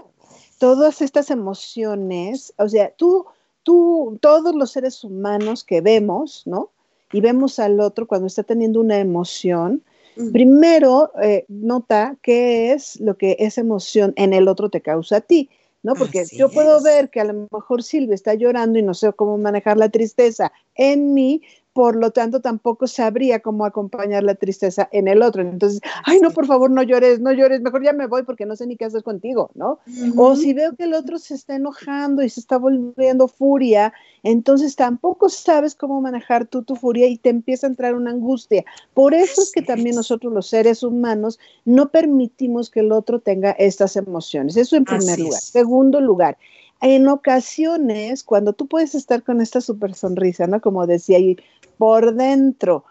todas 0.57 1.01
estas 1.01 1.29
emociones, 1.29 2.53
o 2.57 2.69
sea, 2.69 2.93
tú, 2.95 3.25
tú, 3.63 4.17
todos 4.21 4.55
los 4.55 4.71
seres 4.71 5.03
humanos 5.03 5.63
que 5.63 5.81
vemos, 5.81 6.43
¿no? 6.45 6.69
y 7.13 7.21
vemos 7.21 7.59
al 7.59 7.79
otro 7.79 8.07
cuando 8.07 8.27
está 8.27 8.43
teniendo 8.43 8.81
una 8.81 8.99
emoción, 8.99 9.83
primero 10.31 11.11
eh, 11.21 11.45
nota 11.47 12.17
qué 12.21 12.73
es 12.73 12.99
lo 12.99 13.17
que 13.17 13.37
esa 13.39 13.61
emoción 13.61 14.13
en 14.15 14.33
el 14.33 14.47
otro 14.47 14.69
te 14.69 14.81
causa 14.81 15.17
a 15.17 15.21
ti. 15.21 15.49
¿no? 15.83 15.95
Porque 15.95 16.23
yo 16.31 16.49
puedo 16.49 16.81
ver 16.81 17.09
que 17.09 17.19
a 17.19 17.25
lo 17.25 17.47
mejor 17.51 17.83
Silvia 17.83 18.15
está 18.15 18.33
llorando 18.35 18.79
y 18.79 18.83
no 18.83 18.93
sé 18.93 19.11
cómo 19.13 19.37
manejar 19.37 19.77
la 19.77 19.89
tristeza 19.89 20.53
en 20.75 21.13
mí, 21.13 21.41
por 21.73 21.95
lo 21.95 22.11
tanto 22.11 22.39
tampoco 22.39 22.87
sabría 22.87 23.39
cómo 23.39 23.65
acompañar 23.65 24.23
la 24.23 24.35
tristeza 24.35 24.87
en 24.91 25.07
el 25.07 25.23
otro. 25.23 25.41
Entonces, 25.41 25.81
ay, 26.05 26.19
no, 26.21 26.31
por 26.31 26.45
favor, 26.45 26.69
no 26.69 26.83
llores, 26.83 27.19
no 27.19 27.31
llores, 27.31 27.61
mejor 27.61 27.83
ya 27.83 27.93
me 27.93 28.07
voy 28.07 28.23
porque 28.23 28.45
no 28.45 28.55
sé 28.55 28.67
ni 28.67 28.77
qué 28.77 28.85
hacer 28.85 29.03
contigo, 29.03 29.49
¿no? 29.55 29.79
O 30.15 30.35
si 30.35 30.53
veo 30.53 30.75
que 30.75 30.83
el 30.83 30.93
otro 30.93 31.17
se 31.17 31.33
está 31.33 31.55
enojando 31.55 32.21
y 32.21 32.29
se 32.29 32.39
está 32.39 32.57
volviendo 32.57 33.27
furia, 33.27 33.91
entonces 34.21 34.75
tampoco 34.75 35.29
sabes 35.29 35.75
cómo 35.75 35.99
manejar 35.99 36.45
tú 36.45 36.63
tu 36.63 36.75
furia 36.75 37.07
y 37.07 37.17
te 37.17 37.29
empieza 37.29 37.67
a 37.67 37.71
entrar 37.71 37.95
una 37.95 38.11
angustia. 38.11 38.63
Por 38.93 39.13
eso 39.13 39.41
es 39.41 39.51
que 39.51 39.61
también 39.61 39.95
nosotros 39.95 40.31
los 40.31 40.47
seres 40.47 40.83
humanos 40.83 41.39
no 41.65 41.89
permitimos 41.89 42.69
que 42.69 42.81
el 42.81 42.91
otro 42.91 43.19
tenga 43.19 43.51
estas 43.51 43.95
emociones. 43.95 44.55
Eso 44.57 44.75
en 44.75 44.85
primer 44.85 45.19
lugar. 45.19 45.41
Segundo 45.41 45.99
lugar, 45.99 46.37
en 46.83 47.07
ocasiones, 47.07 48.25
cuando 48.25 48.51
tú 48.51 48.67
puedes 48.67 48.93
estar 48.93 49.23
con 49.23 49.39
esta 49.39 49.61
super 49.61 49.95
sonrisa, 49.95 50.47
¿no? 50.47 50.59
Como 50.59 50.85
decía, 50.85 51.17
y 51.17 51.37
por 51.77 52.13
dentro 52.13 52.83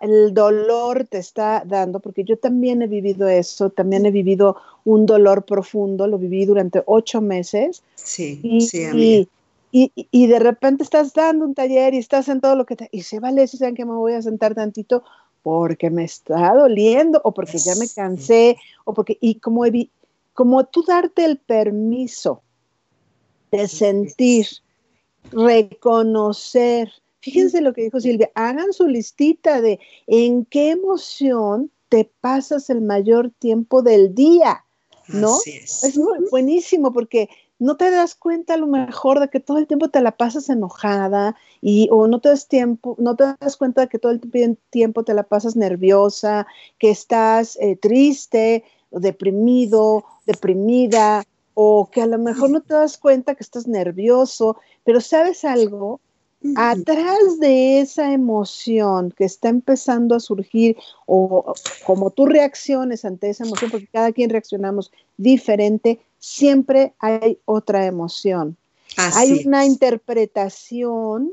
el 0.00 0.34
dolor 0.34 1.06
te 1.08 1.18
está 1.18 1.62
dando, 1.64 2.00
porque 2.00 2.24
yo 2.24 2.36
también 2.36 2.82
he 2.82 2.88
vivido 2.88 3.28
eso, 3.28 3.70
también 3.70 4.06
he 4.06 4.10
vivido 4.10 4.56
un 4.84 5.06
dolor 5.06 5.44
profundo, 5.44 6.08
lo 6.08 6.18
viví 6.18 6.44
durante 6.46 6.82
ocho 6.86 7.20
meses. 7.20 7.84
Sí, 7.94 8.40
sí, 8.60 9.28
Y, 9.70 9.92
y, 9.94 10.26
de 10.26 10.38
repente 10.40 10.82
estás 10.82 11.14
dando 11.14 11.44
un 11.44 11.54
taller 11.54 11.94
y 11.94 11.98
estás 11.98 12.28
en 12.28 12.40
todo 12.40 12.56
lo 12.56 12.66
que 12.66 12.74
te... 12.74 12.88
Y 12.90 13.02
se 13.02 13.20
vale 13.20 13.46
si 13.46 13.56
saben 13.56 13.76
que 13.76 13.84
me 13.84 13.92
voy 13.92 14.14
a 14.14 14.20
sentar 14.20 14.54
tantito 14.54 15.04
porque 15.44 15.90
me 15.90 16.04
está 16.04 16.54
doliendo 16.54 17.20
o 17.22 17.32
porque 17.32 17.58
ya 17.58 17.76
me 17.76 17.88
cansé 17.88 18.58
o 18.84 18.92
porque... 18.92 19.16
Y 19.20 19.36
como, 19.36 19.62
como 20.34 20.64
tú 20.64 20.82
darte 20.82 21.24
el 21.24 21.38
permiso 21.38 22.42
de 23.52 23.68
sentir, 23.68 24.46
reconocer. 25.30 26.90
Fíjense 27.20 27.60
lo 27.60 27.72
que 27.72 27.82
dijo 27.82 28.00
Silvia, 28.00 28.30
hagan 28.34 28.72
su 28.72 28.88
listita 28.88 29.60
de 29.60 29.78
en 30.06 30.44
qué 30.46 30.70
emoción 30.70 31.70
te 31.88 32.10
pasas 32.20 32.70
el 32.70 32.80
mayor 32.80 33.30
tiempo 33.38 33.82
del 33.82 34.14
día, 34.14 34.64
¿no? 35.08 35.36
es. 35.46 35.96
muy 35.98 36.18
buenísimo 36.30 36.92
porque 36.92 37.28
no 37.58 37.76
te 37.76 37.90
das 37.90 38.14
cuenta 38.14 38.54
a 38.54 38.56
lo 38.56 38.66
mejor 38.66 39.20
de 39.20 39.28
que 39.28 39.38
todo 39.38 39.58
el 39.58 39.66
tiempo 39.66 39.88
te 39.90 40.00
la 40.00 40.16
pasas 40.16 40.48
enojada 40.48 41.36
y 41.60 41.88
o 41.92 42.08
no 42.08 42.20
te 42.20 42.30
das 42.30 42.48
tiempo, 42.48 42.96
no 42.98 43.14
te 43.14 43.24
das 43.38 43.56
cuenta 43.56 43.82
de 43.82 43.88
que 43.88 43.98
todo 43.98 44.10
el 44.10 44.20
tiempo 44.70 45.04
te 45.04 45.14
la 45.14 45.22
pasas 45.22 45.54
nerviosa, 45.54 46.46
que 46.78 46.90
estás 46.90 47.56
eh, 47.60 47.76
triste, 47.76 48.64
deprimido, 48.90 50.04
deprimida, 50.26 51.24
o 51.54 51.88
que 51.90 52.02
a 52.02 52.06
lo 52.06 52.18
mejor 52.18 52.50
no 52.50 52.60
te 52.60 52.74
das 52.74 52.98
cuenta 52.98 53.34
que 53.34 53.42
estás 53.42 53.66
nervioso, 53.66 54.56
pero 54.84 55.00
sabes 55.00 55.44
algo, 55.44 56.00
atrás 56.56 57.38
de 57.38 57.80
esa 57.80 58.12
emoción 58.12 59.12
que 59.16 59.24
está 59.24 59.48
empezando 59.48 60.14
a 60.14 60.20
surgir 60.20 60.76
o 61.06 61.54
como 61.84 62.10
tú 62.10 62.26
reacciones 62.26 63.04
ante 63.04 63.30
esa 63.30 63.44
emoción, 63.44 63.70
porque 63.70 63.86
cada 63.86 64.12
quien 64.12 64.30
reaccionamos 64.30 64.90
diferente, 65.16 66.00
siempre 66.18 66.94
hay 66.98 67.38
otra 67.44 67.86
emoción. 67.86 68.56
hay 68.96 69.46
una 69.46 69.64
interpretación 69.64 71.32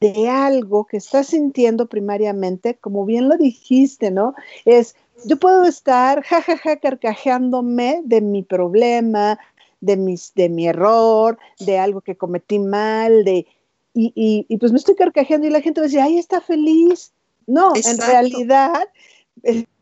de 0.00 0.30
algo 0.30 0.86
que 0.86 0.96
estás 0.96 1.28
sintiendo 1.28 1.86
primariamente, 1.86 2.76
como 2.76 3.04
bien 3.04 3.28
lo 3.28 3.36
dijiste, 3.36 4.10
¿no? 4.10 4.34
Es, 4.64 4.94
yo 5.26 5.36
puedo 5.38 5.64
estar 5.64 6.22
jajaja 6.22 6.76
carcajeándome 6.76 8.00
de 8.04 8.22
mi 8.22 8.42
problema, 8.42 9.38
de, 9.80 9.96
mis, 9.96 10.32
de 10.34 10.48
mi 10.48 10.66
error, 10.68 11.38
de 11.58 11.78
algo 11.78 12.00
que 12.00 12.16
cometí 12.16 12.58
mal, 12.58 13.24
de, 13.24 13.46
y, 13.92 14.12
y, 14.48 14.56
pues 14.58 14.72
me 14.72 14.78
estoy 14.78 14.94
carcajeando 14.94 15.46
y 15.46 15.50
la 15.50 15.60
gente 15.60 15.80
va 15.80 15.86
a 15.86 15.88
decir, 15.88 16.00
ay, 16.00 16.18
está 16.18 16.40
feliz. 16.40 17.12
No, 17.46 17.72
en 17.74 17.98
realidad 17.98 18.88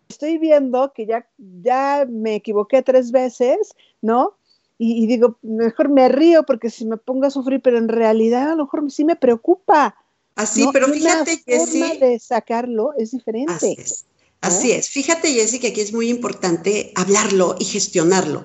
estoy 0.09 0.39
viendo 0.39 0.93
que 0.95 1.07
ya, 1.07 1.29
ya 1.63 2.07
me 2.09 2.37
equivoqué 2.37 2.83
tres 2.83 3.11
veces, 3.11 3.75
¿no? 4.01 4.37
Y, 4.81 5.07
digo, 5.07 5.39
mejor 5.43 5.89
me 5.89 6.09
río 6.09 6.45
porque 6.45 6.71
si 6.71 6.87
me 6.87 6.97
pongo 6.97 7.27
a 7.27 7.31
sufrir, 7.31 7.61
pero 7.61 7.79
en 7.79 7.89
realidad 7.89 8.53
a 8.53 8.55
lo 8.55 8.65
mejor 8.65 8.91
sí 8.91 9.05
me 9.05 9.17
preocupa. 9.17 9.97
Así, 10.37 10.65
pero 10.73 10.87
fíjate 10.87 11.43
que 11.43 11.59
sí. 11.67 11.99
de 11.99 12.19
sacarlo 12.21 12.93
es 12.97 13.11
diferente. 13.11 13.53
Así 13.53 13.77
es. 13.77 14.07
Así 14.41 14.71
es. 14.71 14.89
Fíjate, 14.89 15.33
Jessy, 15.33 15.59
que 15.59 15.69
aquí 15.69 15.81
es 15.81 15.93
muy 15.93 16.09
importante 16.09 16.93
hablarlo 16.95 17.57
y 17.59 17.65
gestionarlo. 17.65 18.45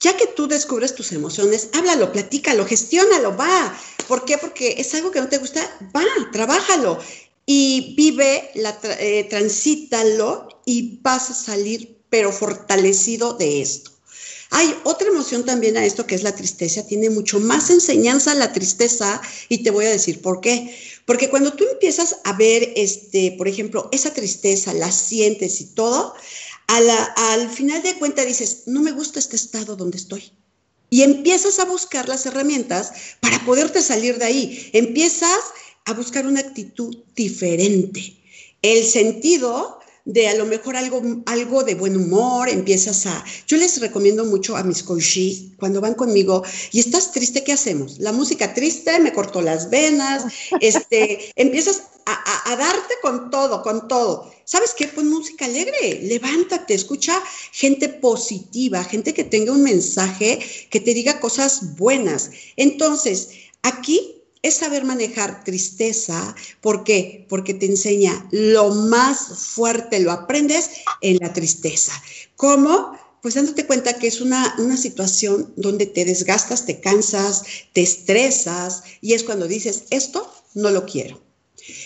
Ya 0.00 0.16
que 0.16 0.26
tú 0.28 0.46
descubres 0.46 0.94
tus 0.94 1.12
emociones, 1.12 1.70
háblalo, 1.72 2.12
platícalo, 2.12 2.64
gestiónalo, 2.66 3.36
va. 3.36 3.76
¿Por 4.06 4.24
qué? 4.24 4.38
Porque 4.38 4.76
es 4.78 4.94
algo 4.94 5.10
que 5.10 5.20
no 5.20 5.28
te 5.28 5.38
gusta, 5.38 5.60
va, 5.94 6.04
trabájalo 6.32 6.98
y 7.46 7.94
vive, 7.96 8.50
la, 8.54 8.78
eh, 9.00 9.26
transítalo 9.28 10.48
y 10.64 11.00
vas 11.02 11.30
a 11.30 11.34
salir, 11.34 11.96
pero 12.10 12.30
fortalecido 12.30 13.32
de 13.32 13.62
esto. 13.62 13.90
Hay 14.50 14.74
otra 14.84 15.08
emoción 15.08 15.44
también 15.44 15.76
a 15.76 15.84
esto 15.84 16.06
que 16.06 16.14
es 16.14 16.22
la 16.22 16.34
tristeza. 16.34 16.86
Tiene 16.86 17.10
mucho 17.10 17.38
más 17.40 17.70
enseñanza 17.70 18.34
la 18.34 18.52
tristeza 18.52 19.20
y 19.48 19.62
te 19.62 19.70
voy 19.70 19.86
a 19.86 19.90
decir 19.90 20.22
por 20.22 20.40
qué. 20.40 20.74
Porque 21.04 21.28
cuando 21.28 21.52
tú 21.52 21.64
empiezas 21.70 22.16
a 22.24 22.34
ver, 22.34 22.72
este, 22.76 23.34
por 23.36 23.48
ejemplo, 23.48 23.88
esa 23.92 24.12
tristeza, 24.12 24.72
la 24.74 24.92
sientes 24.92 25.60
y 25.60 25.66
todo, 25.66 26.14
al 26.68 27.50
final 27.50 27.82
de 27.82 27.98
cuentas 27.98 28.26
dices, 28.26 28.64
no 28.66 28.80
me 28.80 28.92
gusta 28.92 29.18
este 29.18 29.36
estado 29.36 29.74
donde 29.74 29.96
estoy. 29.96 30.30
Y 30.90 31.02
empiezas 31.02 31.58
a 31.58 31.64
buscar 31.64 32.08
las 32.08 32.24
herramientas 32.26 32.92
para 33.20 33.44
poderte 33.44 33.82
salir 33.82 34.18
de 34.18 34.24
ahí. 34.24 34.70
Empiezas 34.72 35.38
a 35.84 35.92
buscar 35.92 36.26
una 36.26 36.40
actitud 36.40 36.96
diferente. 37.14 38.16
El 38.62 38.84
sentido 38.84 39.77
de 40.08 40.26
a 40.26 40.34
lo 40.34 40.46
mejor 40.46 40.74
algo, 40.74 41.02
algo 41.26 41.64
de 41.64 41.74
buen 41.74 41.94
humor, 41.94 42.48
empiezas 42.48 43.04
a... 43.04 43.22
Yo 43.46 43.58
les 43.58 43.78
recomiendo 43.78 44.24
mucho 44.24 44.56
a 44.56 44.62
mis 44.62 44.82
coaches 44.82 45.52
cuando 45.58 45.82
van 45.82 45.92
conmigo 45.94 46.42
y 46.72 46.80
estás 46.80 47.12
triste, 47.12 47.44
¿qué 47.44 47.52
hacemos? 47.52 47.98
La 47.98 48.12
música 48.12 48.54
triste 48.54 48.98
me 49.00 49.12
cortó 49.12 49.42
las 49.42 49.68
venas, 49.68 50.24
este, 50.62 51.30
empiezas 51.36 51.82
a, 52.06 52.52
a, 52.52 52.56
darte 52.56 52.94
con 53.02 53.30
todo, 53.30 53.62
con 53.62 53.86
todo. 53.86 54.32
¿Sabes 54.44 54.72
qué? 54.74 54.88
Pon 54.88 55.10
música 55.10 55.44
alegre, 55.44 56.00
levántate, 56.04 56.72
escucha 56.72 57.22
gente 57.52 57.90
positiva, 57.90 58.82
gente 58.84 59.12
que 59.12 59.24
tenga 59.24 59.52
un 59.52 59.62
mensaje, 59.62 60.38
que 60.70 60.80
te 60.80 60.94
diga 60.94 61.20
cosas 61.20 61.76
buenas. 61.76 62.30
Entonces, 62.56 63.28
aquí 63.60 64.17
es 64.42 64.54
saber 64.54 64.84
manejar 64.84 65.44
tristeza. 65.44 66.34
¿Por 66.60 66.84
qué? 66.84 67.26
Porque 67.28 67.54
te 67.54 67.66
enseña 67.66 68.26
lo 68.30 68.70
más 68.70 69.18
fuerte, 69.38 70.00
lo 70.00 70.12
aprendes 70.12 70.70
en 71.00 71.18
la 71.20 71.32
tristeza. 71.32 71.92
¿Cómo? 72.36 72.92
Pues 73.22 73.34
dándote 73.34 73.66
cuenta 73.66 73.98
que 73.98 74.06
es 74.06 74.20
una, 74.20 74.54
una 74.58 74.76
situación 74.76 75.52
donde 75.56 75.86
te 75.86 76.04
desgastas, 76.04 76.66
te 76.66 76.80
cansas, 76.80 77.44
te 77.72 77.82
estresas 77.82 78.84
y 79.00 79.14
es 79.14 79.24
cuando 79.24 79.48
dices, 79.48 79.84
esto 79.90 80.32
no 80.54 80.70
lo 80.70 80.86
quiero. 80.86 81.20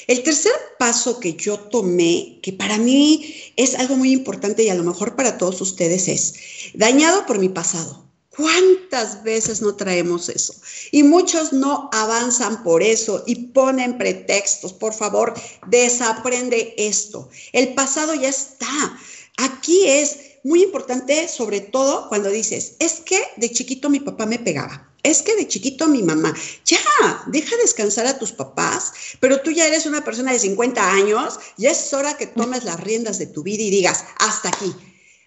El 0.07 0.23
tercer 0.23 0.53
paso 0.79 1.19
que 1.19 1.35
yo 1.35 1.59
tomé, 1.59 2.39
que 2.43 2.53
para 2.53 2.79
mí 2.79 3.35
es 3.57 3.75
algo 3.75 3.97
muy 3.97 4.13
importante 4.13 4.63
y 4.63 4.69
a 4.69 4.75
lo 4.75 4.85
mejor 4.85 5.17
para 5.17 5.39
todos 5.39 5.61
ustedes 5.61 6.09
es, 6.09 6.35
dañado 6.75 7.27
por 7.27 7.39
mi 7.39 7.49
pasado. 7.49 8.12
¿Cuántas 8.37 9.23
veces 9.23 9.61
no 9.61 9.77
traemos 9.77 10.31
eso? 10.31 10.55
Y 10.91 11.03
muchos 11.03 11.53
no 11.53 11.91
avanzan 11.93 12.63
por 12.63 12.83
eso 12.83 13.23
y 13.27 13.49
ponen 13.49 13.99
pretextos. 13.99 14.73
Por 14.73 14.95
favor, 14.95 15.35
desaprende 15.67 16.75
esto. 16.79 17.29
El 17.53 17.75
pasado 17.75 18.15
ya 18.15 18.31
está. 18.31 18.99
Aquí 19.37 19.87
es 19.87 20.17
muy 20.45 20.63
importante, 20.63 21.29
sobre 21.29 21.61
todo 21.61 22.09
cuando 22.09 22.31
dices, 22.31 22.77
es 22.79 23.01
que 23.01 23.23
de 23.37 23.51
chiquito 23.51 23.91
mi 23.91 24.01
papá 24.01 24.25
me 24.25 24.39
pegaba. 24.39 24.91
Es 25.03 25.21
que 25.21 25.37
de 25.37 25.49
chiquito 25.49 25.87
mi 25.89 26.03
mamá, 26.03 26.33
ya, 26.65 26.79
deja 27.27 27.57
descansar 27.57 28.07
a 28.07 28.19
tus 28.19 28.33
papás, 28.33 28.93
pero 29.21 29.43
tú 29.43 29.51
ya 29.51 29.67
eres 29.67 29.85
una 29.85 30.05
persona 30.05 30.33
de 30.33 30.39
50 30.39 30.93
años, 30.93 31.39
ya 31.59 31.71
es 31.73 31.93
hora 31.93 32.17
que 32.17 32.29
tomes 32.29 32.65
las 32.65 32.81
riendas 32.81 33.19
de 33.19 33.27
tu 33.27 33.43
vida 33.43 33.63
y 33.63 33.71
digas, 33.71 34.05
hasta 34.19 34.49
aquí. 34.49 34.73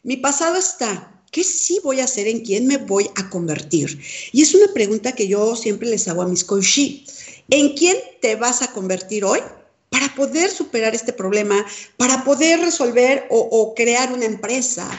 Mi 0.03 0.17
pasado 0.17 0.55
está, 0.55 1.14
¿Qué 1.35 1.43
sí 1.43 1.81
voy 1.83 1.99
a 1.99 2.05
hacer? 2.05 2.29
¿En 2.29 2.45
quién 2.45 2.65
me 2.65 2.77
voy 2.77 3.09
a 3.15 3.29
convertir? 3.29 3.99
Y 4.31 4.41
es 4.41 4.53
una 4.53 4.71
pregunta 4.71 5.11
que 5.11 5.27
yo 5.27 5.57
siempre 5.57 5.89
les 5.89 6.07
hago 6.07 6.21
a 6.21 6.29
mis 6.29 6.45
coaches. 6.45 7.03
¿En 7.49 7.75
quién 7.75 7.97
te 8.21 8.37
vas 8.37 8.61
a 8.61 8.71
convertir 8.71 9.25
hoy? 9.25 9.41
Para 9.89 10.15
poder 10.15 10.49
superar 10.49 10.95
este 10.95 11.11
problema, 11.11 11.65
para 11.97 12.23
poder 12.23 12.61
resolver 12.61 13.27
o, 13.29 13.73
crear 13.75 14.13
una 14.13 14.23
empresa. 14.23 14.89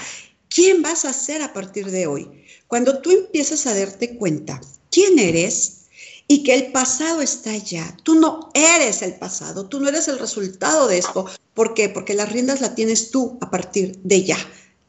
¿Quién 0.51 0.83
vas 0.83 1.07
a 1.07 1.15
ser 1.15 1.41
a 1.41 1.55
partir 1.55 1.91
de 1.91 2.07
hoy? 2.07 2.29
Cuando 2.67 3.01
tú 3.01 3.13
empiezas 3.13 3.67
a 3.67 3.75
darte 3.75 4.19
cuenta 4.19 4.61
quién 4.91 5.19
eres, 5.19 5.87
y 6.29 6.43
que 6.43 6.55
el 6.55 6.71
pasado 6.71 7.23
está 7.23 7.53
allá. 7.53 7.97
Tú 8.03 8.17
no 8.17 8.51
eres 8.53 9.01
el 9.01 9.15
pasado, 9.15 9.69
tú 9.69 9.81
no 9.81 9.89
eres 9.89 10.09
el 10.09 10.19
resultado 10.19 10.87
de 10.87 10.99
esto. 10.99 11.25
¿Por 11.55 11.73
qué? 11.73 11.89
Porque 11.89 12.13
las 12.13 12.31
riendas 12.31 12.61
las 12.61 12.75
tienes 12.75 13.11
tú 13.11 13.39
a 13.41 13.49
partir 13.49 13.97
de 14.03 14.25
ya 14.25 14.37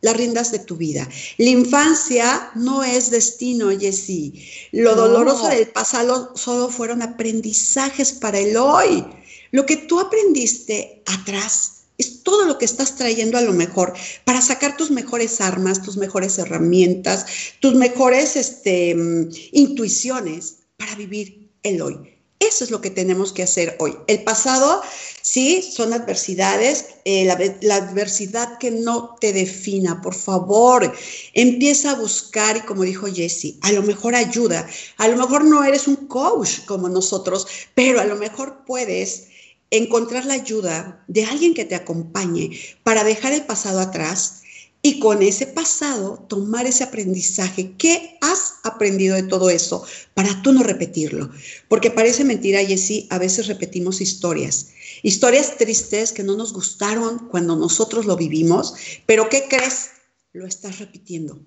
las 0.02 0.16
riendas 0.16 0.52
de 0.52 0.60
tu 0.60 0.76
vida. 0.76 1.08
La 1.38 1.50
infancia 1.50 2.52
no 2.56 2.84
es 2.84 3.10
destino, 3.10 3.70
Jessy. 3.78 4.48
Lo 4.72 4.96
doloroso 4.96 5.48
del 5.48 5.68
pasado 5.68 6.34
solo 6.36 6.70
fueron 6.70 7.02
aprendizajes 7.02 8.14
para 8.14 8.40
el 8.40 8.56
hoy. 8.58 9.06
Lo 9.52 9.66
que 9.66 9.78
tú 9.78 10.00
aprendiste 10.00 11.02
atrás 11.06 11.78
es 11.98 12.22
todo 12.22 12.46
lo 12.46 12.58
que 12.58 12.66
estás 12.66 12.96
trayendo 12.96 13.38
a 13.38 13.42
lo 13.42 13.54
mejor 13.54 13.94
para 14.24 14.42
sacar 14.42 14.78
tus 14.78 14.92
mejores 14.92 15.42
armas, 15.42 15.82
tus 15.82 15.98
mejores 15.98 16.38
herramientas, 16.38 17.26
tus 17.60 17.74
mejores 17.74 18.36
este, 18.36 18.94
mm, 18.94 19.30
intuiciones 19.54 20.58
para 20.78 20.96
vivir 20.96 21.50
el 21.64 21.82
hoy. 21.82 22.17
Eso 22.48 22.64
es 22.64 22.72
lo 22.72 22.80
que 22.80 22.90
tenemos 22.90 23.34
que 23.34 23.44
hacer 23.44 23.76
hoy. 23.80 23.98
El 24.08 24.24
pasado, 24.24 24.82
sí, 25.22 25.62
son 25.62 25.92
adversidades, 25.94 26.86
eh, 27.04 27.26
la, 27.26 27.76
adversidad 27.76 28.58
que 28.58 28.72
no 28.72 29.16
te 29.20 29.34
defina, 29.34 30.02
por 30.02 30.16
favor, 30.16 30.94
empieza 31.34 31.92
a 31.92 31.96
buscar 31.96 32.56
y 32.58 32.62
como 32.62 32.84
dijo 32.84 33.08
Jesse, 33.08 33.56
a 33.62 33.72
lo 33.72 33.84
mejor 33.84 34.16
ayuda, 34.16 34.68
a 34.98 35.08
lo 35.08 35.18
mejor 35.18 35.44
no 35.44 35.64
eres 35.64 35.88
un 35.88 36.08
coach 36.08 36.66
como 36.66 36.88
nosotros, 36.88 37.48
pero 37.76 38.00
a 38.00 38.06
lo 38.06 38.16
mejor 38.16 38.64
puedes 38.66 39.28
encontrar 39.70 40.26
la 40.26 40.36
ayuda 40.36 41.04
de 41.08 41.26
alguien 41.26 41.54
que 41.54 41.66
te 41.66 41.76
acompañe 41.76 42.58
para 42.84 43.04
dejar 43.04 43.34
el 43.34 43.46
pasado 43.46 43.82
atrás 43.82 44.44
y 44.82 45.00
con 45.00 45.22
ese 45.22 45.48
pasado 45.48 46.26
tomar 46.30 46.66
ese 46.66 46.84
aprendizaje. 46.84 47.74
¿Qué 47.78 48.18
has 48.22 48.56
aprendido 48.64 49.16
de 49.16 49.24
todo 49.24 49.50
eso 49.50 49.84
para 50.14 50.42
tú 50.42 50.54
no 50.54 50.64
repetirlo? 50.64 51.30
Porque 51.68 51.92
parece 51.92 52.24
mentira, 52.24 52.64
Jessy, 52.64 53.08
a 53.10 53.18
veces 53.18 53.48
repetimos 53.48 54.02
historias. 54.02 54.70
Historias 55.04 55.58
tristes 55.58 56.12
que 56.12 56.24
no 56.24 56.36
nos 56.36 56.54
gustaron 56.54 57.28
cuando 57.30 57.56
nosotros 57.56 58.06
lo 58.06 58.16
vivimos, 58.16 58.76
pero 59.06 59.30
¿qué 59.30 59.48
crees? 59.50 59.92
Lo 60.34 60.46
estás 60.46 60.80
repitiendo. 60.80 61.40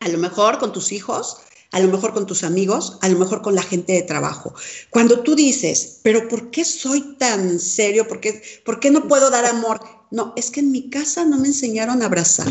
A 0.00 0.08
lo 0.08 0.18
mejor 0.18 0.58
con 0.58 0.72
tus 0.72 0.92
hijos, 0.92 1.38
a 1.74 1.80
lo 1.80 1.88
mejor 1.88 2.14
con 2.14 2.24
tus 2.24 2.44
amigos, 2.44 2.98
a 3.00 3.08
lo 3.08 3.18
mejor 3.18 3.42
con 3.42 3.56
la 3.56 3.62
gente 3.62 3.94
de 3.94 4.02
trabajo. 4.02 4.54
Cuando 4.90 5.24
tú 5.24 5.34
dices, 5.34 5.98
pero 6.04 6.28
¿por 6.28 6.52
qué 6.52 6.64
soy 6.64 7.16
tan 7.18 7.58
serio? 7.58 8.06
¿Por 8.06 8.20
qué, 8.20 8.40
¿por 8.64 8.78
qué 8.78 8.92
no 8.92 9.08
puedo 9.08 9.28
dar 9.28 9.44
amor? 9.44 9.80
No, 10.12 10.32
es 10.36 10.52
que 10.52 10.60
en 10.60 10.70
mi 10.70 10.88
casa 10.88 11.24
no 11.24 11.36
me 11.36 11.48
enseñaron 11.48 12.00
a 12.00 12.06
abrazar. 12.06 12.46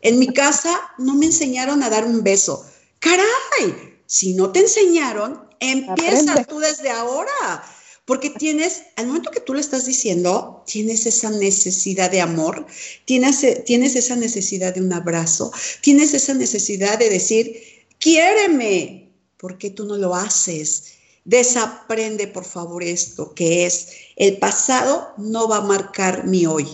En 0.00 0.18
mi 0.18 0.28
casa 0.28 0.80
no 0.96 1.14
me 1.14 1.26
enseñaron 1.26 1.82
a 1.82 1.90
dar 1.90 2.06
un 2.06 2.22
beso. 2.22 2.64
Caray, 3.00 3.98
si 4.06 4.32
no 4.32 4.50
te 4.50 4.60
enseñaron, 4.60 5.42
empieza 5.60 6.42
tú 6.44 6.58
desde 6.58 6.88
ahora. 6.88 7.62
Porque 8.06 8.30
tienes, 8.30 8.82
al 8.96 9.08
momento 9.08 9.30
que 9.30 9.40
tú 9.40 9.52
le 9.52 9.60
estás 9.60 9.84
diciendo, 9.84 10.62
tienes 10.66 11.04
esa 11.04 11.30
necesidad 11.30 12.10
de 12.10 12.22
amor, 12.22 12.66
tienes, 13.04 13.64
tienes 13.64 13.94
esa 13.94 14.16
necesidad 14.16 14.74
de 14.74 14.82
un 14.82 14.92
abrazo, 14.92 15.52
tienes 15.80 16.12
esa 16.12 16.34
necesidad 16.34 16.98
de 16.98 17.08
decir, 17.08 17.73
quiéreme, 18.04 19.08
¿por 19.38 19.56
qué 19.56 19.70
tú 19.70 19.86
no 19.86 19.96
lo 19.96 20.14
haces? 20.14 20.98
Desaprende, 21.24 22.26
por 22.26 22.44
favor, 22.44 22.82
esto, 22.82 23.32
que 23.34 23.64
es 23.64 23.92
el 24.16 24.36
pasado 24.36 25.14
no 25.16 25.48
va 25.48 25.56
a 25.56 25.60
marcar 25.62 26.26
mi 26.26 26.44
hoy. 26.44 26.66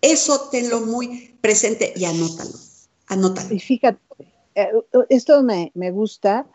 Eso 0.00 0.48
tenlo 0.50 0.80
muy 0.80 1.36
presente 1.42 1.92
y 1.94 2.06
anótalo. 2.06 2.52
Anótalo. 3.08 3.54
Y 3.54 3.58
fíjate, 3.58 4.00
eh, 4.54 4.70
esto 5.10 5.42
me, 5.42 5.70
gusta, 5.90 6.46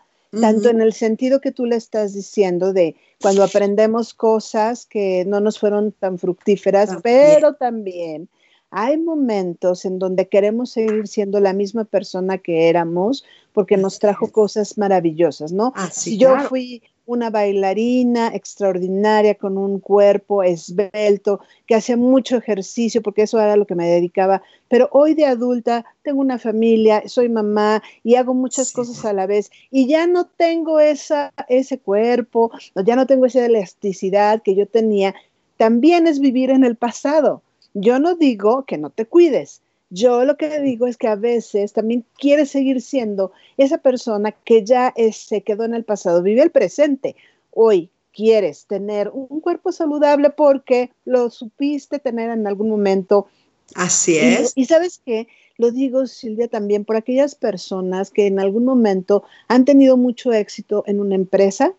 tanto 0.41 0.69
en 0.69 0.81
el 0.81 0.93
sentido 0.93 1.39
que 1.39 1.51
tú 1.51 1.67
le 1.67 1.75
estás 1.75 2.15
diciendo 2.15 2.73
de 2.73 2.95
cuando 3.21 3.43
aprendemos 3.43 4.15
cosas 4.15 4.87
que 4.87 5.23
no 5.27 5.39
nos 5.39 5.59
fueron 5.59 5.91
tan 5.91 6.17
fructíferas, 6.17 6.89
pero 7.03 7.53
también 7.53 8.27
hay 8.75 8.97
momentos 8.97 9.85
en 9.85 9.99
donde 9.99 10.27
queremos 10.27 10.71
seguir 10.71 11.07
siendo 11.07 11.39
la 11.39 11.53
misma 11.53 11.83
persona 11.83 12.39
que 12.39 12.69
éramos 12.69 13.23
porque 13.53 13.77
nos 13.77 13.99
trajo 13.99 14.31
cosas 14.31 14.77
maravillosas, 14.77 15.51
¿no? 15.51 15.71
Ah, 15.75 15.89
si 15.91 16.17
yo 16.17 16.37
fui 16.49 16.81
una 17.05 17.29
bailarina 17.29 18.29
extraordinaria 18.33 19.35
con 19.35 19.57
un 19.57 19.79
cuerpo 19.79 20.41
esbelto, 20.41 21.41
que 21.65 21.75
hacía 21.75 21.97
mucho 21.97 22.37
ejercicio 22.37 23.01
porque 23.01 23.23
eso 23.23 23.39
era 23.39 23.57
lo 23.57 23.67
que 23.67 23.75
me 23.75 23.87
dedicaba, 23.87 24.41
pero 24.69 24.89
hoy 24.91 25.13
de 25.13 25.25
adulta 25.25 25.85
tengo 26.01 26.21
una 26.21 26.39
familia, 26.39 27.03
soy 27.07 27.29
mamá 27.29 27.83
y 28.03 28.15
hago 28.15 28.33
muchas 28.33 28.71
cosas 28.71 29.03
a 29.05 29.13
la 29.13 29.27
vez 29.27 29.51
y 29.69 29.87
ya 29.87 30.07
no 30.07 30.25
tengo 30.25 30.79
esa, 30.79 31.33
ese 31.49 31.77
cuerpo, 31.77 32.51
ya 32.85 32.95
no 32.95 33.05
tengo 33.05 33.25
esa 33.25 33.45
elasticidad 33.45 34.41
que 34.41 34.55
yo 34.55 34.65
tenía, 34.65 35.13
también 35.57 36.07
es 36.07 36.19
vivir 36.19 36.49
en 36.49 36.63
el 36.63 36.75
pasado. 36.75 37.41
Yo 37.73 37.99
no 37.99 38.15
digo 38.15 38.65
que 38.65 38.77
no 38.77 38.91
te 38.91 39.05
cuides, 39.05 39.62
yo 39.93 40.25
lo 40.25 40.37
que 40.37 40.59
digo 40.59 40.87
es 40.87 40.97
que 40.97 41.07
a 41.07 41.15
veces 41.15 41.71
también 41.71 42.03
quieres 42.17 42.49
seguir 42.49 42.81
siendo 42.81 43.31
esa 43.57 43.77
persona 43.77 44.31
que 44.31 44.65
ya 44.65 44.91
se 45.11 45.43
quedó 45.43 45.65
en 45.65 45.75
el 45.75 45.83
pasado, 45.83 46.23
vive 46.23 46.41
el 46.41 46.49
presente. 46.49 47.15
Hoy 47.51 47.91
quieres 48.11 48.65
tener 48.65 49.09
un 49.13 49.39
cuerpo 49.39 49.71
saludable 49.71 50.31
porque 50.31 50.89
lo 51.05 51.29
supiste 51.29 51.99
tener 51.99 52.31
en 52.31 52.47
algún 52.47 52.69
momento 52.69 53.27
Así 53.75 54.17
es. 54.17 54.51
Y, 54.55 54.65
sabes 54.65 55.01
qué, 55.03 55.27
lo 55.57 55.71
digo 55.71 56.05
Silvia 56.05 56.47
también 56.47 56.85
por 56.85 56.95
aquellas 56.95 57.35
personas 57.35 58.11
que 58.11 58.27
en 58.27 58.39
algún 58.39 58.65
momento 58.65 59.23
han 59.47 59.65
tenido 59.65 59.95
mucho 59.97 60.33
éxito 60.33 60.83
en 60.85 60.99
una 60.99 61.15
empresa 61.15 61.73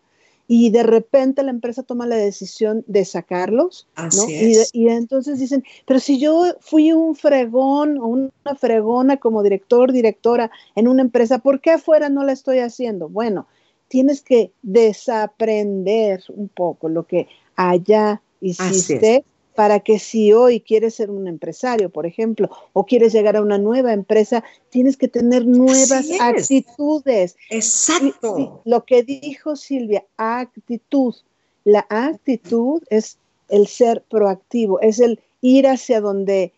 y 0.47 0.69
de 0.69 0.83
repente 0.83 1.41
la 1.43 1.51
empresa 1.51 1.83
toma 1.83 2.05
la 2.05 2.17
decisión 2.17 2.83
de 2.87 3.03
sacarlos, 3.05 3.87
¿no? 3.97 4.29
Y, 4.29 4.55
y, 4.73 4.89
entonces 4.89 5.39
dicen, 5.39 5.63
pero 5.87 5.99
si 5.99 6.19
yo 6.19 6.55
fui 6.59 6.91
un 6.91 7.15
fregón 7.15 7.97
o 7.97 8.05
una 8.07 8.31
fregona 8.59 9.17
como 9.17 9.41
director, 9.41 9.91
directora 9.91 10.51
en 10.75 10.87
una 10.87 11.01
empresa, 11.01 11.39
¿por 11.39 11.61
qué 11.61 11.71
afuera 11.71 12.09
no 12.09 12.23
la 12.23 12.31
estoy 12.31 12.59
haciendo? 12.59 13.09
Bueno, 13.09 13.47
tienes 13.87 14.21
que 14.21 14.51
desaprender 14.61 16.23
un 16.29 16.47
poco 16.47 16.89
lo 16.89 17.07
que 17.07 17.27
allá 17.55 18.21
hiciste 18.41 19.25
para 19.55 19.79
que 19.79 19.99
si 19.99 20.33
hoy 20.33 20.59
quieres 20.59 20.95
ser 20.95 21.09
un 21.09 21.27
empresario, 21.27 21.89
por 21.89 22.05
ejemplo, 22.05 22.49
o 22.73 22.85
quieres 22.85 23.13
llegar 23.13 23.37
a 23.37 23.41
una 23.41 23.57
nueva 23.57 23.93
empresa, 23.93 24.43
tienes 24.69 24.97
que 24.97 25.07
tener 25.07 25.45
nuevas 25.45 26.07
actitudes. 26.19 27.37
Exacto. 27.49 28.61
lo 28.65 28.85
que 28.85 29.03
dijo 29.03 29.55
Silvia, 29.55 30.05
actitud. 30.17 31.15
La 31.63 31.85
actitud 31.89 32.83
es 32.89 33.17
el 33.49 33.67
ser 33.67 34.03
proactivo, 34.03 34.79
es 34.81 34.99
el 34.99 35.19
ir 35.41 35.67
hacia 35.67 36.01
donde 36.01 36.51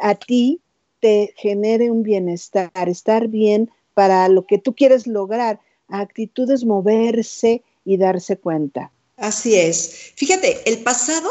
a 0.00 0.14
ti 0.14 0.60
te 1.00 1.34
genere 1.36 1.90
un 1.90 2.02
bienestar, 2.02 2.88
estar 2.88 3.28
bien 3.28 3.70
para 3.94 4.28
lo 4.28 4.46
que 4.46 4.58
tú 4.58 4.74
quieres 4.74 5.06
lograr. 5.06 5.60
Actitud 5.88 6.50
es 6.50 6.64
moverse 6.64 7.62
y 7.84 7.98
darse 7.98 8.36
cuenta. 8.36 8.90
Así 9.16 9.54
es. 9.54 10.12
Fíjate, 10.16 10.58
el 10.66 10.78
pasado 10.78 11.28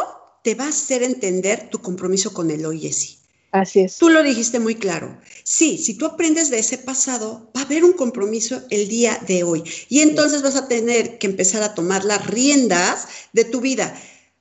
te 0.47 0.55
va 0.55 0.63
a 0.63 0.69
hacer 0.69 1.03
entender 1.03 1.67
tu 1.69 1.81
compromiso 1.81 2.33
con 2.33 2.49
el 2.51 2.65
hoy, 2.65 2.79
Jessy. 2.79 3.17
Así 3.51 3.81
es. 3.81 3.97
Tú 3.97 4.07
lo 4.07 4.23
dijiste 4.23 4.61
muy 4.61 4.75
claro. 4.75 5.19
Sí, 5.43 5.77
si 5.77 5.95
tú 5.95 6.05
aprendes 6.05 6.49
de 6.49 6.59
ese 6.59 6.77
pasado, 6.77 7.51
va 7.53 7.59
a 7.59 7.65
haber 7.65 7.83
un 7.83 7.91
compromiso 7.91 8.61
el 8.69 8.87
día 8.87 9.19
de 9.27 9.43
hoy. 9.43 9.61
Y 9.89 9.99
entonces 9.99 10.43
vas 10.43 10.55
a 10.55 10.69
tener 10.69 11.17
que 11.17 11.27
empezar 11.27 11.63
a 11.63 11.75
tomar 11.75 12.05
las 12.05 12.27
riendas 12.27 13.09
de 13.33 13.43
tu 13.43 13.59
vida. 13.59 13.93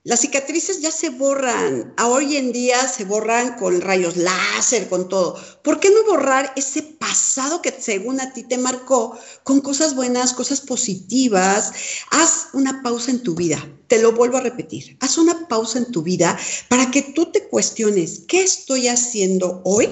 Las 0.07 0.21
cicatrices 0.21 0.81
ya 0.83 0.93
se 0.93 1.09
borran, 1.09 1.93
hoy 2.01 2.37
en 2.37 2.53
día 2.53 2.87
se 2.87 3.05
borran 3.05 3.57
con 3.57 3.81
rayos 3.81 4.17
láser, 4.17 4.89
con 4.89 5.09
todo. 5.09 5.37
¿Por 5.65 5.81
qué 5.81 5.91
no 5.91 6.05
borrar 6.05 6.53
ese 6.55 6.81
pasado 6.81 7.61
que 7.61 7.73
según 7.77 8.21
a 8.21 8.33
ti 8.33 8.45
te 8.45 8.57
marcó 8.57 9.19
con 9.43 9.61
cosas 9.61 9.97
buenas, 9.97 10.33
cosas 10.33 10.61
positivas? 10.61 11.73
Haz 12.13 12.51
una 12.53 12.85
pausa 12.85 13.11
en 13.11 13.25
tu 13.25 13.35
vida, 13.35 13.59
te 13.89 14.01
lo 14.01 14.13
vuelvo 14.13 14.37
a 14.37 14.43
repetir, 14.43 14.97
haz 15.01 15.19
una 15.19 15.49
pausa 15.49 15.79
en 15.79 15.91
tu 15.91 16.03
vida 16.03 16.39
para 16.69 16.89
que 16.93 17.03
tú 17.03 17.33
te 17.33 17.49
cuestiones, 17.49 18.23
¿qué 18.29 18.45
estoy 18.45 18.87
haciendo 18.87 19.61
hoy? 19.65 19.89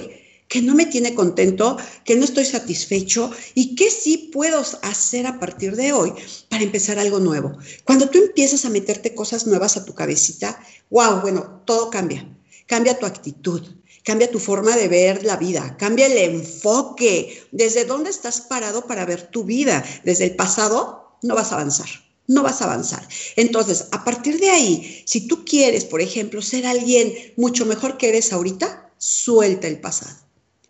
Que 0.47 0.61
no 0.61 0.75
me 0.75 0.85
tiene 0.85 1.15
contento, 1.15 1.77
que 2.03 2.15
no 2.15 2.25
estoy 2.25 2.45
satisfecho 2.45 3.31
y 3.53 3.75
que 3.75 3.89
sí 3.89 4.29
puedo 4.31 4.63
hacer 4.81 5.27
a 5.27 5.39
partir 5.39 5.75
de 5.75 5.93
hoy 5.93 6.13
para 6.49 6.63
empezar 6.63 6.99
algo 6.99 7.19
nuevo. 7.19 7.57
Cuando 7.83 8.09
tú 8.09 8.19
empiezas 8.19 8.65
a 8.65 8.69
meterte 8.69 9.15
cosas 9.15 9.47
nuevas 9.47 9.77
a 9.77 9.85
tu 9.85 9.93
cabecita, 9.93 10.59
wow, 10.89 11.21
bueno, 11.21 11.61
todo 11.65 11.89
cambia. 11.89 12.29
Cambia 12.67 12.97
tu 12.97 13.05
actitud, 13.05 13.61
cambia 14.03 14.31
tu 14.31 14.39
forma 14.39 14.75
de 14.75 14.87
ver 14.87 15.23
la 15.23 15.37
vida, 15.37 15.77
cambia 15.77 16.07
el 16.07 16.17
enfoque, 16.17 17.43
desde 17.51 17.85
dónde 17.85 18.09
estás 18.09 18.41
parado 18.41 18.87
para 18.87 19.05
ver 19.05 19.23
tu 19.23 19.43
vida. 19.43 19.83
Desde 20.03 20.25
el 20.25 20.35
pasado 20.35 21.17
no 21.21 21.35
vas 21.35 21.51
a 21.51 21.55
avanzar 21.55 21.87
no 22.27 22.41
vas 22.41 22.61
a 22.61 22.65
avanzar. 22.65 23.07
Entonces, 23.35 23.87
a 23.91 24.03
partir 24.03 24.39
de 24.39 24.49
ahí, 24.49 25.03
si 25.05 25.27
tú 25.27 25.45
quieres, 25.45 25.85
por 25.85 26.01
ejemplo, 26.01 26.41
ser 26.41 26.65
alguien 26.65 27.13
mucho 27.37 27.67
mejor 27.67 27.97
que 27.97 28.09
eres 28.09 28.33
ahorita, 28.33 28.91
suelta 28.97 29.67
el 29.67 29.79
pasado. 29.79 30.24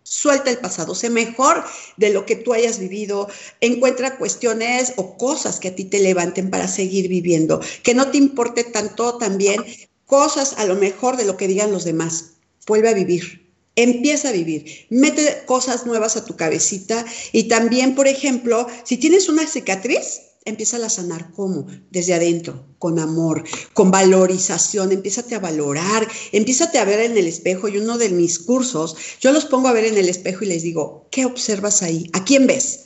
Suelta 0.08 0.52
el 0.52 0.60
pasado, 0.60 0.94
sé 0.94 1.10
mejor 1.10 1.63
de 1.98 2.12
lo 2.12 2.28
que 2.28 2.36
tú 2.36 2.54
hayas 2.54 2.78
vivido, 2.78 3.28
encuentra 3.60 4.20
cuestiones 4.20 4.94
o 4.98 5.18
cosas 5.18 5.60
que 5.60 5.70
a 5.70 5.76
ti 5.76 5.84
te 5.84 5.98
levanten 5.98 6.52
para 6.52 6.68
seguir 6.68 7.08
viviendo, 7.08 7.60
que 7.82 7.96
no 7.96 8.12
te 8.12 8.20
importe 8.20 8.63
tanto 8.65 9.18
también 9.18 9.65
cosas 10.06 10.54
a 10.60 10.65
lo 10.65 10.76
mejor 10.76 11.18
de 11.18 11.26
lo 11.26 11.38
que 11.38 11.48
digan 11.48 11.72
los 11.72 11.86
demás. 11.86 12.34
Vuelve 12.68 12.89
a 12.89 12.94
vivir, 12.94 13.52
empieza 13.76 14.30
a 14.30 14.34
vivir, 14.34 14.86
mete 14.91 15.41
cosas 15.48 15.88
nuevas 15.88 16.15
a 16.18 16.24
tu 16.24 16.36
cabecita 16.36 17.04
y 17.32 17.48
también, 17.48 17.96
por 17.96 18.08
ejemplo, 18.08 18.68
si 18.84 18.98
tienes 18.98 19.28
una 19.28 19.48
cicatriz, 19.48 20.22
empieza 20.45 20.77
a 20.77 20.89
sanar 20.89 21.31
cómo? 21.31 21.65
Desde 21.91 22.13
adentro, 22.13 22.65
con 22.77 22.99
amor, 22.99 23.43
con 23.73 23.91
valorización, 23.91 24.91
empiézate 24.91 25.36
a 25.36 25.39
valorar, 25.39 26.08
empiézate 26.31 26.77
a 26.77 26.86
ver 26.86 26.99
en 26.99 27.17
el 27.17 27.27
espejo. 27.27 27.67
Y 27.67 27.77
uno 27.77 27.97
de 27.97 28.10
mis 28.10 28.39
cursos, 28.39 28.95
yo 29.19 29.31
los 29.31 29.45
pongo 29.45 29.67
a 29.67 29.73
ver 29.73 29.86
en 29.86 29.97
el 29.97 30.08
espejo 30.08 30.43
y 30.43 30.47
les 30.47 30.63
digo, 30.63 31.08
¿qué 31.12 31.25
observas 31.25 31.81
ahí? 31.81 32.10
¿A 32.13 32.23
quién 32.23 32.47
ves? 32.47 32.86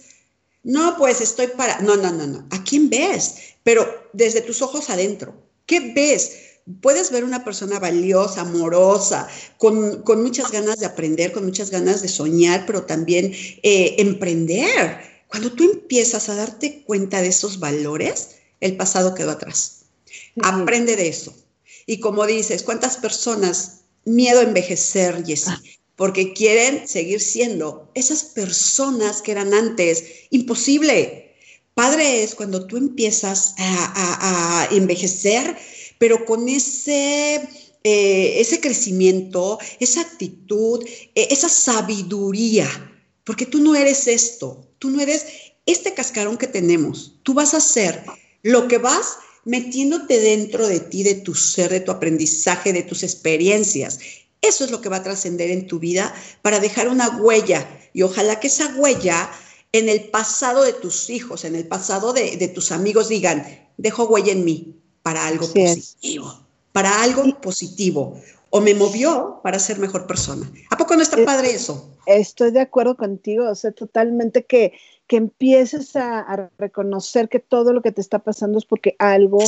No, 0.63 0.95
pues 0.97 1.21
estoy 1.21 1.47
para, 1.47 1.79
no, 1.81 1.97
no, 1.97 2.11
no, 2.11 2.27
no, 2.27 2.47
¿a 2.49 2.63
quién 2.63 2.89
ves? 2.89 3.35
Pero 3.63 3.85
desde 4.13 4.41
tus 4.41 4.61
ojos 4.61 4.89
adentro, 4.89 5.33
¿qué 5.65 5.93
ves? 5.93 6.33
Puedes 6.81 7.11
ver 7.11 7.23
una 7.23 7.43
persona 7.43 7.79
valiosa, 7.79 8.41
amorosa, 8.41 9.27
con, 9.57 10.03
muchas 10.21 10.51
ganas 10.51 10.79
de 10.79 10.85
aprender, 10.85 11.31
con 11.31 11.45
muchas 11.45 11.71
ganas 11.71 12.01
de 12.01 12.07
soñar, 12.07 12.65
pero 12.65 12.83
también 12.83 13.33
eh, 13.63 13.95
emprender 13.97 15.18
cuando 15.29 15.51
tú 15.51 15.63
empiezas 15.63 16.27
a 16.27 16.35
darte 16.35 16.83
cuenta 16.83 17.21
de 17.21 17.27
esos 17.27 17.59
valores, 17.59 18.37
el 18.61 18.75
pasado 18.75 19.13
quedó 19.13 19.31
atrás. 19.31 19.85
Aprende 20.41 20.95
de 20.95 21.07
eso. 21.07 21.33
Y 21.85 21.99
como 21.99 22.25
dices, 22.25 22.63
¿cuántas 22.63 22.97
personas 22.97 23.81
miedo 24.05 24.39
a 24.39 24.43
envejecer, 24.43 25.23
Jessie? 25.25 25.53
Ah. 25.53 25.61
Porque 25.95 26.33
quieren 26.33 26.87
seguir 26.87 27.21
siendo 27.21 27.91
esas 27.93 28.23
personas 28.23 29.21
que 29.21 29.31
eran 29.31 29.53
antes. 29.53 30.03
Imposible. 30.31 31.35
Padre 31.75 32.23
es 32.23 32.33
cuando 32.33 32.65
tú 32.65 32.77
empiezas 32.77 33.53
a, 33.57 34.67
envejecer, 34.71 35.55
pero 35.97 36.25
con 36.25 36.49
ese, 36.49 37.35
eh, 37.83 38.33
ese 38.39 38.59
crecimiento, 38.59 39.59
esa 39.79 40.01
actitud, 40.01 40.83
eh, 41.15 41.27
esa 41.29 41.49
sabiduría. 41.49 42.67
Porque 43.23 43.45
tú 43.45 43.59
no 43.59 43.75
eres 43.75 44.07
esto, 44.07 44.68
Tú 44.79 44.89
no 44.89 45.01
eres 45.01 45.25
este 45.65 45.93
cascarón 45.93 46.37
que 46.37 46.47
tenemos. 46.47 47.19
Tú 47.23 47.33
vas 47.33 47.53
a 47.53 47.59
ser 47.59 48.03
lo 48.41 48.67
que 48.67 48.77
vas 48.77 49.17
metiéndote 49.45 50.19
dentro 50.19 50.67
de 50.67 50.79
ti, 50.79 51.03
de 51.03 51.15
tu 51.15 51.35
ser, 51.35 51.71
de 51.71 51.79
tu 51.79 51.91
aprendizaje, 51.91 52.73
de 52.73 52.83
tus 52.83 53.03
experiencias. 53.03 53.99
Eso 54.41 54.65
es 54.65 54.71
lo 54.71 54.81
que 54.81 54.89
va 54.89 54.97
a 54.97 55.03
trascender 55.03 55.51
en 55.51 55.67
tu 55.67 55.79
vida 55.79 56.13
para 56.41 56.59
dejar 56.59 56.87
una 56.87 57.09
huella. 57.17 57.67
Y 57.93 58.03
ojalá 58.03 58.39
que 58.39 58.47
esa 58.47 58.73
huella 58.75 59.29
en 59.71 59.89
el 59.89 60.05
pasado 60.09 60.63
de 60.63 60.73
tus 60.73 61.09
hijos, 61.09 61.45
en 61.45 61.55
el 61.55 61.67
pasado 61.67 62.13
de, 62.13 62.47
tus 62.47 62.71
amigos 62.71 63.09
digan, 63.09 63.45
dejo 63.77 64.05
huella 64.05 64.31
en 64.31 64.45
mí 64.45 64.75
para 65.03 65.27
algo 65.27 65.51
positivo, 65.51 66.45
para 66.71 67.03
algo 67.03 67.39
positivo 67.41 68.19
o 68.51 68.61
me 68.61 68.73
movió 68.73 69.39
para 69.43 69.59
ser 69.59 69.79
mejor 69.79 70.07
persona. 70.07 70.49
¿A 70.69 70.77
poco 70.77 70.95
no 70.95 71.01
está 71.01 71.23
padre 71.23 71.51
eso? 71.51 71.95
Estoy 72.05 72.51
de 72.51 72.61
acuerdo 72.61 72.97
contigo, 72.97 73.49
o 73.49 73.55
sea, 73.55 73.71
totalmente 73.71 74.43
que, 74.45 74.73
que 75.05 75.17
empieces 75.17 75.95
a, 75.95 76.49
reconocer 76.57 77.29
que 77.29 77.39
todo 77.39 77.73
lo 77.73 77.81
que 77.81 77.91
te 77.91 78.01
está 78.01 78.19
pasando 78.19 78.57
es 78.57 78.65
porque 78.65 78.95
algo 78.97 79.39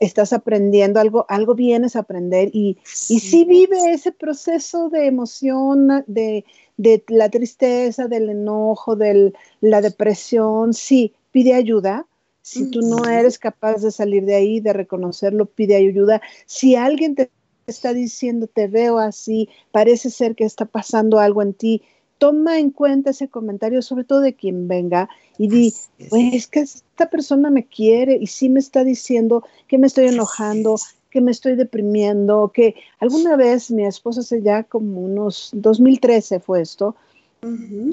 estás 0.00 0.32
aprendiendo, 0.32 1.00
algo, 1.00 1.26
algo 1.28 1.54
vienes 1.54 1.96
a 1.96 2.00
aprender 2.00 2.50
y 2.52 2.78
sí. 2.84 3.16
y 3.16 3.20
sí 3.20 3.44
vive 3.44 3.92
ese 3.92 4.12
proceso 4.12 4.88
de 4.90 5.06
emoción, 5.06 6.04
de, 6.06 6.44
de 6.76 7.04
la 7.08 7.28
tristeza, 7.28 8.06
del 8.06 8.30
enojo, 8.30 8.94
de 8.94 9.32
la 9.60 9.80
depresión, 9.80 10.74
sí, 10.74 11.14
pide 11.32 11.54
ayuda. 11.54 12.06
Si 12.42 12.70
tú 12.70 12.80
no 12.80 13.04
eres 13.10 13.40
capaz 13.40 13.82
de 13.82 13.90
salir 13.90 14.24
de 14.24 14.36
ahí, 14.36 14.60
de 14.60 14.72
reconocerlo, 14.72 15.46
pide 15.46 15.74
ayuda. 15.74 16.22
Si 16.46 16.76
alguien 16.76 17.16
te 17.16 17.28
está 17.66 17.92
diciendo, 17.92 18.46
te 18.46 18.68
veo 18.68 18.98
así, 18.98 19.48
parece 19.72 20.10
ser 20.10 20.34
que 20.34 20.44
está 20.44 20.66
pasando 20.66 21.18
algo 21.18 21.42
en 21.42 21.52
ti, 21.52 21.82
toma 22.18 22.58
en 22.58 22.70
cuenta 22.70 23.10
ese 23.10 23.28
comentario, 23.28 23.82
sobre 23.82 24.04
todo 24.04 24.20
de 24.20 24.34
quien 24.34 24.68
venga, 24.68 25.08
y 25.36 25.48
di, 25.48 25.74
pues 26.08 26.34
es. 26.34 26.46
Que 26.46 26.60
esta 26.60 27.10
persona 27.10 27.50
me 27.50 27.66
quiere 27.66 28.16
y 28.20 28.28
sí 28.28 28.48
me 28.48 28.60
está 28.60 28.84
diciendo 28.84 29.44
que 29.66 29.78
me 29.78 29.86
estoy 29.86 30.06
enojando, 30.06 30.76
que 31.10 31.20
me 31.20 31.30
estoy 31.30 31.56
deprimiendo, 31.56 32.52
que 32.54 32.76
alguna 33.00 33.36
vez 33.36 33.70
mi 33.70 33.84
esposa 33.84 34.20
hace 34.20 34.42
ya 34.42 34.62
como 34.62 35.00
unos 35.00 35.50
2013 35.52 36.40
fue 36.40 36.62
esto, 36.62 36.94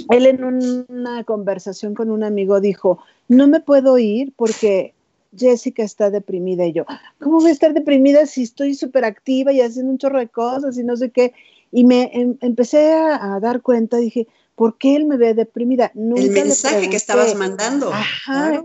él 0.09 0.25
en 0.25 0.85
una 0.87 1.23
conversación 1.23 1.93
con 1.93 2.09
un 2.09 2.23
amigo 2.23 2.59
dijo, 2.59 2.99
no 3.27 3.47
me 3.47 3.59
puedo 3.59 3.97
ir 3.97 4.33
porque 4.35 4.92
Jessica 5.37 5.83
está 5.83 6.09
deprimida. 6.09 6.65
Y 6.65 6.73
yo, 6.73 6.85
¿cómo 7.19 7.39
voy 7.39 7.49
a 7.49 7.53
estar 7.53 7.73
deprimida 7.73 8.25
si 8.25 8.43
estoy 8.43 8.75
súper 8.75 9.05
activa 9.05 9.51
y 9.51 9.61
haciendo 9.61 9.91
un 9.91 9.97
chorro 9.97 10.19
de 10.19 10.27
cosas 10.27 10.77
y 10.77 10.83
no 10.83 10.95
sé 10.97 11.11
qué? 11.11 11.33
Y 11.71 11.85
me 11.85 12.11
em, 12.13 12.37
empecé 12.41 12.93
a, 12.93 13.39
dar 13.41 13.61
cuenta, 13.61 13.97
dije, 13.97 14.27
¿por 14.55 14.77
qué 14.77 14.95
él 14.95 15.05
me 15.05 15.17
ve 15.17 15.33
deprimida? 15.33 15.91
el 15.95 16.29
mensaje 16.31 16.89
que 16.89 16.97
estabas 16.97 17.35
mandando. 17.35 17.91
Ajá, 17.91 18.63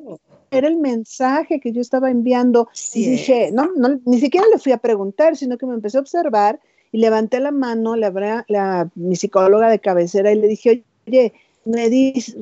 era 0.51 0.69
el 0.69 0.77
mensaje 0.77 1.61
que 1.61 1.73
yo 1.73 1.81
estaba 1.81 2.11
enviando. 2.11 2.69
Y 2.95 3.11
dije, 3.11 3.51
no, 3.53 3.71
no, 3.77 4.01
ni 4.05 4.21
siquiera 4.21 4.47
le 4.53 4.59
fui 4.59 4.73
a 4.73 4.79
preguntar, 4.79 5.37
sino 5.37 5.59
que 5.59 5.66
me 5.66 5.75
empecé 5.75 5.99
a 5.99 6.01
observar 6.01 6.61
y 6.93 6.99
levanté 6.99 7.41
la 7.41 7.51
mano, 7.51 7.97
le 7.97 8.07
hablé 8.07 8.43
la, 8.49 8.89
mi 8.95 9.16
psicóloga 9.16 9.69
de 9.69 9.79
cabecera 9.79 10.33
y 10.33 10.37
le 10.37 10.49
dije, 10.49 10.85
oye, 11.07 11.33
me 11.69 11.91
dice, 11.91 12.35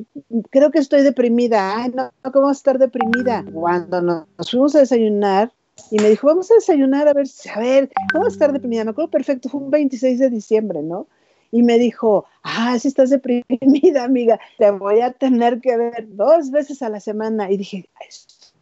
creo 0.49 0.71
que 0.71 0.79
estoy 0.79 1.03
deprimida. 1.03 1.77
Ay, 1.77 1.91
no, 1.93 2.11
¿cómo 2.31 2.47
vas 2.47 2.57
a 2.57 2.59
estar 2.59 2.79
deprimida? 2.79 3.43
Cuando 3.53 4.01
nos 4.01 4.25
fuimos 4.49 4.75
a 4.75 4.79
desayunar, 4.79 5.51
y 5.91 5.99
me 5.99 6.09
dijo, 6.09 6.27
vamos 6.27 6.49
a 6.49 6.55
desayunar 6.55 7.07
a 7.07 7.13
ver, 7.13 7.27
a 7.53 7.59
ver, 7.59 7.91
¿cómo 8.11 8.23
vas 8.23 8.33
a 8.33 8.35
estar 8.35 8.53
deprimida? 8.53 8.83
Me 8.83 8.91
acuerdo 8.91 9.11
perfecto, 9.11 9.49
fue 9.49 9.61
un 9.61 9.69
26 9.69 10.19
de 10.19 10.29
diciembre, 10.29 10.81
¿no? 10.81 11.07
Y 11.51 11.61
me 11.61 11.77
dijo, 11.77 12.25
ah, 12.43 12.77
si 12.79 12.87
estás 12.87 13.09
deprimida, 13.09 14.03
amiga, 14.03 14.39
te 14.57 14.71
voy 14.71 15.01
a 15.01 15.11
tener 15.11 15.61
que 15.61 15.77
ver 15.77 16.07
dos 16.09 16.51
veces 16.51 16.81
a 16.81 16.89
la 16.89 16.99
semana. 16.99 17.51
Y 17.51 17.57
dije, 17.57 17.89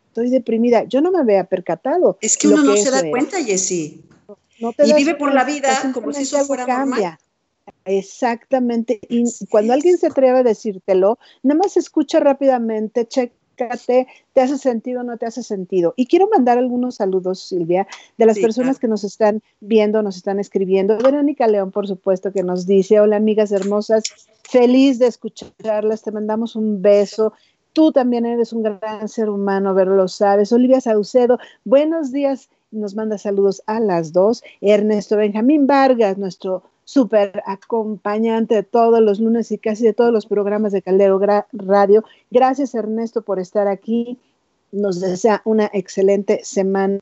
estoy 0.08 0.30
deprimida. 0.30 0.84
Yo 0.84 1.02
no 1.02 1.12
me 1.12 1.20
había 1.20 1.46
percatado. 1.46 2.18
Es 2.22 2.38
que 2.38 2.48
uno 2.48 2.64
no 2.64 2.76
se 2.76 2.92
da 2.92 3.10
cuenta, 3.10 3.44
Jessie. 3.44 4.04
y 4.84 4.94
vive 4.94 5.16
por 5.16 5.34
la 5.34 5.44
vida 5.44 5.92
como 5.94 6.14
si 6.14 6.24
eso 6.24 6.44
fuera 6.46 6.66
normal. 6.68 7.18
Exactamente. 7.86 9.00
Y 9.10 9.24
cuando 9.50 9.74
alguien 9.74 9.98
se 9.98 10.08
atreve 10.08 10.40
a 10.40 10.44
decírtelo, 10.44 11.20
nada 11.44 11.60
más 11.60 11.78
escucha 11.78 12.20
rápidamente, 12.20 13.08
checa 13.08 13.34
te 13.56 14.42
hace 14.42 14.58
sentido 14.58 15.02
o 15.02 15.04
no 15.04 15.18
te 15.18 15.26
hace 15.26 15.44
sentido. 15.44 15.94
Y 15.96 16.08
quiero 16.08 16.30
mandar 16.30 16.58
algunos 16.58 16.96
saludos, 16.96 17.40
Silvia, 17.40 17.88
de 18.18 18.26
las 18.26 18.38
personas 18.38 18.80
que 18.80 18.88
nos 18.88 19.04
están 19.04 19.42
viendo, 19.60 20.02
nos 20.02 20.18
están 20.18 20.40
escribiendo. 20.40 20.98
Verónica 20.98 21.48
León, 21.48 21.72
por 21.72 21.88
supuesto, 21.88 22.32
que 22.32 22.44
nos 22.44 22.66
dice, 22.66 23.00
hola 23.00 23.16
amigas 23.16 23.52
hermosas, 23.52 24.04
feliz 24.44 25.00
de 25.00 25.08
escucharlas, 25.08 26.04
te 26.04 26.12
mandamos 26.12 26.56
un 26.56 26.82
beso. 26.82 27.34
Tú 27.74 27.92
también 27.92 28.26
eres 28.26 28.54
un 28.54 28.64
gran 28.64 29.08
ser 29.10 29.30
humano, 29.30 29.74
verlo 29.74 29.96
lo 29.96 30.08
sabes. 30.08 30.52
Olivia 30.52 30.80
Saucedo, 30.82 31.40
buenos 31.66 32.12
días, 32.12 32.50
nos 32.72 32.96
manda 32.96 33.18
saludos 33.18 33.62
a 33.68 33.80
las 33.80 34.14
dos. 34.14 34.44
Ernesto 34.62 35.18
Benjamín 35.18 35.68
Vargas, 35.68 36.18
nuestro 36.18 36.64
súper 36.86 37.42
acompañante 37.46 38.56
de 38.56 38.64
todos 38.64 39.02
los 39.02 39.20
lunes 39.20 39.52
y 39.52 39.58
casi 39.58 39.84
de 39.84 39.94
todos 39.94 40.14
los 40.14 40.26
programas 40.26 40.72
de 40.72 40.82
Caldero 40.82 41.20
Radio. 41.52 42.06
Gracias 42.32 42.74
Ernesto 42.76 43.24
por 43.24 43.40
estar 43.40 43.68
aquí. 43.68 44.18
Nos 44.72 45.02
desea 45.02 45.42
una 45.46 45.70
excelente 45.74 46.42
semana. 46.44 47.00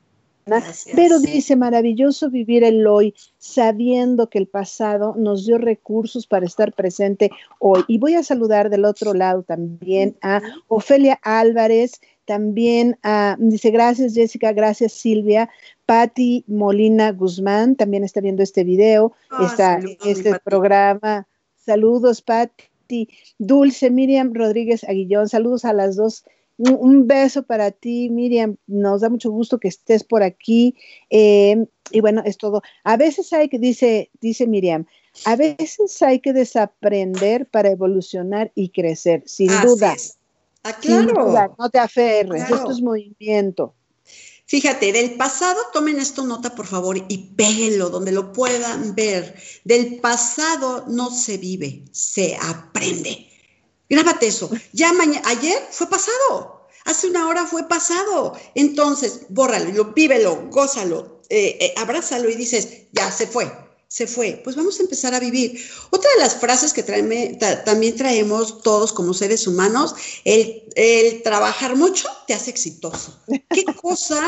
Pero 0.94 1.20
dice, 1.20 1.56
maravilloso 1.56 2.28
vivir 2.28 2.64
el 2.64 2.86
hoy, 2.86 3.14
sabiendo 3.38 4.28
que 4.28 4.38
el 4.38 4.46
pasado 4.46 5.14
nos 5.16 5.46
dio 5.46 5.56
recursos 5.56 6.26
para 6.26 6.44
estar 6.44 6.72
presente 6.74 7.30
hoy. 7.58 7.82
Y 7.88 7.98
voy 7.98 8.14
a 8.14 8.22
saludar 8.22 8.68
del 8.68 8.84
otro 8.84 9.14
lado 9.14 9.42
también 9.42 10.16
a 10.20 10.42
Ofelia 10.68 11.18
Álvarez, 11.22 12.00
también 12.24 12.98
a, 13.02 13.36
dice, 13.38 13.70
gracias 13.70 14.14
Jessica, 14.14 14.52
gracias 14.52 14.92
Silvia, 14.92 15.50
Patti 15.86 16.44
Molina 16.46 17.12
Guzmán 17.12 17.76
también 17.76 18.04
está 18.04 18.20
viendo 18.20 18.42
este 18.42 18.64
video, 18.64 19.12
ah, 19.30 19.80
este 20.04 20.38
programa. 20.40 21.26
Saludos, 21.56 22.20
Patti. 22.22 23.08
Dulce 23.38 23.90
Miriam 23.90 24.34
Rodríguez 24.34 24.84
Aguillón, 24.84 25.28
saludos 25.28 25.64
a 25.64 25.72
las 25.72 25.96
dos. 25.96 26.24
Un, 26.56 27.08
beso 27.08 27.42
para 27.42 27.72
ti, 27.72 28.10
Miriam. 28.10 28.56
Nos 28.66 29.00
da 29.00 29.08
mucho 29.08 29.30
gusto 29.30 29.58
que 29.58 29.68
estés 29.68 30.04
por 30.04 30.22
aquí. 30.22 30.76
Em, 31.10 31.66
y 31.90 32.00
bueno, 32.00 32.22
es 32.24 32.36
todo. 32.36 32.62
A 32.84 32.96
veces 32.96 33.32
hay 33.32 33.48
que, 33.48 33.58
dice, 33.58 34.10
dice 34.20 34.46
Miriam, 34.46 34.86
a 35.24 35.36
veces 35.36 36.00
hay 36.02 36.20
que 36.20 36.32
desaprender 36.32 37.46
para 37.46 37.70
evolucionar 37.70 38.52
y 38.54 38.68
crecer, 38.68 39.22
sin 39.26 39.48
duda. 39.62 39.96
Ah, 40.64 40.72
claro. 40.72 41.54
no 41.58 41.68
te 41.68 41.78
aferres, 41.78 42.50
esto 42.50 42.70
es 42.70 42.80
movimiento. 42.80 43.74
Fíjate, 44.46 44.92
del 44.92 45.14
pasado, 45.14 45.60
tomen 45.72 45.98
esto 45.98 46.24
nota 46.24 46.54
por 46.54 46.66
favor 46.66 46.96
y 47.08 47.18
péguenlo 47.34 47.90
donde 47.90 48.12
lo 48.12 48.32
puedan 48.32 48.94
ver. 48.94 49.34
Del 49.64 50.00
pasado 50.00 50.84
no 50.88 51.10
se 51.10 51.38
vive, 51.38 51.84
se 51.92 52.36
aprende. 52.36 53.28
Grábate 53.88 54.26
eso. 54.26 54.50
Ya 54.72 54.92
ayer 55.24 55.68
fue 55.70 55.88
pasado. 55.88 56.66
Hace 56.86 57.08
una 57.08 57.28
hora 57.28 57.46
fue 57.46 57.68
pasado. 57.68 58.34
Entonces, 58.54 59.26
bórralo, 59.28 59.92
vívelo, 59.94 60.48
gózalo, 60.50 61.22
eh, 61.28 61.58
eh, 61.60 61.74
abrázalo 61.76 62.28
y 62.28 62.36
dices, 62.36 62.88
ya 62.92 63.10
se 63.10 63.26
fue 63.26 63.63
se 63.94 64.08
fue, 64.08 64.40
pues 64.42 64.56
vamos 64.56 64.80
a 64.80 64.82
empezar 64.82 65.14
a 65.14 65.20
vivir. 65.20 65.56
Otra 65.90 66.10
de 66.16 66.20
las 66.20 66.34
frases 66.34 66.72
que 66.72 66.82
también 66.82 67.94
traemos 67.94 68.60
todos 68.60 68.92
como 68.92 69.14
seres 69.14 69.46
humanos, 69.46 69.94
el, 70.24 70.64
el 70.74 71.22
trabajar 71.22 71.76
mucho 71.76 72.08
te 72.26 72.34
hace 72.34 72.50
exitoso. 72.50 73.16
Qué 73.50 73.64
cosa 73.80 74.20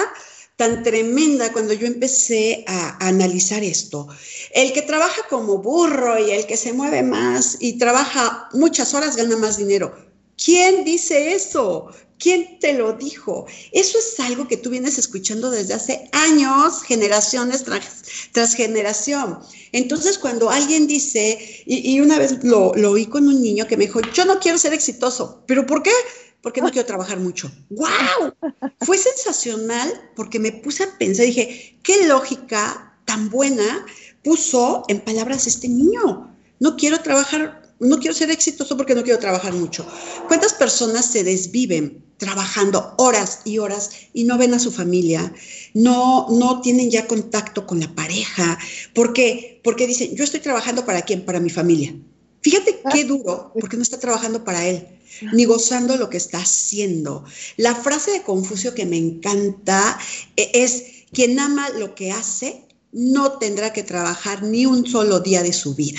tan 0.55 0.85
tremenda 0.85 1.53
cuando 1.53 1.73
yo 1.73 1.89
empecé 1.89 2.65
a, 2.69 2.91
a, 2.91 3.09
analizar 3.09 3.65
esto. 3.65 4.07
El 4.53 4.73
que 4.73 4.83
trabaja 4.83 5.23
como 5.29 5.59
burro 5.59 6.17
y 6.17 6.31
el 6.31 6.47
que 6.47 6.57
se 6.57 6.73
mueve 6.73 7.03
más 7.03 7.57
y 7.59 7.77
trabaja 7.77 8.49
muchas 8.53 8.95
horas 8.95 9.17
gana 9.17 9.37
más 9.37 9.57
dinero. 9.57 10.06
¿Quién 10.43 10.85
dice 10.85 11.35
eso? 11.35 11.89
¿Quién 12.19 12.59
te 12.61 12.73
lo 12.73 12.95
dijo? 12.95 13.47
Eso 13.73 13.99
es 13.99 14.19
algo 14.21 14.49
que 14.49 14.57
tú 14.57 14.71
vienes 14.71 14.99
escuchando 14.99 15.51
desde 15.51 15.75
hace 15.75 16.09
años, 16.13 16.83
generaciones 16.83 17.65
tras, 17.65 18.55
generación. 18.55 19.39
Entonces, 19.73 20.19
cuando 20.19 20.51
alguien 20.51 20.87
dice, 20.87 21.39
y, 21.67 22.01
una 22.01 22.19
vez 22.19 22.43
lo, 22.43 22.75
lo, 22.75 22.93
oí 22.93 23.07
con 23.07 23.29
un 23.29 23.43
niño 23.43 23.67
que 23.67 23.77
me 23.77 23.85
dijo, 23.85 24.01
yo 24.15 24.25
no 24.25 24.39
quiero 24.39 24.57
ser 24.57 24.73
exitoso, 24.73 25.43
¿pero 25.47 25.67
por 25.67 25.83
qué? 25.83 25.93
Porque 26.41 26.63
no 26.63 26.71
quiero 26.71 26.87
trabajar 26.87 27.19
mucho. 27.19 27.51
¡Wow! 27.71 28.33
Fue 28.81 28.97
sensacional 28.97 30.11
porque 30.15 30.39
me 30.39 30.53
puse 30.53 30.85
a 30.85 30.99
pensar, 30.99 31.27
dije, 31.27 31.79
qué 31.83 32.07
lógica 32.07 32.99
tan 33.05 33.29
buena 33.29 33.85
puso 34.23 34.85
en 34.89 35.01
palabras 35.01 35.47
este 35.47 35.69
niño. 35.69 36.35
No 36.61 36.77
quiero 36.77 37.01
trabajar 37.01 37.66
no 37.79 37.99
quiero 37.99 38.15
ser 38.15 38.31
exitoso 38.31 38.77
porque 38.77 38.95
no 38.95 39.03
quiero 39.03 39.19
trabajar 39.19 39.53
mucho. 39.53 39.87
¿Cuántas 40.29 40.55
personas 40.55 41.07
se 41.07 41.25
desviven 41.25 42.05
trabajando 42.17 42.95
horas 42.97 43.41
y 43.45 43.59
horas 43.59 43.91
y 44.13 44.25
no 44.25 44.39
ven 44.39 44.55
a 44.55 44.59
su 44.59 44.73
familia? 44.73 45.33
No, 45.75 46.27
no 46.31 46.61
tienen 46.61 46.91
ya 46.91 47.07
contacto 47.07 47.67
con 47.67 47.81
la 47.81 47.95
pareja. 47.95 48.59
¿Por 48.95 49.13
qué? 49.13 49.61
Porque 49.63 49.87
dicen, 49.87 50.15
yo 50.15 50.25
estoy 50.25 50.41
trabajando 50.41 50.87
para 50.87 51.03
quién? 51.03 51.25
Para 51.25 51.41
mi 51.41 51.51
familia. 51.51 51.95
Fíjate 52.41 52.81
qué 52.93 53.01
ah. 53.01 53.07
duro, 53.07 53.53
porque 53.59 53.77
no 53.77 53.83
está 53.83 53.99
trabajando 53.99 54.45
para 54.45 54.65
él, 54.65 54.87
ni 55.33 55.45
gozando 55.47 55.97
lo 55.97 56.09
que 56.09 56.17
está 56.17 56.39
haciendo. 56.39 57.25
La 57.57 57.75
frase 57.75 58.13
de 58.13 58.23
Confucio 58.23 58.73
que 58.73 58.87
me 58.87 58.97
encanta 58.97 59.99
e, 60.37 60.51
es, 60.55 60.85
quien 61.13 61.41
ama 61.41 61.69
lo 61.71 61.95
que 61.95 62.13
hace 62.13 62.63
no 62.93 63.33
tendrá 63.33 63.73
que 63.73 63.83
trabajar 63.83 64.43
ni 64.43 64.65
un 64.65 64.87
solo 64.87 65.21
día 65.21 65.43
de 65.43 65.53
su 65.53 65.75
vida. 65.75 65.99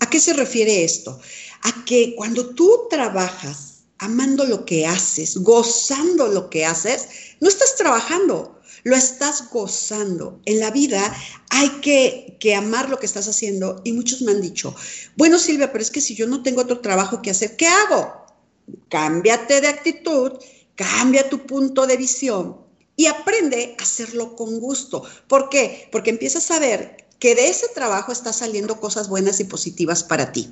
¿A 0.00 0.10
qué 0.10 0.20
se 0.20 0.32
refiere 0.32 0.84
esto? 0.84 1.18
A 1.62 1.84
que 1.84 2.14
cuando 2.16 2.54
tú 2.54 2.86
trabajas 2.90 3.84
amando 3.98 4.44
lo 4.44 4.64
que 4.64 4.86
haces, 4.86 5.38
gozando 5.38 6.28
lo 6.28 6.50
que 6.50 6.66
haces, 6.66 7.08
no 7.40 7.48
estás 7.48 7.76
trabajando, 7.76 8.60
lo 8.84 8.94
estás 8.94 9.50
gozando. 9.50 10.40
En 10.44 10.60
la 10.60 10.70
vida 10.70 11.14
hay 11.50 11.68
que, 11.80 12.36
que, 12.40 12.54
amar 12.54 12.90
lo 12.90 12.98
que 12.98 13.06
estás 13.06 13.26
haciendo 13.28 13.80
y 13.84 13.92
muchos 13.92 14.22
me 14.22 14.32
han 14.32 14.40
dicho, 14.40 14.74
bueno 15.16 15.38
Silvia, 15.38 15.72
pero 15.72 15.82
es 15.82 15.90
que 15.90 16.00
si 16.00 16.14
yo 16.14 16.26
no 16.26 16.42
tengo 16.42 16.62
otro 16.62 16.80
trabajo 16.80 17.22
que 17.22 17.30
hacer, 17.30 17.56
¿qué 17.56 17.66
hago? 17.66 18.26
Cámbiate 18.88 19.60
de 19.60 19.68
actitud, 19.68 20.32
cambia 20.74 21.28
tu 21.28 21.46
punto 21.46 21.86
de 21.86 21.96
visión 21.96 22.58
y 22.96 23.06
aprende 23.06 23.74
a 23.78 23.82
hacerlo 23.82 24.36
con 24.36 24.60
gusto. 24.60 25.02
¿Por 25.28 25.48
qué? 25.48 25.88
Porque 25.90 26.10
empiezas 26.10 26.50
a 26.50 26.58
ver 26.58 27.05
que 27.18 27.34
de 27.34 27.48
ese 27.48 27.68
trabajo 27.68 28.12
está 28.12 28.32
saliendo 28.32 28.78
cosas 28.78 29.08
buenas 29.08 29.40
y 29.40 29.44
positivas 29.44 30.04
para 30.04 30.32
ti. 30.32 30.50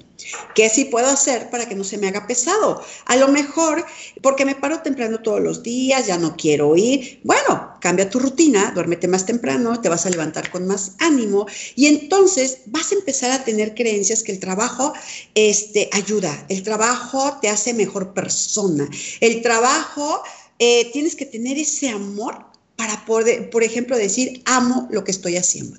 ¿Qué 0.54 0.68
sí 0.70 0.86
puedo 0.86 1.06
hacer 1.06 1.50
para 1.50 1.68
que 1.68 1.74
no 1.74 1.84
se 1.84 1.98
me 1.98 2.08
haga 2.08 2.26
pesado? 2.26 2.82
A 3.04 3.16
lo 3.16 3.28
mejor 3.28 3.84
porque 4.22 4.44
me 4.44 4.54
paro 4.54 4.80
temprano 4.80 5.20
todos 5.20 5.40
los 5.40 5.62
días, 5.62 6.06
ya 6.06 6.16
no 6.16 6.36
quiero 6.36 6.76
ir. 6.76 7.20
Bueno, 7.22 7.74
cambia 7.80 8.08
tu 8.08 8.18
rutina, 8.18 8.72
duérmete 8.74 9.08
más 9.08 9.26
temprano, 9.26 9.80
te 9.80 9.90
vas 9.90 10.06
a 10.06 10.10
levantar 10.10 10.50
con 10.50 10.66
más 10.66 10.92
ánimo 11.00 11.46
y 11.76 11.86
entonces 11.86 12.58
vas 12.66 12.92
a 12.92 12.94
empezar 12.94 13.30
a 13.30 13.44
tener 13.44 13.74
creencias 13.74 14.22
que 14.22 14.32
el 14.32 14.40
trabajo 14.40 14.94
este, 15.34 15.90
ayuda, 15.92 16.46
el 16.48 16.62
trabajo 16.62 17.38
te 17.42 17.48
hace 17.48 17.74
mejor 17.74 18.14
persona, 18.14 18.88
el 19.20 19.42
trabajo 19.42 20.22
eh, 20.58 20.90
tienes 20.92 21.14
que 21.14 21.26
tener 21.26 21.58
ese 21.58 21.90
amor 21.90 22.46
para 22.76 23.04
poder, 23.04 23.50
por 23.50 23.62
ejemplo, 23.62 23.96
decir, 23.96 24.42
amo 24.46 24.88
lo 24.90 25.04
que 25.04 25.10
estoy 25.10 25.36
haciendo. 25.36 25.78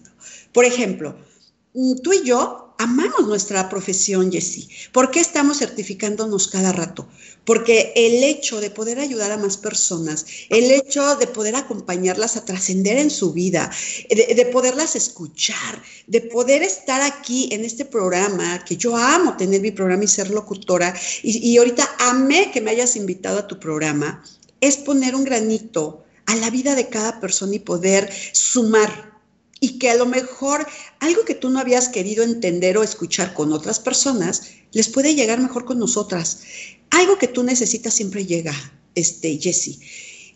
Por 0.56 0.64
ejemplo, 0.64 1.18
mm, 1.74 1.96
tú 2.02 2.14
y 2.14 2.24
yo 2.24 2.74
amamos 2.78 3.28
nuestra 3.28 3.68
profesión, 3.68 4.32
Jessie. 4.32 4.70
¿Por 4.94 5.12
qué 5.12 5.20
estamos 5.20 5.60
certificándonos 5.60 6.48
cada 6.48 6.72
rato? 6.72 7.10
Porque 7.44 7.92
el 7.94 8.24
hecho 8.24 8.62
de 8.62 8.70
poder 8.70 9.00
ayudar 9.00 9.34
a 9.34 9.38
más 9.38 9.58
personas, 9.58 10.26
el 10.48 10.72
hecho 10.72 11.18
de 11.18 11.28
poder 11.28 11.58
acompañarlas 11.58 12.38
a 12.38 12.46
trascender 12.46 12.98
en 12.98 13.10
su 13.10 13.34
vida, 13.34 13.70
de, 14.10 14.46
poderlas 14.46 14.96
escuchar, 14.96 15.84
de 16.08 16.22
poder 16.22 16.64
estar 16.64 17.02
aquí 17.02 17.50
en 17.52 17.66
este 17.66 17.84
programa, 17.84 18.64
que 18.64 18.78
yo 18.78 18.96
amo 18.96 19.36
tener 19.36 19.60
mi 19.60 19.72
programa 19.72 20.06
y 20.06 20.08
ser 20.08 20.30
locutora, 20.30 20.96
y, 21.22 21.50
y 21.50 21.58
ahorita 21.58 21.98
amé 22.00 22.50
que 22.54 22.62
me 22.62 22.72
hayas 22.72 22.96
invitado 22.96 23.40
a 23.40 23.48
tu 23.48 23.60
programa, 23.60 24.24
es 24.62 24.78
poner 24.78 25.16
un 25.16 25.26
granito 25.26 26.06
a 26.28 26.36
la 26.38 26.50
vida 26.50 26.76
de 26.76 26.88
cada 26.88 27.20
persona 27.20 27.56
y 27.56 27.60
poder 27.60 28.10
sumar 28.32 29.15
y 29.60 29.80
que 29.80 29.90
a 29.90 29.96
lo 29.96 30.06
mejor 30.06 30.68
algo 31.00 31.24
que 31.26 31.36
tú 31.36 31.50
no 31.50 31.60
habías 31.60 31.90
querido 31.90 32.24
entender 32.24 32.78
o 32.78 32.84
escuchar 32.84 33.34
con 33.34 33.54
otras 33.54 33.80
personas, 33.80 34.44
les 34.72 34.90
puede 34.90 35.16
llegar 35.16 35.40
mejor 35.40 35.66
con 35.66 35.80
nosotras. 35.80 36.42
Algo 36.90 37.18
que 37.18 37.28
tú 37.28 37.44
necesitas 37.44 37.94
siempre 37.94 38.26
llega, 38.26 38.54
este, 38.96 39.38
Jessie. 39.38 39.80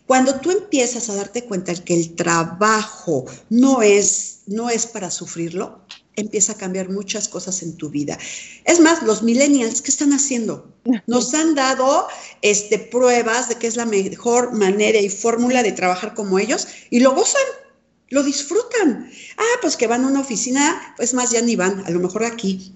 Cuando 0.06 0.40
tú 0.40 0.50
empiezas 0.50 1.08
a 1.08 1.14
darte 1.14 1.44
cuenta 1.44 1.72
que 1.74 1.94
el 1.94 2.16
trabajo 2.16 3.26
no 3.48 3.82
es, 3.82 4.40
no 4.46 4.68
es 4.68 4.86
para 4.86 5.10
sufrirlo, 5.10 5.86
empieza 6.16 6.52
a 6.52 6.56
cambiar 6.56 6.88
muchas 6.90 7.28
cosas 7.28 7.62
en 7.62 7.76
tu 7.76 7.90
vida. 7.90 8.18
Es 8.64 8.80
más, 8.80 9.02
los 9.02 9.22
millennials, 9.22 9.82
¿qué 9.82 9.90
están 9.90 10.12
haciendo? 10.12 10.74
Nos 11.06 11.32
han 11.34 11.54
dado 11.54 12.08
este, 12.42 12.78
pruebas 12.78 13.48
de 13.48 13.56
que 13.56 13.66
es 13.66 13.76
la 13.76 13.86
mejor 13.86 14.52
manera 14.52 14.98
y 14.98 15.08
fórmula 15.08 15.62
de 15.62 15.72
trabajar 15.72 16.14
como 16.14 16.38
ellos 16.38 16.66
y 16.90 17.00
lo 17.00 17.14
gozan 17.14 17.42
lo 18.10 18.22
disfrutan. 18.22 19.10
Ah, 19.38 19.58
pues 19.62 19.76
que 19.76 19.86
van 19.86 20.04
a 20.04 20.08
una 20.08 20.20
oficina, 20.20 20.94
pues 20.96 21.14
más 21.14 21.30
ya 21.30 21.40
ni 21.40 21.56
van, 21.56 21.84
a 21.86 21.90
lo 21.90 22.00
mejor 22.00 22.24
aquí. 22.24 22.74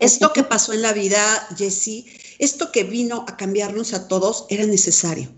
Esto 0.00 0.32
que 0.32 0.42
pasó 0.42 0.72
en 0.72 0.82
la 0.82 0.92
vida, 0.92 1.46
Jessie, 1.56 2.06
esto 2.40 2.72
que 2.72 2.82
vino 2.82 3.24
a 3.28 3.36
cambiarnos 3.36 3.92
a 3.92 4.08
todos 4.08 4.46
era 4.48 4.66
necesario. 4.66 5.30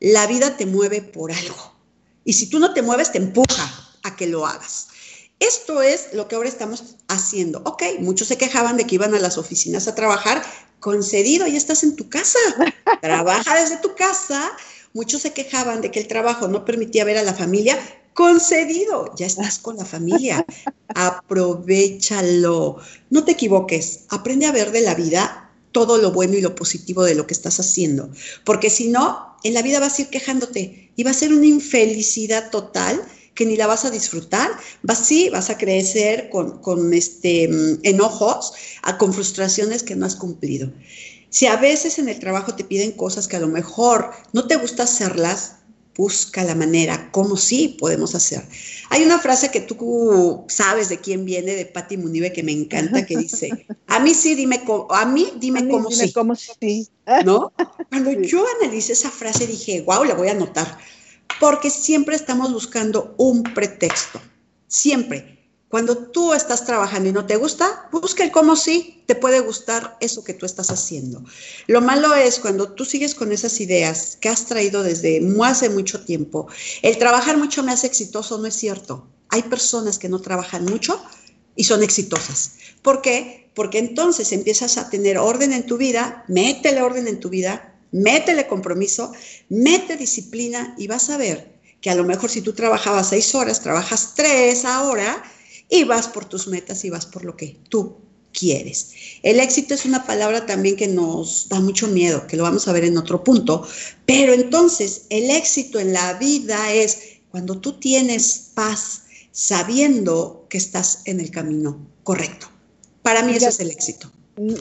La 0.00 0.26
vida 0.26 0.56
te 0.56 0.66
mueve 0.66 1.00
por 1.00 1.32
algo. 1.32 1.74
Y 2.24 2.34
si 2.34 2.48
tú 2.48 2.58
no 2.58 2.74
te 2.74 2.82
mueves, 2.82 3.12
te 3.12 3.18
empuja 3.18 3.96
a 4.02 4.16
que 4.16 4.26
lo 4.26 4.44
hagas. 4.44 4.88
Esto 5.38 5.80
es 5.80 6.08
lo 6.12 6.28
que 6.28 6.34
ahora 6.34 6.50
estamos 6.50 6.96
haciendo. 7.08 7.62
Ok, 7.64 7.82
muchos 8.00 8.28
se 8.28 8.36
quejaban 8.36 8.76
de 8.76 8.86
que 8.86 8.96
iban 8.96 9.14
a 9.14 9.18
las 9.18 9.38
oficinas 9.38 9.88
a 9.88 9.94
trabajar. 9.94 10.42
Concedido, 10.80 11.46
ya 11.46 11.56
estás 11.56 11.82
en 11.82 11.96
tu 11.96 12.10
casa. 12.10 12.38
Trabaja 13.00 13.58
desde 13.58 13.78
tu 13.78 13.94
casa. 13.94 14.52
Muchos 14.92 15.22
se 15.22 15.32
quejaban 15.32 15.80
de 15.80 15.90
que 15.90 16.00
el 16.00 16.08
trabajo 16.08 16.48
no 16.48 16.66
permitía 16.66 17.04
ver 17.04 17.16
a 17.16 17.22
la 17.22 17.32
familia 17.32 17.78
concedido, 18.20 19.14
ya 19.16 19.24
estás 19.24 19.58
con 19.58 19.78
la 19.78 19.86
familia, 19.86 20.44
aprovechalo, 20.94 22.76
no 23.08 23.24
te 23.24 23.32
equivoques, 23.32 24.00
aprende 24.10 24.44
a 24.44 24.52
ver 24.52 24.72
de 24.72 24.82
la 24.82 24.94
vida 24.94 25.50
todo 25.72 25.96
lo 25.96 26.12
bueno 26.12 26.36
y 26.36 26.42
lo 26.42 26.54
positivo 26.54 27.02
de 27.04 27.14
lo 27.14 27.26
que 27.26 27.32
estás 27.32 27.60
haciendo, 27.60 28.10
porque 28.44 28.68
si 28.68 28.88
no, 28.88 29.36
en 29.42 29.54
la 29.54 29.62
vida 29.62 29.80
vas 29.80 29.98
a 29.98 30.02
ir 30.02 30.08
quejándote 30.08 30.92
y 30.94 31.02
va 31.02 31.12
a 31.12 31.14
ser 31.14 31.32
una 31.32 31.46
infelicidad 31.46 32.50
total 32.50 33.02
que 33.34 33.46
ni 33.46 33.56
la 33.56 33.66
vas 33.66 33.86
a 33.86 33.90
disfrutar, 33.90 34.50
vas 34.82 35.06
sí, 35.06 35.30
vas 35.30 35.48
a 35.48 35.56
crecer 35.56 36.28
con, 36.28 36.60
con 36.60 36.92
este, 36.92 37.48
mm, 37.48 37.78
enojos, 37.84 38.52
con 38.98 39.14
frustraciones 39.14 39.82
que 39.82 39.96
no 39.96 40.04
has 40.04 40.16
cumplido. 40.16 40.70
Si 41.30 41.46
a 41.46 41.56
veces 41.56 41.98
en 41.98 42.10
el 42.10 42.18
trabajo 42.18 42.54
te 42.54 42.64
piden 42.64 42.92
cosas 42.92 43.28
que 43.28 43.36
a 43.36 43.40
lo 43.40 43.48
mejor 43.48 44.10
no 44.34 44.46
te 44.46 44.56
gusta 44.56 44.82
hacerlas, 44.82 45.59
busca 46.00 46.42
la 46.44 46.54
manera, 46.54 47.10
como 47.12 47.36
sí 47.36 47.76
podemos 47.78 48.14
hacer. 48.14 48.42
Hay 48.88 49.02
una 49.04 49.18
frase 49.18 49.50
que 49.50 49.60
tú 49.60 50.46
sabes 50.48 50.88
de 50.88 50.98
quién 50.98 51.26
viene, 51.26 51.54
de 51.54 51.66
Patti 51.66 51.98
Munive, 51.98 52.32
que 52.32 52.42
me 52.42 52.52
encanta, 52.52 53.04
que 53.04 53.18
dice, 53.18 53.66
a 53.86 54.00
mí 54.00 54.14
sí, 54.14 54.34
dime, 54.34 54.62
a 54.88 55.04
mí 55.04 55.30
dime, 55.36 55.68
cómo, 55.68 55.90
sí. 55.90 56.10
cómo 56.10 56.34
sí. 56.34 56.88
¿No? 57.26 57.52
Cuando 57.90 58.12
yo 58.12 58.42
analicé 58.58 58.94
esa 58.94 59.10
frase 59.10 59.46
dije, 59.46 59.82
wow, 59.82 60.04
la 60.04 60.14
voy 60.14 60.28
a 60.28 60.32
anotar, 60.32 60.78
porque 61.38 61.68
siempre 61.68 62.16
estamos 62.16 62.50
buscando 62.50 63.14
un 63.18 63.42
pretexto, 63.42 64.22
siempre. 64.68 65.39
Cuando 65.70 65.96
tú 65.96 66.34
estás 66.34 66.66
trabajando 66.66 67.08
y 67.08 67.12
no 67.12 67.26
te 67.26 67.36
gusta, 67.36 67.88
busca 67.92 68.24
el 68.24 68.32
cómo 68.32 68.56
sí 68.56 69.04
te 69.06 69.14
puede 69.14 69.38
gustar 69.38 69.96
eso 70.00 70.24
que 70.24 70.34
tú 70.34 70.44
estás 70.44 70.72
haciendo. 70.72 71.22
Lo 71.68 71.80
malo 71.80 72.12
es 72.16 72.40
cuando 72.40 72.72
tú 72.72 72.84
sigues 72.84 73.14
con 73.14 73.30
esas 73.30 73.60
ideas 73.60 74.18
que 74.20 74.28
has 74.28 74.46
traído 74.46 74.82
desde 74.82 75.22
hace 75.44 75.70
mucho 75.70 76.04
tiempo. 76.04 76.48
El 76.82 76.98
trabajar 76.98 77.36
mucho 77.36 77.62
me 77.62 77.70
hace 77.70 77.86
exitoso, 77.86 78.36
no 78.38 78.48
es 78.48 78.56
cierto. 78.56 79.06
Hay 79.28 79.44
personas 79.44 80.00
que 80.00 80.08
no 80.08 80.20
trabajan 80.20 80.64
mucho 80.64 81.00
y 81.54 81.62
son 81.62 81.84
exitosas. 81.84 82.54
¿Por 82.82 83.00
qué? 83.00 83.48
Porque 83.54 83.78
entonces 83.78 84.32
empiezas 84.32 84.76
a 84.76 84.90
tener 84.90 85.18
orden 85.18 85.52
en 85.52 85.66
tu 85.66 85.76
vida, 85.76 86.24
métele 86.26 86.82
orden 86.82 87.06
en 87.06 87.20
tu 87.20 87.28
vida, 87.28 87.78
métele 87.92 88.48
compromiso, 88.48 89.12
mete 89.48 89.96
disciplina 89.96 90.74
y 90.76 90.88
vas 90.88 91.10
a 91.10 91.16
ver 91.16 91.60
que 91.80 91.90
a 91.90 91.94
lo 91.94 92.02
mejor 92.02 92.28
si 92.28 92.42
tú 92.42 92.54
trabajabas 92.54 93.10
seis 93.10 93.36
horas, 93.36 93.60
trabajas 93.60 94.14
tres 94.16 94.64
ahora 94.64 95.22
y 95.70 95.84
vas 95.84 96.08
por 96.08 96.24
tus 96.24 96.48
metas 96.48 96.84
y 96.84 96.90
vas 96.90 97.06
por 97.06 97.24
lo 97.24 97.36
que 97.36 97.56
tú 97.68 97.96
quieres. 98.32 98.92
El 99.22 99.40
éxito 99.40 99.74
es 99.74 99.84
una 99.84 100.04
palabra 100.04 100.46
también 100.46 100.76
que 100.76 100.88
nos 100.88 101.48
da 101.48 101.60
mucho 101.60 101.88
miedo, 101.88 102.26
que 102.26 102.36
lo 102.36 102.42
vamos 102.42 102.68
a 102.68 102.72
ver 102.72 102.84
en 102.84 102.98
otro 102.98 103.24
punto, 103.24 103.66
pero 104.06 104.32
entonces 104.32 105.06
el 105.10 105.30
éxito 105.30 105.78
en 105.78 105.92
la 105.92 106.14
vida 106.14 106.72
es 106.72 107.20
cuando 107.30 107.58
tú 107.58 107.74
tienes 107.74 108.50
paz 108.54 109.04
sabiendo 109.32 110.46
que 110.48 110.58
estás 110.58 111.02
en 111.06 111.20
el 111.20 111.30
camino 111.30 111.86
correcto. 112.02 112.48
Para 113.02 113.22
mí 113.22 113.32
ese 113.34 113.48
es 113.48 113.60
el 113.60 113.70
éxito. 113.70 114.10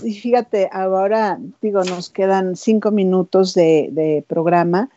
Y 0.03 0.13
fíjate, 0.13 0.69
ahora 0.71 1.39
digo, 1.61 1.83
nos 1.83 2.09
quedan 2.09 2.55
cinco 2.55 2.91
minutos 2.91 3.53
de, 3.53 4.23
programa, 4.27 4.89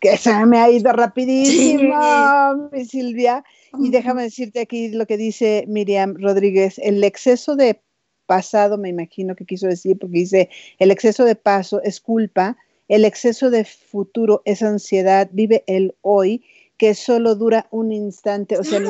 que 0.00 0.16
se 0.16 0.46
me 0.46 0.58
ha 0.58 0.70
ido 0.70 0.92
rapidísimo, 0.92 2.70
mi 2.72 2.84
Silvia. 2.84 3.44
Y 3.78 3.90
déjame 3.90 4.24
decirte 4.24 4.60
aquí 4.60 4.88
lo 4.88 5.06
que 5.06 5.16
dice 5.16 5.64
Miriam 5.68 6.14
Rodríguez, 6.18 6.78
el 6.78 7.02
exceso 7.04 7.56
de 7.56 7.80
pasado, 8.26 8.78
me 8.78 8.88
imagino 8.88 9.34
que 9.34 9.44
quiso 9.44 9.66
decir, 9.66 9.98
porque 9.98 10.18
dice, 10.18 10.50
el 10.78 10.90
exceso 10.90 11.24
de 11.24 11.34
paso 11.34 11.82
es 11.82 12.00
culpa, 12.00 12.56
el 12.88 13.04
exceso 13.04 13.50
de 13.50 13.64
futuro 13.64 14.42
es 14.44 14.62
ansiedad, 14.62 15.28
vive 15.32 15.64
el 15.66 15.94
hoy, 16.02 16.44
que 16.76 16.94
solo 16.94 17.34
dura 17.34 17.66
un 17.70 17.92
instante. 17.92 18.58
O 18.58 18.64
sea, 18.64 18.80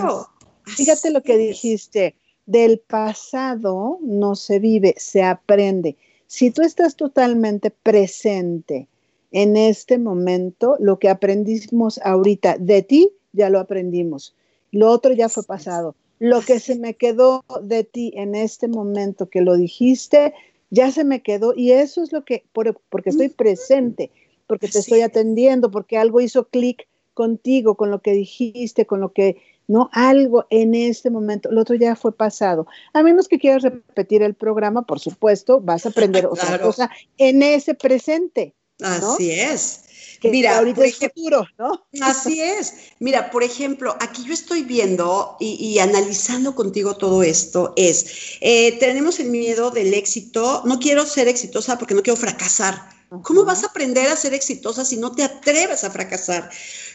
fíjate 0.64 1.10
lo 1.10 1.22
que 1.22 1.36
dijiste, 1.36 2.14
del 2.46 2.78
pasado 2.78 3.98
no 4.02 4.34
se 4.34 4.58
vive, 4.58 4.94
se 4.96 5.22
aprende. 5.22 5.96
Si 6.26 6.50
tú 6.50 6.62
estás 6.62 6.96
totalmente 6.96 7.70
presente 7.70 8.88
en 9.32 9.56
este 9.56 9.98
momento, 9.98 10.76
lo 10.80 10.98
que 10.98 11.08
aprendimos 11.08 11.98
ahorita 12.04 12.56
de 12.58 12.82
ti, 12.82 13.10
ya 13.32 13.50
lo 13.50 13.58
aprendimos. 13.58 14.34
Lo 14.72 14.90
otro 14.90 15.12
ya 15.12 15.28
fue 15.28 15.42
pasado. 15.44 15.94
Lo 16.18 16.40
que 16.42 16.60
se 16.60 16.76
me 16.76 16.94
quedó 16.94 17.44
de 17.62 17.84
ti 17.84 18.12
en 18.14 18.34
este 18.34 18.68
momento 18.68 19.28
que 19.28 19.40
lo 19.40 19.56
dijiste, 19.56 20.34
ya 20.70 20.90
se 20.90 21.04
me 21.04 21.22
quedó 21.22 21.54
y 21.54 21.72
eso 21.72 22.02
es 22.02 22.12
lo 22.12 22.24
que, 22.24 22.44
porque 22.52 23.10
estoy 23.10 23.28
presente, 23.28 24.10
porque 24.46 24.68
te 24.68 24.78
estoy 24.78 25.00
atendiendo, 25.00 25.70
porque 25.70 25.98
algo 25.98 26.20
hizo 26.20 26.48
clic 26.48 26.86
contigo, 27.14 27.74
con 27.74 27.90
lo 27.90 28.00
que 28.00 28.12
dijiste, 28.12 28.86
con 28.86 29.00
lo 29.00 29.12
que, 29.12 29.36
no, 29.66 29.90
algo 29.92 30.46
en 30.50 30.74
este 30.74 31.10
momento, 31.10 31.50
lo 31.50 31.60
otro 31.60 31.74
ya 31.74 31.96
fue 31.96 32.12
pasado. 32.12 32.66
A 32.92 33.02
menos 33.02 33.28
que 33.28 33.38
quieras 33.38 33.62
repetir 33.62 34.22
el 34.22 34.34
programa, 34.34 34.82
por 34.82 35.00
supuesto, 35.00 35.60
vas 35.60 35.86
a 35.86 35.90
aprender 35.90 36.26
otra 36.26 36.58
cosa 36.62 36.90
en 37.18 37.42
ese 37.42 37.74
presente. 37.74 38.54
Así 38.80 39.30
es. 39.30 39.89
Mira, 40.24 40.58
ahorita 40.58 40.84
es 40.84 40.96
futuro, 40.96 41.46
¿no? 41.58 41.86
Así 42.00 42.40
es. 42.40 42.74
Mira, 42.98 43.30
por 43.30 43.42
ejemplo, 43.42 43.96
aquí 44.00 44.24
yo 44.24 44.34
estoy 44.34 44.62
viendo 44.62 45.36
y, 45.40 45.78
analizando 45.78 46.54
contigo 46.54 46.96
todo 46.96 47.22
esto, 47.22 47.72
es, 47.76 48.38
eh, 48.40 48.78
tenemos 48.78 49.20
el 49.20 49.30
miedo 49.30 49.70
del 49.70 49.94
éxito, 49.94 50.62
no 50.64 50.78
quiero 50.78 51.06
ser 51.06 51.28
exitosa 51.28 51.78
porque 51.78 51.94
no 51.94 52.02
quiero 52.02 52.16
fracasar. 52.16 52.90
¿Cómo 53.22 53.44
vas 53.44 53.64
a 53.64 53.68
aprender 53.68 54.06
a 54.08 54.16
ser 54.16 54.34
exitosa 54.34 54.84
si 54.84 54.96
no 54.96 55.12
te 55.12 55.24
atreves 55.24 55.82
a 55.82 55.90
fracasar? 55.90 56.48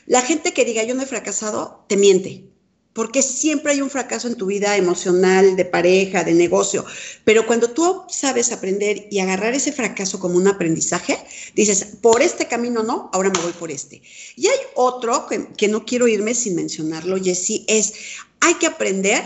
La 0.06 0.22
gente 0.22 0.54
que 0.54 0.64
diga 0.64 0.84
yo 0.84 0.96
no 0.96 1.04
he 1.04 1.08
fracasado, 1.08 1.84
te 1.88 1.98
miente 1.98 2.55
porque 2.96 3.22
siempre 3.22 3.74
hay 3.74 3.82
un 3.82 3.90
fracaso 3.90 4.30
en 4.30 4.36
tu 4.36 4.46
vida 4.46 4.78
emocional, 4.78 5.58
de 5.58 5.66
pareja, 5.66 6.24
de 6.24 6.34
negocio. 6.34 6.86
Pero 7.26 7.46
cuando 7.46 7.72
tú 7.72 8.04
sabes 8.08 8.54
aprender 8.54 9.10
y 9.12 9.20
agarrar 9.20 9.54
ese 9.54 9.74
fracaso 9.74 10.18
como 10.18 10.38
un 10.38 10.48
aprendizaje, 10.48 11.18
dices, 11.56 11.86
por 12.02 12.22
este 12.22 12.48
camino 12.48 12.84
no, 12.84 13.10
ahora 13.12 13.32
me 13.32 13.40
voy 13.42 13.52
por 13.52 13.70
este. 13.70 14.02
Y 14.38 14.48
hay 14.48 14.58
otro 14.76 15.28
que, 15.28 15.68
no 15.68 15.84
quiero 15.84 16.08
irme 16.08 16.34
sin 16.34 16.56
mencionarlo, 16.56 17.22
Jessy, 17.22 17.66
es, 17.68 17.96
hay 18.40 18.54
que 18.54 18.68
aprender 18.68 19.22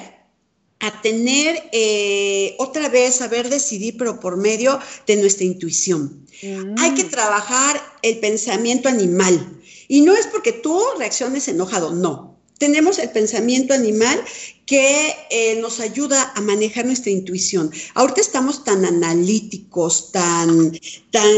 a 0.80 1.01
tener 1.03 1.70
eh, 1.72 2.55
otra 2.57 2.89
vez, 2.89 3.17
saber 3.17 3.51
decidir, 3.51 3.97
pero 3.99 4.20
por 4.20 4.36
medio 4.36 4.80
de 5.05 5.17
nuestra 5.17 5.45
intuición. 5.45 6.26
Hay 6.41 6.95
que 6.95 7.03
mm. 7.03 7.09
trabajar 7.11 7.80
el 8.01 8.17
pensamiento 8.17 8.89
animal. 8.89 9.61
Y 9.88 10.01
no 10.01 10.15
es 10.15 10.26
porque 10.26 10.53
tú 10.53 10.82
reacciones 10.97 11.47
enojado, 11.47 11.93
no 11.93 12.28
tenemos 12.60 12.99
el 12.99 13.10
pensamiento 13.10 13.74
animal 13.74 14.24
que 14.66 15.16
eh, 15.32 15.60
nos 15.60 15.80
ayuda 15.80 16.32
a 16.36 16.41
manejar 16.41 16.86
nuestra 16.86 17.10
intuición. 17.10 17.72
Ahorita 17.95 18.22
estamos 18.22 18.64
tan 18.64 18.86
analíticos, 18.86 20.12
tan, 20.12 20.78
tan, 21.10 21.32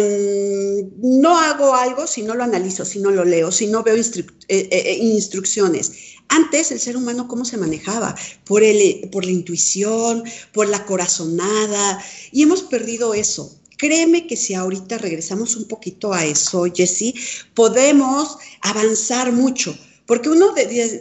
no 1.01 1.39
hago 1.39 1.73
algo 1.73 2.07
si 2.07 2.23
no 2.23 2.35
lo 2.35 2.43
analizo, 2.43 2.83
si 2.83 2.99
no 2.99 3.09
lo 3.09 3.23
leo, 3.23 3.49
si 3.51 3.67
no 3.67 3.83
veo 3.83 3.95
eh, 3.95 4.03
eh, 4.49 4.97
instrucciones. 4.99 5.93
Antes 6.27 6.71
el 6.71 6.79
ser 6.79 6.97
humano, 6.97 7.27
¿cómo 7.29 7.45
se 7.45 7.57
manejaba? 7.57 8.15
Por, 8.43 8.63
el, 8.63 9.07
por 9.11 9.23
la 9.23 9.31
intuición, 9.31 10.23
por 10.51 10.67
la 10.67 10.85
corazonada, 10.85 12.03
y 12.33 12.43
hemos 12.43 12.63
perdido 12.63 13.13
eso. 13.13 13.57
Créeme 13.77 14.27
que 14.27 14.35
si 14.37 14.55
ahorita 14.55 14.97
regresamos 14.97 15.55
un 15.55 15.67
poquito 15.67 16.13
a 16.13 16.25
eso, 16.25 16.65
Jessie, 16.73 17.15
podemos 17.53 18.37
avanzar 18.61 19.31
mucho 19.31 19.75
porque 20.11 20.27
uno 20.27 20.53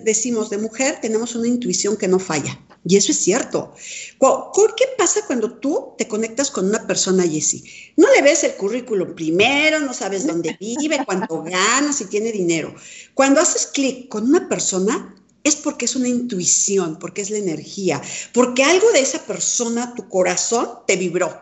decimos 0.04 0.50
de 0.50 0.58
mujer 0.58 1.00
tenemos 1.02 1.34
una 1.34 1.48
intuición 1.48 1.96
que 1.96 2.06
no 2.06 2.20
falla. 2.20 2.64
Y 2.86 2.96
eso 2.96 3.10
es 3.10 3.18
cierto. 3.18 3.74
¿Qué 4.20 4.84
pasa 4.96 5.26
cuando 5.26 5.58
tú 5.58 5.94
te 5.98 6.06
conectas 6.06 6.48
con 6.48 6.68
una 6.68 6.86
persona, 6.86 7.24
Jessie? 7.24 7.64
No 7.96 8.06
le 8.14 8.22
ves 8.22 8.44
el 8.44 8.54
currículum 8.54 9.16
primero, 9.16 9.80
no 9.80 9.92
sabes 9.94 10.28
dónde 10.28 10.56
vive, 10.60 11.04
cuánto 11.04 11.42
gana, 11.42 11.92
si 11.92 12.04
tiene 12.04 12.30
dinero. 12.30 12.72
Cuando 13.12 13.40
haces 13.40 13.66
clic 13.66 14.08
con 14.08 14.26
una 14.26 14.48
persona, 14.48 15.16
es 15.42 15.56
porque 15.56 15.86
es 15.86 15.96
una 15.96 16.06
intuición, 16.06 16.96
porque 17.00 17.22
es 17.22 17.30
la 17.30 17.38
energía, 17.38 18.00
porque 18.32 18.62
algo 18.62 18.92
de 18.92 19.00
esa 19.00 19.26
persona, 19.26 19.92
tu 19.96 20.08
corazón, 20.08 20.68
te 20.86 20.94
vibró 20.94 21.36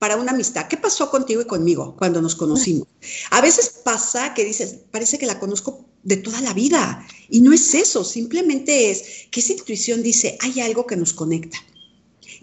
para 0.00 0.16
una 0.16 0.32
amistad. 0.32 0.66
¿Qué 0.66 0.78
pasó 0.78 1.12
contigo 1.12 1.42
y 1.42 1.46
conmigo 1.46 1.94
cuando 1.96 2.20
nos 2.20 2.34
conocimos? 2.34 2.88
A 3.30 3.40
veces 3.40 3.68
pasa 3.84 4.34
que 4.34 4.44
dices, 4.44 4.78
parece 4.90 5.16
que 5.16 5.26
la 5.26 5.38
conozco 5.38 5.86
de 6.04 6.16
toda 6.16 6.40
la 6.40 6.52
vida. 6.52 7.06
Y 7.28 7.40
no 7.40 7.52
es 7.52 7.74
eso, 7.74 8.04
simplemente 8.04 8.90
es 8.90 9.26
que 9.30 9.40
esa 9.40 9.52
intuición 9.52 10.02
dice, 10.02 10.38
hay 10.40 10.60
algo 10.60 10.86
que 10.86 10.96
nos 10.96 11.12
conecta. 11.12 11.58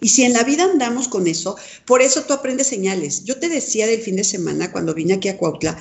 Y 0.00 0.08
si 0.08 0.24
en 0.24 0.32
la 0.32 0.42
vida 0.42 0.64
andamos 0.64 1.08
con 1.08 1.26
eso, 1.28 1.56
por 1.86 2.02
eso 2.02 2.22
tú 2.22 2.34
aprendes 2.34 2.66
señales. 2.66 3.24
Yo 3.24 3.38
te 3.38 3.48
decía 3.48 3.86
del 3.86 4.00
fin 4.00 4.16
de 4.16 4.24
semana 4.24 4.72
cuando 4.72 4.94
vine 4.94 5.14
aquí 5.14 5.28
a 5.28 5.38
Cuautla, 5.38 5.78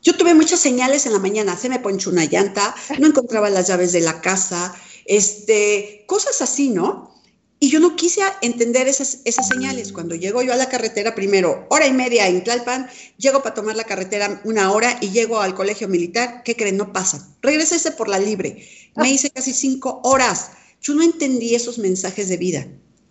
yo 0.00 0.16
tuve 0.16 0.32
muchas 0.32 0.60
señales 0.60 1.06
en 1.06 1.12
la 1.12 1.18
mañana, 1.18 1.56
se 1.56 1.68
me 1.68 1.80
ponchó 1.80 2.10
una 2.10 2.24
llanta, 2.24 2.74
no 3.00 3.08
encontraba 3.08 3.50
las 3.50 3.66
llaves 3.66 3.90
de 3.90 4.00
la 4.00 4.20
casa, 4.20 4.74
este, 5.04 6.04
cosas 6.06 6.40
así, 6.40 6.68
¿no? 6.68 7.17
Y 7.60 7.70
yo 7.70 7.80
no 7.80 7.96
quise 7.96 8.20
entender 8.40 8.86
esas, 8.86 9.18
señales. 9.24 9.92
Cuando 9.92 10.14
llego 10.14 10.42
yo 10.42 10.52
a 10.52 10.56
la 10.56 10.68
carretera, 10.68 11.16
primero, 11.16 11.66
hora 11.70 11.88
y 11.88 11.92
media 11.92 12.28
en 12.28 12.44
Tlalpan, 12.44 12.88
llego 13.16 13.42
para 13.42 13.54
tomar 13.54 13.74
la 13.74 13.82
carretera 13.82 14.40
una 14.44 14.70
hora 14.70 14.96
y 15.00 15.10
llego 15.10 15.40
al 15.40 15.56
colegio 15.56 15.88
militar, 15.88 16.42
¿qué 16.44 16.54
creen? 16.54 16.76
No 16.76 16.92
pasa. 16.92 17.28
Regrésese 17.42 17.90
por 17.92 18.08
la 18.08 18.20
libre. 18.20 18.64
Me 18.94 19.10
hice 19.10 19.30
casi 19.30 19.52
cinco 19.52 20.00
horas. 20.04 20.52
Yo 20.80 20.94
no 20.94 21.02
entendí 21.02 21.56
esos 21.56 21.78
mensajes 21.78 22.28
de 22.28 22.36
vida. 22.36 22.68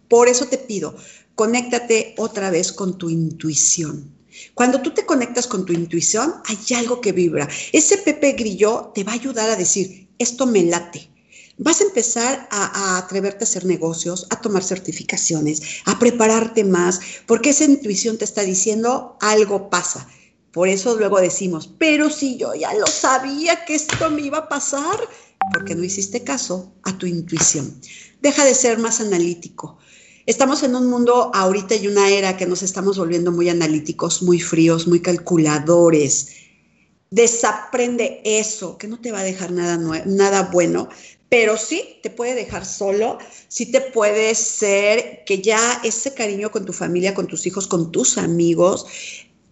Por 0.08 0.30
eso 0.30 0.46
te 0.46 0.58
pido, 0.58 0.96
conéctate 1.36 2.16
otra 2.18 2.50
vez 2.50 2.72
con 2.72 2.98
tu 2.98 3.10
intuición. 3.10 4.16
Cuando 4.54 4.82
tú 4.82 4.94
te 4.94 5.06
conectas 5.06 5.48
con 5.48 5.66
tu 5.66 5.74
intuición, 5.74 6.36
hay 6.46 6.76
algo 6.76 7.02
que 7.02 7.12
vibra. 7.12 7.50
Ese 7.74 7.98
Pepe 7.98 8.32
Grillo 8.34 8.94
te 8.96 9.04
va 9.04 9.12
a 9.12 9.16
ayudar 9.16 9.50
a 9.50 9.58
decir, 9.58 10.08
esto 10.18 10.46
me 10.46 10.64
late 10.64 11.10
vas 11.58 11.82
a 11.82 11.86
empezar 11.86 12.48
a, 12.52 12.98
atreverte 12.98 13.44
a 13.44 13.48
hacer 13.48 13.66
negocios, 13.66 14.28
a 14.30 14.42
tomar 14.42 14.64
certificaciones, 14.64 15.62
a 15.86 15.98
prepararte 16.00 16.64
más, 16.64 17.00
porque 17.26 17.50
esa 17.50 17.66
intuición 17.66 18.18
te 18.18 18.26
está 18.26 18.42
diciendo 18.44 19.18
algo 19.22 19.70
pasa. 19.70 20.08
Por 20.52 20.68
eso 20.68 20.98
luego 20.98 21.20
decimos, 21.20 21.70
pero 21.78 22.10
si 22.10 22.38
yo 22.38 22.56
ya 22.56 22.74
lo 22.74 22.88
sabía 22.88 23.66
que 23.66 23.76
esto 23.76 24.10
me 24.10 24.22
iba 24.22 24.40
a 24.40 24.50
pasar, 24.50 24.98
porque 25.54 25.76
no 25.76 25.84
hiciste 25.84 26.24
caso 26.24 26.74
a 26.84 26.98
tu 26.98 27.06
intuición. 27.06 27.80
Deja 28.22 28.44
de 28.46 28.56
ser 28.56 28.80
más 28.80 29.00
analítico. 29.00 29.78
Estamos 30.26 30.64
en 30.64 30.76
un 30.76 30.88
mundo 30.88 31.32
ahorita 31.34 31.76
y 31.76 31.88
una 31.88 32.10
era 32.10 32.36
que 32.36 32.46
nos 32.46 32.62
estamos 32.62 32.98
volviendo 32.98 33.32
muy 33.32 33.50
analíticos, 33.50 34.22
muy 34.24 34.42
fríos, 34.42 34.88
muy 34.88 35.02
calculadores. 35.02 36.30
Desaprende 37.12 38.22
eso, 38.26 38.78
que 38.78 38.88
no 38.88 39.00
te 39.00 39.14
va 39.14 39.20
a 39.20 39.24
dejar 39.24 39.52
nada, 39.52 39.78
nada 40.06 40.50
bueno, 40.52 40.90
pero 41.30 41.58
sí 41.58 42.00
te 42.02 42.10
puede 42.10 42.36
dejar 42.36 42.66
solo, 42.66 43.18
sí 43.48 43.66
te 43.72 43.82
puede 43.82 44.34
ser 44.36 45.24
que 45.26 45.42
ya 45.42 45.82
ese 45.84 46.14
cariño 46.14 46.52
con 46.52 46.66
tu 46.66 46.74
familia, 46.74 47.14
con 47.14 47.28
tus 47.28 47.46
hijos, 47.46 47.68
con 47.68 47.92
tus 47.92 48.18
amigos, 48.18 48.86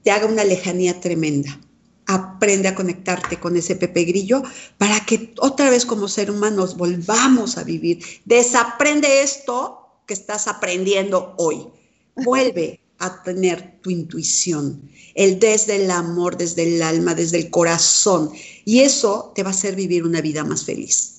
te 0.04 0.12
haga 0.12 0.28
una 0.28 0.44
lejanía 0.44 1.00
tremenda. 1.02 1.60
Aprende 2.08 2.68
a 2.68 2.76
conectarte 2.76 3.40
con 3.40 3.58
ese 3.58 3.76
Pepe 3.76 4.04
Grillo 4.04 4.44
para 4.78 5.00
que 5.06 5.34
otra 5.40 5.70
vez 5.70 5.86
como 5.86 6.08
ser 6.08 6.30
humanos 6.30 6.78
volvamos 6.78 7.58
a 7.58 7.64
vivir. 7.64 8.04
Desaprende 8.26 9.24
esto 9.24 9.80
que 10.06 10.14
estás 10.14 10.48
aprendiendo 10.48 11.34
hoy. 11.38 11.68
Vuelve 12.16 12.80
a 13.00 13.24
tener 13.24 13.82
tu 13.82 13.90
intuición, 13.90 14.90
el 15.16 15.40
desde 15.40 15.84
el 15.84 15.92
amor, 15.92 16.38
desde 16.38 16.76
el 16.76 16.82
alma, 16.82 17.16
desde 17.16 17.38
el 17.38 17.50
corazón. 17.50 18.32
Y 18.64 18.82
eso 18.82 19.34
te 19.36 19.44
va 19.44 19.50
a 19.50 19.54
hacer 19.54 19.76
vivir 19.76 20.06
una 20.06 20.22
vida 20.22 20.44
más 20.44 20.64
feliz. 20.64 21.15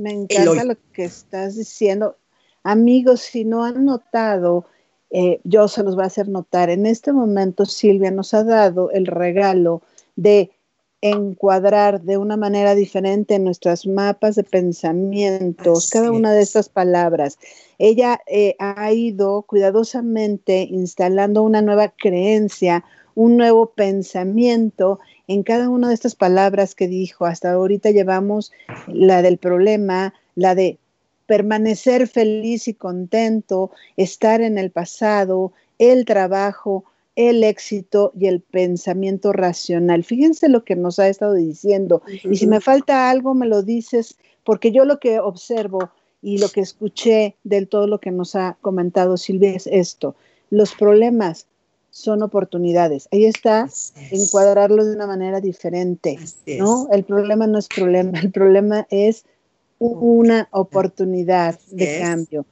Me 0.00 0.12
encanta 0.12 0.64
lo 0.64 0.76
que 0.92 1.04
estás 1.04 1.56
diciendo. 1.56 2.16
Amigos, 2.62 3.20
si 3.20 3.44
no 3.44 3.64
han 3.64 3.84
notado, 3.84 4.66
eh, 5.10 5.40
yo 5.44 5.68
se 5.68 5.82
los 5.82 5.94
voy 5.94 6.04
a 6.04 6.06
hacer 6.06 6.28
notar. 6.28 6.70
En 6.70 6.86
este 6.86 7.12
momento 7.12 7.66
Silvia 7.66 8.10
nos 8.10 8.32
ha 8.32 8.44
dado 8.44 8.90
el 8.90 9.06
regalo 9.06 9.82
de 10.16 10.50
encuadrar 11.02 12.02
de 12.02 12.18
una 12.18 12.36
manera 12.36 12.74
diferente 12.74 13.34
en 13.34 13.44
nuestras 13.44 13.86
mapas 13.86 14.34
de 14.34 14.44
pensamientos 14.44 15.88
cada 15.90 16.12
una 16.12 16.32
de 16.32 16.42
estas 16.42 16.68
palabras. 16.68 17.38
Ella 17.78 18.20
eh, 18.26 18.54
ha 18.58 18.92
ido 18.92 19.42
cuidadosamente 19.42 20.66
instalando 20.70 21.42
una 21.42 21.62
nueva 21.62 21.88
creencia, 21.88 22.84
un 23.14 23.36
nuevo 23.36 23.70
pensamiento 23.70 25.00
en 25.26 25.42
cada 25.42 25.68
una 25.68 25.88
de 25.88 25.94
estas 25.94 26.14
palabras 26.14 26.74
que 26.74 26.88
dijo. 26.88 27.26
Hasta 27.26 27.52
ahorita 27.52 27.90
llevamos 27.90 28.52
la 28.86 29.22
del 29.22 29.38
problema, 29.38 30.14
la 30.34 30.54
de 30.54 30.78
permanecer 31.26 32.08
feliz 32.08 32.66
y 32.66 32.74
contento, 32.74 33.70
estar 33.96 34.40
en 34.40 34.58
el 34.58 34.70
pasado, 34.70 35.52
el 35.78 36.04
trabajo, 36.04 36.84
el 37.16 37.44
éxito 37.44 38.12
y 38.18 38.26
el 38.26 38.40
pensamiento 38.40 39.32
racional. 39.32 40.04
Fíjense 40.04 40.48
lo 40.48 40.64
que 40.64 40.76
nos 40.76 40.98
ha 40.98 41.08
estado 41.08 41.34
diciendo. 41.34 42.02
Y 42.24 42.36
si 42.36 42.46
me 42.46 42.60
falta 42.60 43.10
algo, 43.10 43.34
me 43.34 43.46
lo 43.46 43.62
dices, 43.62 44.16
porque 44.44 44.72
yo 44.72 44.84
lo 44.84 44.98
que 44.98 45.20
observo 45.20 45.90
y 46.22 46.38
lo 46.38 46.48
que 46.48 46.60
escuché 46.60 47.36
del 47.44 47.68
todo 47.68 47.86
lo 47.86 47.98
que 48.00 48.10
nos 48.10 48.34
ha 48.34 48.56
comentado 48.60 49.16
Silvia 49.16 49.50
es 49.50 49.66
esto. 49.66 50.16
Los 50.50 50.74
problemas 50.74 51.46
son 51.90 52.22
oportunidades. 52.22 53.08
Ahí 53.12 53.24
está 53.24 53.68
encuadrarlo 54.10 54.84
de 54.84 54.94
una 54.94 55.06
manera 55.06 55.40
diferente, 55.40 56.18
¿no? 56.58 56.88
El 56.92 57.04
problema 57.04 57.46
no 57.46 57.58
es 57.58 57.68
problema, 57.68 58.18
el 58.20 58.30
problema 58.30 58.86
es 58.90 59.24
una 59.78 60.48
oportunidad 60.52 61.58
de 61.70 62.00
cambio. 62.00 62.46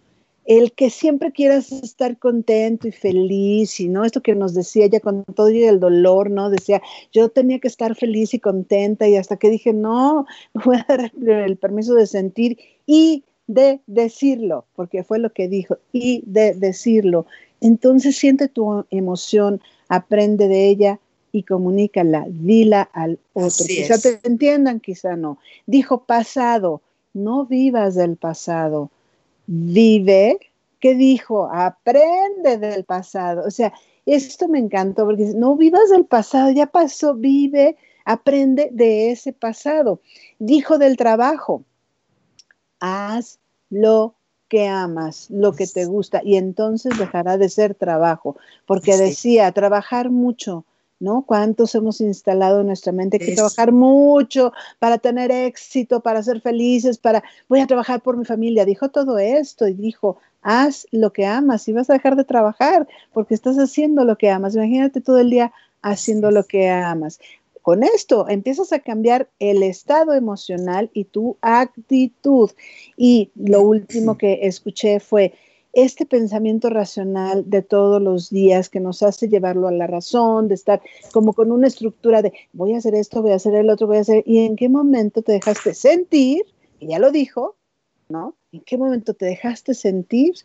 El 0.44 0.72
que 0.72 0.88
siempre 0.88 1.30
quieras 1.30 1.70
estar 1.72 2.18
contento 2.18 2.88
y 2.88 2.92
feliz, 2.92 3.78
y 3.80 3.88
no 3.88 4.06
esto 4.06 4.22
que 4.22 4.34
nos 4.34 4.54
decía 4.54 4.86
ella 4.86 4.98
con 4.98 5.22
todo 5.24 5.48
el 5.48 5.78
dolor, 5.78 6.30
¿no? 6.30 6.48
Decía, 6.48 6.80
yo 7.12 7.28
tenía 7.28 7.58
que 7.58 7.68
estar 7.68 7.94
feliz 7.94 8.32
y 8.32 8.38
contenta, 8.38 9.06
y 9.06 9.16
hasta 9.16 9.36
que 9.36 9.50
dije, 9.50 9.74
no, 9.74 10.24
voy 10.64 10.78
a 10.78 10.86
dar 10.88 11.12
el 11.14 11.58
permiso 11.58 11.94
de 11.94 12.06
sentir 12.06 12.58
y 12.86 13.24
de 13.46 13.80
decirlo, 13.86 14.64
porque 14.74 15.04
fue 15.04 15.18
lo 15.18 15.34
que 15.34 15.48
dijo, 15.48 15.76
y 15.92 16.22
de 16.24 16.54
decirlo. 16.54 17.26
Entonces 17.60 18.16
siente 18.16 18.48
tu 18.48 18.86
emoción, 18.90 19.60
aprende 19.88 20.48
de 20.48 20.68
ella 20.68 21.00
y 21.32 21.42
comunícala, 21.42 22.24
dila 22.28 22.82
al 22.92 23.18
otro. 23.32 23.66
quizá 23.66 23.98
te 23.98 24.20
entiendan, 24.26 24.80
quizá 24.80 25.16
no. 25.16 25.38
Dijo 25.66 26.04
pasado, 26.04 26.82
no 27.12 27.46
vivas 27.46 27.94
del 27.94 28.16
pasado, 28.16 28.90
vive. 29.46 30.38
¿Qué 30.80 30.94
dijo? 30.94 31.48
Aprende 31.52 32.58
del 32.58 32.84
pasado. 32.84 33.44
O 33.46 33.50
sea, 33.50 33.72
esto 34.06 34.48
me 34.48 34.58
encantó 34.58 35.04
porque 35.04 35.32
no 35.34 35.56
vivas 35.56 35.90
del 35.90 36.06
pasado, 36.06 36.50
ya 36.50 36.66
pasó, 36.66 37.14
vive, 37.14 37.76
aprende 38.04 38.70
de 38.72 39.10
ese 39.10 39.32
pasado. 39.32 40.00
Dijo 40.38 40.78
del 40.78 40.96
trabajo, 40.96 41.64
haz 42.80 43.38
lo 43.70 44.14
que 44.48 44.66
amas, 44.66 45.28
lo 45.30 45.52
que 45.52 45.66
te 45.66 45.84
gusta, 45.84 46.20
y 46.24 46.36
entonces 46.36 46.98
dejará 46.98 47.36
de 47.36 47.48
ser 47.48 47.74
trabajo, 47.74 48.36
porque 48.66 48.96
decía, 48.96 49.52
trabajar 49.52 50.10
mucho, 50.10 50.64
¿no? 51.00 51.22
¿Cuántos 51.22 51.74
hemos 51.74 52.00
instalado 52.00 52.60
en 52.60 52.66
nuestra 52.66 52.92
mente 52.92 53.18
que 53.18 53.34
trabajar 53.34 53.72
mucho 53.72 54.52
para 54.78 54.98
tener 54.98 55.30
éxito, 55.30 56.00
para 56.00 56.22
ser 56.22 56.40
felices, 56.40 56.98
para, 56.98 57.22
voy 57.48 57.60
a 57.60 57.66
trabajar 57.66 58.00
por 58.00 58.16
mi 58.16 58.24
familia? 58.24 58.64
Dijo 58.64 58.88
todo 58.88 59.18
esto 59.18 59.68
y 59.68 59.74
dijo, 59.74 60.18
haz 60.42 60.86
lo 60.90 61.12
que 61.12 61.26
amas 61.26 61.68
y 61.68 61.72
vas 61.72 61.90
a 61.90 61.94
dejar 61.94 62.16
de 62.16 62.24
trabajar 62.24 62.88
porque 63.12 63.34
estás 63.34 63.56
haciendo 63.58 64.04
lo 64.04 64.16
que 64.16 64.30
amas. 64.30 64.54
Imagínate 64.54 65.00
todo 65.00 65.18
el 65.18 65.30
día 65.30 65.52
haciendo 65.82 66.30
lo 66.30 66.44
que 66.44 66.68
amas. 66.68 67.20
Con 67.68 67.84
esto 67.84 68.26
empiezas 68.30 68.72
a 68.72 68.78
cambiar 68.78 69.28
el 69.40 69.62
estado 69.62 70.14
emocional 70.14 70.88
y 70.94 71.04
tu 71.04 71.36
actitud. 71.42 72.50
Y 72.96 73.30
lo 73.34 73.60
último 73.60 74.16
que 74.16 74.38
escuché 74.46 75.00
fue 75.00 75.34
este 75.74 76.06
pensamiento 76.06 76.70
racional 76.70 77.44
de 77.50 77.60
todos 77.60 78.00
los 78.00 78.30
días 78.30 78.70
que 78.70 78.80
nos 78.80 79.02
hace 79.02 79.28
llevarlo 79.28 79.68
a 79.68 79.72
la 79.72 79.86
razón, 79.86 80.48
de 80.48 80.54
estar 80.54 80.80
como 81.12 81.34
con 81.34 81.52
una 81.52 81.66
estructura 81.66 82.22
de 82.22 82.32
voy 82.54 82.72
a 82.72 82.78
hacer 82.78 82.94
esto, 82.94 83.20
voy 83.20 83.32
a 83.32 83.34
hacer 83.34 83.54
el 83.54 83.68
otro, 83.68 83.86
voy 83.86 83.98
a 83.98 84.00
hacer, 84.00 84.22
y 84.24 84.38
en 84.46 84.56
qué 84.56 84.70
momento 84.70 85.20
te 85.20 85.32
dejaste 85.32 85.74
sentir, 85.74 86.46
y 86.80 86.86
ya 86.86 86.98
lo 86.98 87.10
dijo, 87.10 87.54
¿no? 88.08 88.34
¿En 88.50 88.62
qué 88.62 88.78
momento 88.78 89.12
te 89.12 89.26
dejaste 89.26 89.74
sentir? 89.74 90.36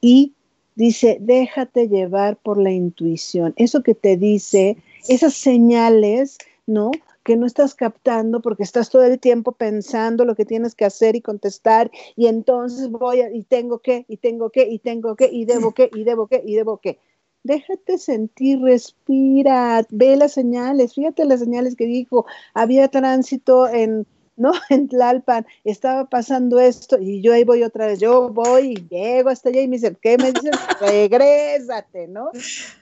Y 0.00 0.32
dice, 0.76 1.18
déjate 1.20 1.88
llevar 1.88 2.36
por 2.36 2.56
la 2.56 2.70
intuición, 2.70 3.52
eso 3.56 3.82
que 3.82 3.96
te 3.96 4.16
dice, 4.16 4.76
esas 5.08 5.34
señales 5.34 6.38
¿no? 6.68 6.90
que 7.24 7.36
no 7.36 7.46
estás 7.46 7.74
captando 7.74 8.40
porque 8.40 8.62
estás 8.62 8.88
todo 8.88 9.04
el 9.04 9.18
tiempo 9.18 9.52
pensando 9.52 10.24
lo 10.24 10.34
que 10.34 10.46
tienes 10.46 10.74
que 10.74 10.86
hacer 10.86 11.14
y 11.14 11.20
contestar 11.20 11.90
y 12.16 12.26
entonces 12.26 12.90
voy 12.90 13.20
a, 13.20 13.30
y 13.30 13.42
tengo 13.42 13.80
que, 13.80 14.06
y 14.08 14.16
tengo 14.16 14.48
que, 14.48 14.66
y 14.66 14.78
tengo 14.78 15.14
que, 15.14 15.28
y 15.30 15.44
debo 15.44 15.72
que, 15.72 15.90
y 15.94 16.04
debo 16.04 16.26
que, 16.26 16.42
y 16.42 16.54
debo 16.54 16.78
que. 16.78 16.98
Déjate 17.42 17.98
sentir, 17.98 18.60
respira, 18.60 19.86
ve 19.90 20.16
las 20.16 20.32
señales, 20.32 20.94
fíjate 20.94 21.24
las 21.24 21.40
señales 21.40 21.76
que 21.76 21.84
dijo, 21.84 22.24
había 22.54 22.88
tránsito 22.88 23.68
en, 23.68 24.06
¿no? 24.38 24.52
En 24.70 24.88
Tlalpan 24.88 25.46
estaba 25.64 26.08
pasando 26.08 26.58
esto 26.58 26.98
y 26.98 27.20
yo 27.20 27.32
ahí 27.32 27.44
voy 27.44 27.62
otra 27.62 27.86
vez, 27.86 28.00
yo 28.00 28.30
voy 28.30 28.72
y 28.72 28.88
llego 28.88 29.28
hasta 29.28 29.50
allá 29.50 29.60
y 29.60 29.68
me 29.68 29.76
dicen, 29.76 29.98
¿qué 30.00 30.16
me 30.16 30.32
dicen? 30.32 30.52
Regrésate, 30.80 32.08
¿no? 32.08 32.30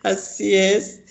Así 0.02 0.54
es. 0.54 1.02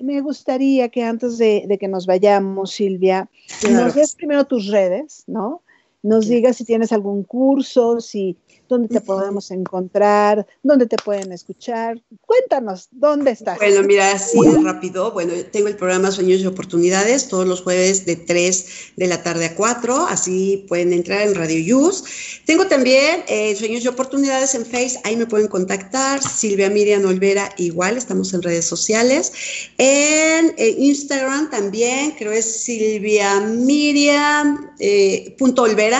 Me 0.00 0.20
gustaría 0.20 0.88
que 0.88 1.02
antes 1.02 1.38
de, 1.38 1.76
que 1.80 1.88
nos 1.88 2.06
vayamos, 2.06 2.72
Silvia, 2.72 3.28
nos 3.70 3.94
des 3.94 4.14
primero 4.14 4.44
tus 4.44 4.68
redes, 4.68 5.24
¿no? 5.26 5.63
Nos 6.04 6.28
digas 6.28 6.58
si 6.58 6.64
tienes 6.66 6.92
algún 6.92 7.22
curso, 7.22 7.98
si 7.98 8.36
dónde 8.68 8.88
te 8.88 9.00
podemos 9.00 9.50
encontrar, 9.50 10.46
dónde 10.62 10.86
te 10.86 10.96
pueden 10.96 11.32
escuchar. 11.32 12.02
Cuéntanos, 12.20 12.88
¿dónde 12.90 13.30
estás? 13.30 13.56
Bueno, 13.56 13.82
mira, 13.84 14.12
así 14.12 14.38
rápido. 14.62 15.12
Bueno, 15.12 15.32
tengo 15.50 15.68
el 15.68 15.76
programa 15.76 16.10
Sueños 16.10 16.40
y 16.40 16.46
Oportunidades 16.46 17.28
todos 17.28 17.48
los 17.48 17.62
jueves 17.62 18.04
de 18.04 18.16
3 18.16 18.66
de 18.96 19.06
la 19.06 19.22
tarde 19.22 19.46
a 19.46 19.54
4, 19.54 20.06
así 20.08 20.66
pueden 20.68 20.92
entrar 20.92 21.22
en 21.22 21.34
Radio 21.34 21.58
Yus. 21.58 22.04
Tengo 22.44 22.66
también 22.66 23.22
eh, 23.28 23.56
Sueños 23.56 23.82
y 23.82 23.88
Oportunidades 23.88 24.54
en 24.54 24.66
Face, 24.66 25.00
ahí 25.04 25.16
me 25.16 25.26
pueden 25.26 25.48
contactar. 25.48 26.22
Silvia 26.22 26.68
Miriam 26.68 27.06
Olvera, 27.06 27.48
igual, 27.56 27.96
estamos 27.96 28.34
en 28.34 28.42
redes 28.42 28.66
sociales. 28.66 29.32
En 29.78 30.54
eh, 30.58 30.74
Instagram 30.78 31.48
también, 31.48 32.12
creo 32.18 32.32
es 32.32 32.44
Silvia 32.64 33.40
Miriam 33.40 34.70
eh, 34.78 35.34
punto 35.38 35.62
Olvera 35.62 35.93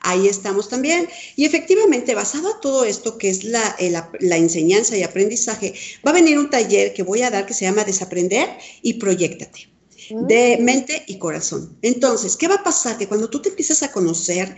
ahí 0.00 0.28
estamos 0.28 0.68
también. 0.68 1.08
Y 1.36 1.44
efectivamente, 1.44 2.14
basado 2.14 2.48
a 2.48 2.60
todo 2.60 2.84
esto 2.84 3.18
que 3.18 3.28
es 3.28 3.44
la, 3.44 3.76
eh, 3.78 3.90
la, 4.20 4.36
enseñanza 4.36 4.96
y 4.96 5.02
aprendizaje, 5.02 5.74
va 6.06 6.10
a 6.10 6.14
venir 6.14 6.38
un 6.38 6.50
taller 6.50 6.92
que 6.92 7.02
voy 7.02 7.22
a 7.22 7.30
dar 7.30 7.46
que 7.46 7.54
se 7.54 7.64
llama 7.64 7.84
Desaprender 7.84 8.48
y 8.82 8.94
Proyectate 8.94 9.70
de 10.10 10.58
mm. 10.58 10.64
mente 10.64 11.04
y 11.06 11.18
corazón. 11.18 11.76
Entonces, 11.82 12.36
¿qué 12.36 12.48
va 12.48 12.56
a 12.56 12.64
pasar? 12.64 12.98
Que 12.98 13.06
cuando 13.06 13.30
tú 13.30 13.40
te 13.40 13.50
empiezas 13.50 13.82
a 13.82 13.92
conocer, 13.92 14.56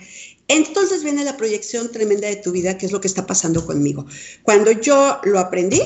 entonces 0.48 1.02
viene 1.02 1.24
la 1.24 1.36
proyección 1.36 1.90
tremenda 1.90 2.28
de 2.28 2.36
tu 2.36 2.52
vida, 2.52 2.78
que 2.78 2.86
es 2.86 2.92
lo 2.92 3.00
que 3.00 3.08
está 3.08 3.26
pasando 3.26 3.64
conmigo. 3.66 4.06
Cuando 4.42 4.72
yo 4.72 5.20
lo 5.24 5.38
aprendí, 5.38 5.80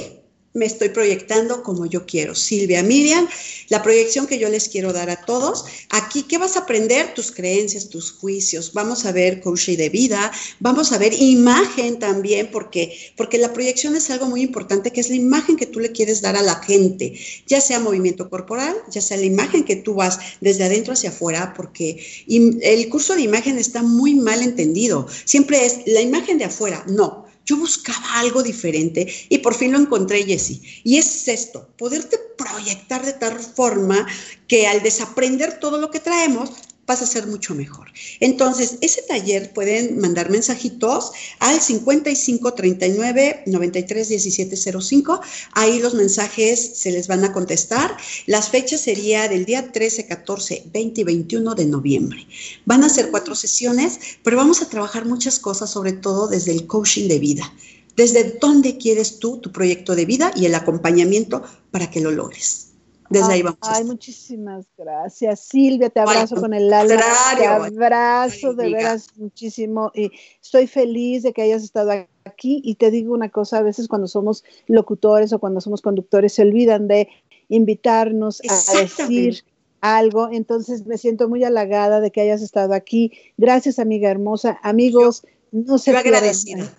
me 0.57 0.65
estoy 0.67 0.89
proyectando 0.89 1.63
como 1.63 1.87
yo 1.87 2.07
quiero. 2.07 2.35
Silvia, 2.35 2.83
Miriam, 2.83 3.29
la 3.69 3.83
proyección 3.83 4.27
que 4.27 4.39
yo 4.39 4.49
les 4.49 4.69
quiero 4.69 4.93
dar 4.93 5.11
a 5.11 5.21
todos. 5.25 5.67
Aquí, 5.91 6.23
¿qué 6.23 6.39
vas 6.39 6.57
a 6.57 6.61
aprender? 6.61 7.13
Tus 7.15 7.31
creencias, 7.31 7.91
tus 7.91 8.11
juicios. 8.11 8.73
Vamos 8.73 9.05
a 9.05 9.13
ver 9.13 9.41
coaching 9.41 9.77
de 9.77 9.91
vida, 9.91 10.33
vamos 10.59 10.93
a 10.93 10.99
ver 10.99 11.13
imagen 11.13 11.99
también, 11.99 12.51
porque, 12.51 12.97
porque 13.17 13.39
la 13.39 13.53
proyección 13.53 13.95
es 13.97 14.11
algo 14.11 14.27
muy 14.27 14.41
importante, 14.41 14.91
que 14.91 15.01
es 15.01 15.11
la 15.11 15.17
imagen 15.17 15.57
que 15.57 15.67
tú 15.67 15.79
le 15.79 15.93
quieres 15.93 16.23
dar 16.23 16.37
a 16.37 16.43
la 16.43 16.57
gente, 16.57 17.19
ya 17.47 17.61
sea 17.61 17.79
movimiento 17.79 18.31
corporal, 18.31 18.75
ya 18.91 19.03
sea 19.03 19.19
la 19.19 19.25
imagen 19.25 19.65
que 19.65 19.77
tú 19.77 19.95
vas 19.95 20.19
desde 20.41 20.65
adentro 20.65 20.95
hacia 20.95 21.11
afuera, 21.11 21.53
porque 21.55 22.03
el 22.27 22.89
curso 22.89 23.15
de 23.15 23.23
imagen 23.23 23.59
está 23.59 23.83
muy 23.83 24.15
mal 24.15 24.43
entendido. 24.43 25.07
Siempre 25.27 25.67
es 25.67 25.81
la 25.87 26.01
imagen 26.01 26.39
de 26.39 26.47
afuera, 26.47 26.83
no 26.89 27.26
yo 27.47 27.57
buscaba 27.57 28.19
algo 28.19 28.43
diferente 28.43 29.07
y 29.29 29.39
por 29.39 29.55
fin 29.55 29.73
lo 29.73 29.79
encontré, 29.79 30.25
Jessie. 30.25 30.61
Y 30.85 30.99
es 30.99 31.29
esto, 31.29 31.69
poderte 31.79 32.19
proyectar 32.37 33.07
de 33.07 33.13
tal 33.15 33.39
forma 33.39 34.07
que 34.49 34.67
al 34.67 34.83
desaprender 34.83 35.59
todo 35.61 35.79
lo 35.79 35.91
que 35.91 36.01
traemos, 36.01 36.51
vas 36.87 37.03
a 37.03 37.07
ser 37.07 37.27
mucho 37.27 37.55
mejor. 37.55 37.89
Entonces, 38.21 38.79
ese 38.81 39.03
taller 39.03 39.53
pueden 39.53 39.99
mandar 39.99 40.31
mensajitos 40.31 41.13
al 41.41 41.61
55 41.61 42.55
39 42.55 43.43
93 43.47 44.09
17 44.09 44.57
05. 44.81 45.21
Ahí 45.53 45.81
los 45.81 45.95
mensajes 45.95 46.73
se 46.77 46.93
les 46.93 47.09
van 47.09 47.25
a 47.25 47.33
contestar. 47.33 47.97
Las 48.27 48.49
fechas 48.51 48.81
sería 48.81 49.29
del 49.29 49.45
día 49.45 49.73
13, 49.73 50.07
14, 50.07 50.65
20 50.73 51.01
y 51.01 51.05
21 51.05 51.55
de 51.55 51.67
noviembre. 51.67 52.27
Van 52.65 52.85
a 52.85 52.89
ser 52.89 53.11
cuatro 53.11 53.35
sesiones, 53.35 53.99
pero 54.23 54.37
vamos 54.37 54.63
a 54.63 54.69
trabajar 54.69 55.05
muchas 55.05 55.39
cosas, 55.39 55.71
sobre 55.71 55.93
todo 55.93 56.29
desde 56.29 56.53
el 56.53 56.67
coaching 56.67 57.09
de 57.09 57.19
vida. 57.19 57.53
Desde 57.97 58.39
dónde 58.41 58.77
quieres 58.77 59.19
tú 59.19 59.39
tu 59.39 59.51
proyecto 59.53 59.97
de 59.97 60.05
vida 60.05 60.31
y 60.37 60.45
el 60.45 60.55
acompañamiento 60.55 61.43
para 61.71 61.91
que 61.91 62.01
lo 62.01 62.11
logres. 62.11 62.66
Desde 63.11 63.33
ahí 63.33 63.43
vamos. 63.43 63.59
Ay, 63.63 63.85
muchísimas 63.85 64.67
gracias. 64.77 65.41
Silvia, 65.41 65.91
te 65.91 66.01
abrazo 66.01 66.37
con 66.37 66.55
el 66.55 66.73
alma. 66.73 67.03
Te 67.37 67.47
abrazo 67.47 68.55
de 68.55 68.71
veras 68.71 69.09
muchísimo. 69.17 69.91
Y 69.95 70.11
estoy 70.43 70.67
feliz 70.67 71.23
de 71.23 71.33
que 71.33 71.43
hayas 71.43 71.63
estado 71.63 71.93
aquí. 72.25 72.61
Y 72.65 72.77
te 72.77 72.91
digo 72.91 73.15
una 73.15 73.31
cosa, 73.31 73.59
a 73.59 73.63
veces 73.63 73.89
cuando 73.89 74.09
somos 74.09 74.45
locutores 74.67 75.33
o 75.33 75.39
cuando 75.39 75.61
somos 75.61 75.83
conductores 75.83 76.35
se 76.35 76.43
olvidan 76.43 76.89
de 76.89 77.09
invitarnos 77.49 78.43
a 78.49 78.81
decir 78.81 79.45
algo. 79.81 80.29
Entonces 80.33 80.87
me 80.87 80.99
siento 80.99 81.29
muy 81.29 81.45
halagada 81.45 82.01
de 82.01 82.11
que 82.11 82.21
hayas 82.21 82.43
estado 82.43 82.75
aquí. 82.75 83.13
Gracias, 83.37 83.79
amiga 83.79 84.11
hermosa. 84.11 84.59
Amigos, 84.63 85.25
no 85.53 85.79
se 85.79 85.97
agradecida. 85.97 86.73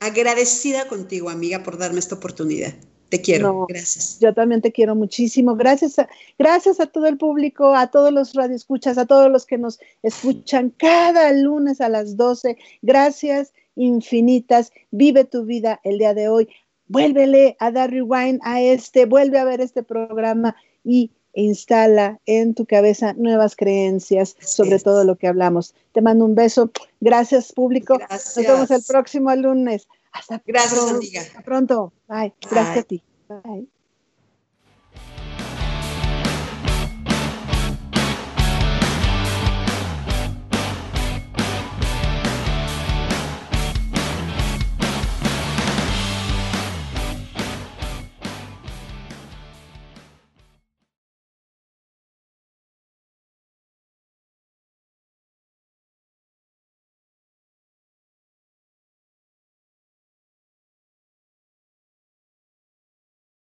Agradecida 0.00 0.86
contigo, 0.86 1.30
amiga, 1.30 1.62
por 1.62 1.78
darme 1.78 1.98
esta 1.98 2.14
oportunidad. 2.14 2.74
Te 3.14 3.20
quiero, 3.20 3.66
gracias. 3.68 4.18
Yo 4.18 4.34
también 4.34 4.60
te 4.60 4.72
quiero 4.72 4.96
muchísimo. 4.96 5.54
Gracias 5.54 6.00
a, 6.00 6.08
gracias 6.36 6.80
a 6.80 6.86
todo 6.86 7.06
el 7.06 7.16
público, 7.16 7.72
a 7.72 7.86
todos 7.86 8.12
los 8.12 8.34
radioescuchas, 8.34 8.98
a 8.98 9.06
todos 9.06 9.30
los 9.30 9.46
que 9.46 9.56
nos 9.56 9.78
escuchan 10.02 10.70
cada 10.76 11.32
lunes 11.32 11.80
a 11.80 11.88
las 11.88 12.16
12. 12.16 12.58
Gracias 12.82 13.52
infinitas. 13.76 14.72
Vive 14.90 15.24
tu 15.24 15.44
vida 15.44 15.80
el 15.84 15.98
día 15.98 16.12
de 16.12 16.28
hoy. 16.28 16.48
Vuélvele 16.88 17.56
a 17.60 17.70
dar 17.70 17.92
rewind 17.92 18.40
a 18.42 18.60
este, 18.60 19.06
vuelve 19.06 19.38
a 19.38 19.44
ver 19.44 19.60
este 19.60 19.84
programa 19.84 20.56
y 20.82 21.12
instala 21.34 22.18
en 22.26 22.54
tu 22.54 22.66
cabeza 22.66 23.12
nuevas 23.14 23.54
creencias 23.54 24.36
sobre 24.40 24.80
todo 24.80 25.04
lo 25.04 25.14
que 25.16 25.28
hablamos. 25.28 25.72
Te 25.92 26.00
mando 26.00 26.24
un 26.24 26.34
beso. 26.34 26.72
Gracias, 27.00 27.52
público. 27.52 27.96
Nos 28.10 28.34
vemos 28.34 28.70
el 28.72 28.82
próximo 28.82 29.32
lunes. 29.36 29.86
Hasta 30.14 30.42
Gracias, 30.46 30.88
amiga. 30.88 31.22
Hasta 31.22 31.42
pronto. 31.42 31.92
Bye. 32.06 32.32
Gracias 32.50 32.84
a 32.84 32.86
ti. 32.86 33.04
Bye. 33.28 33.68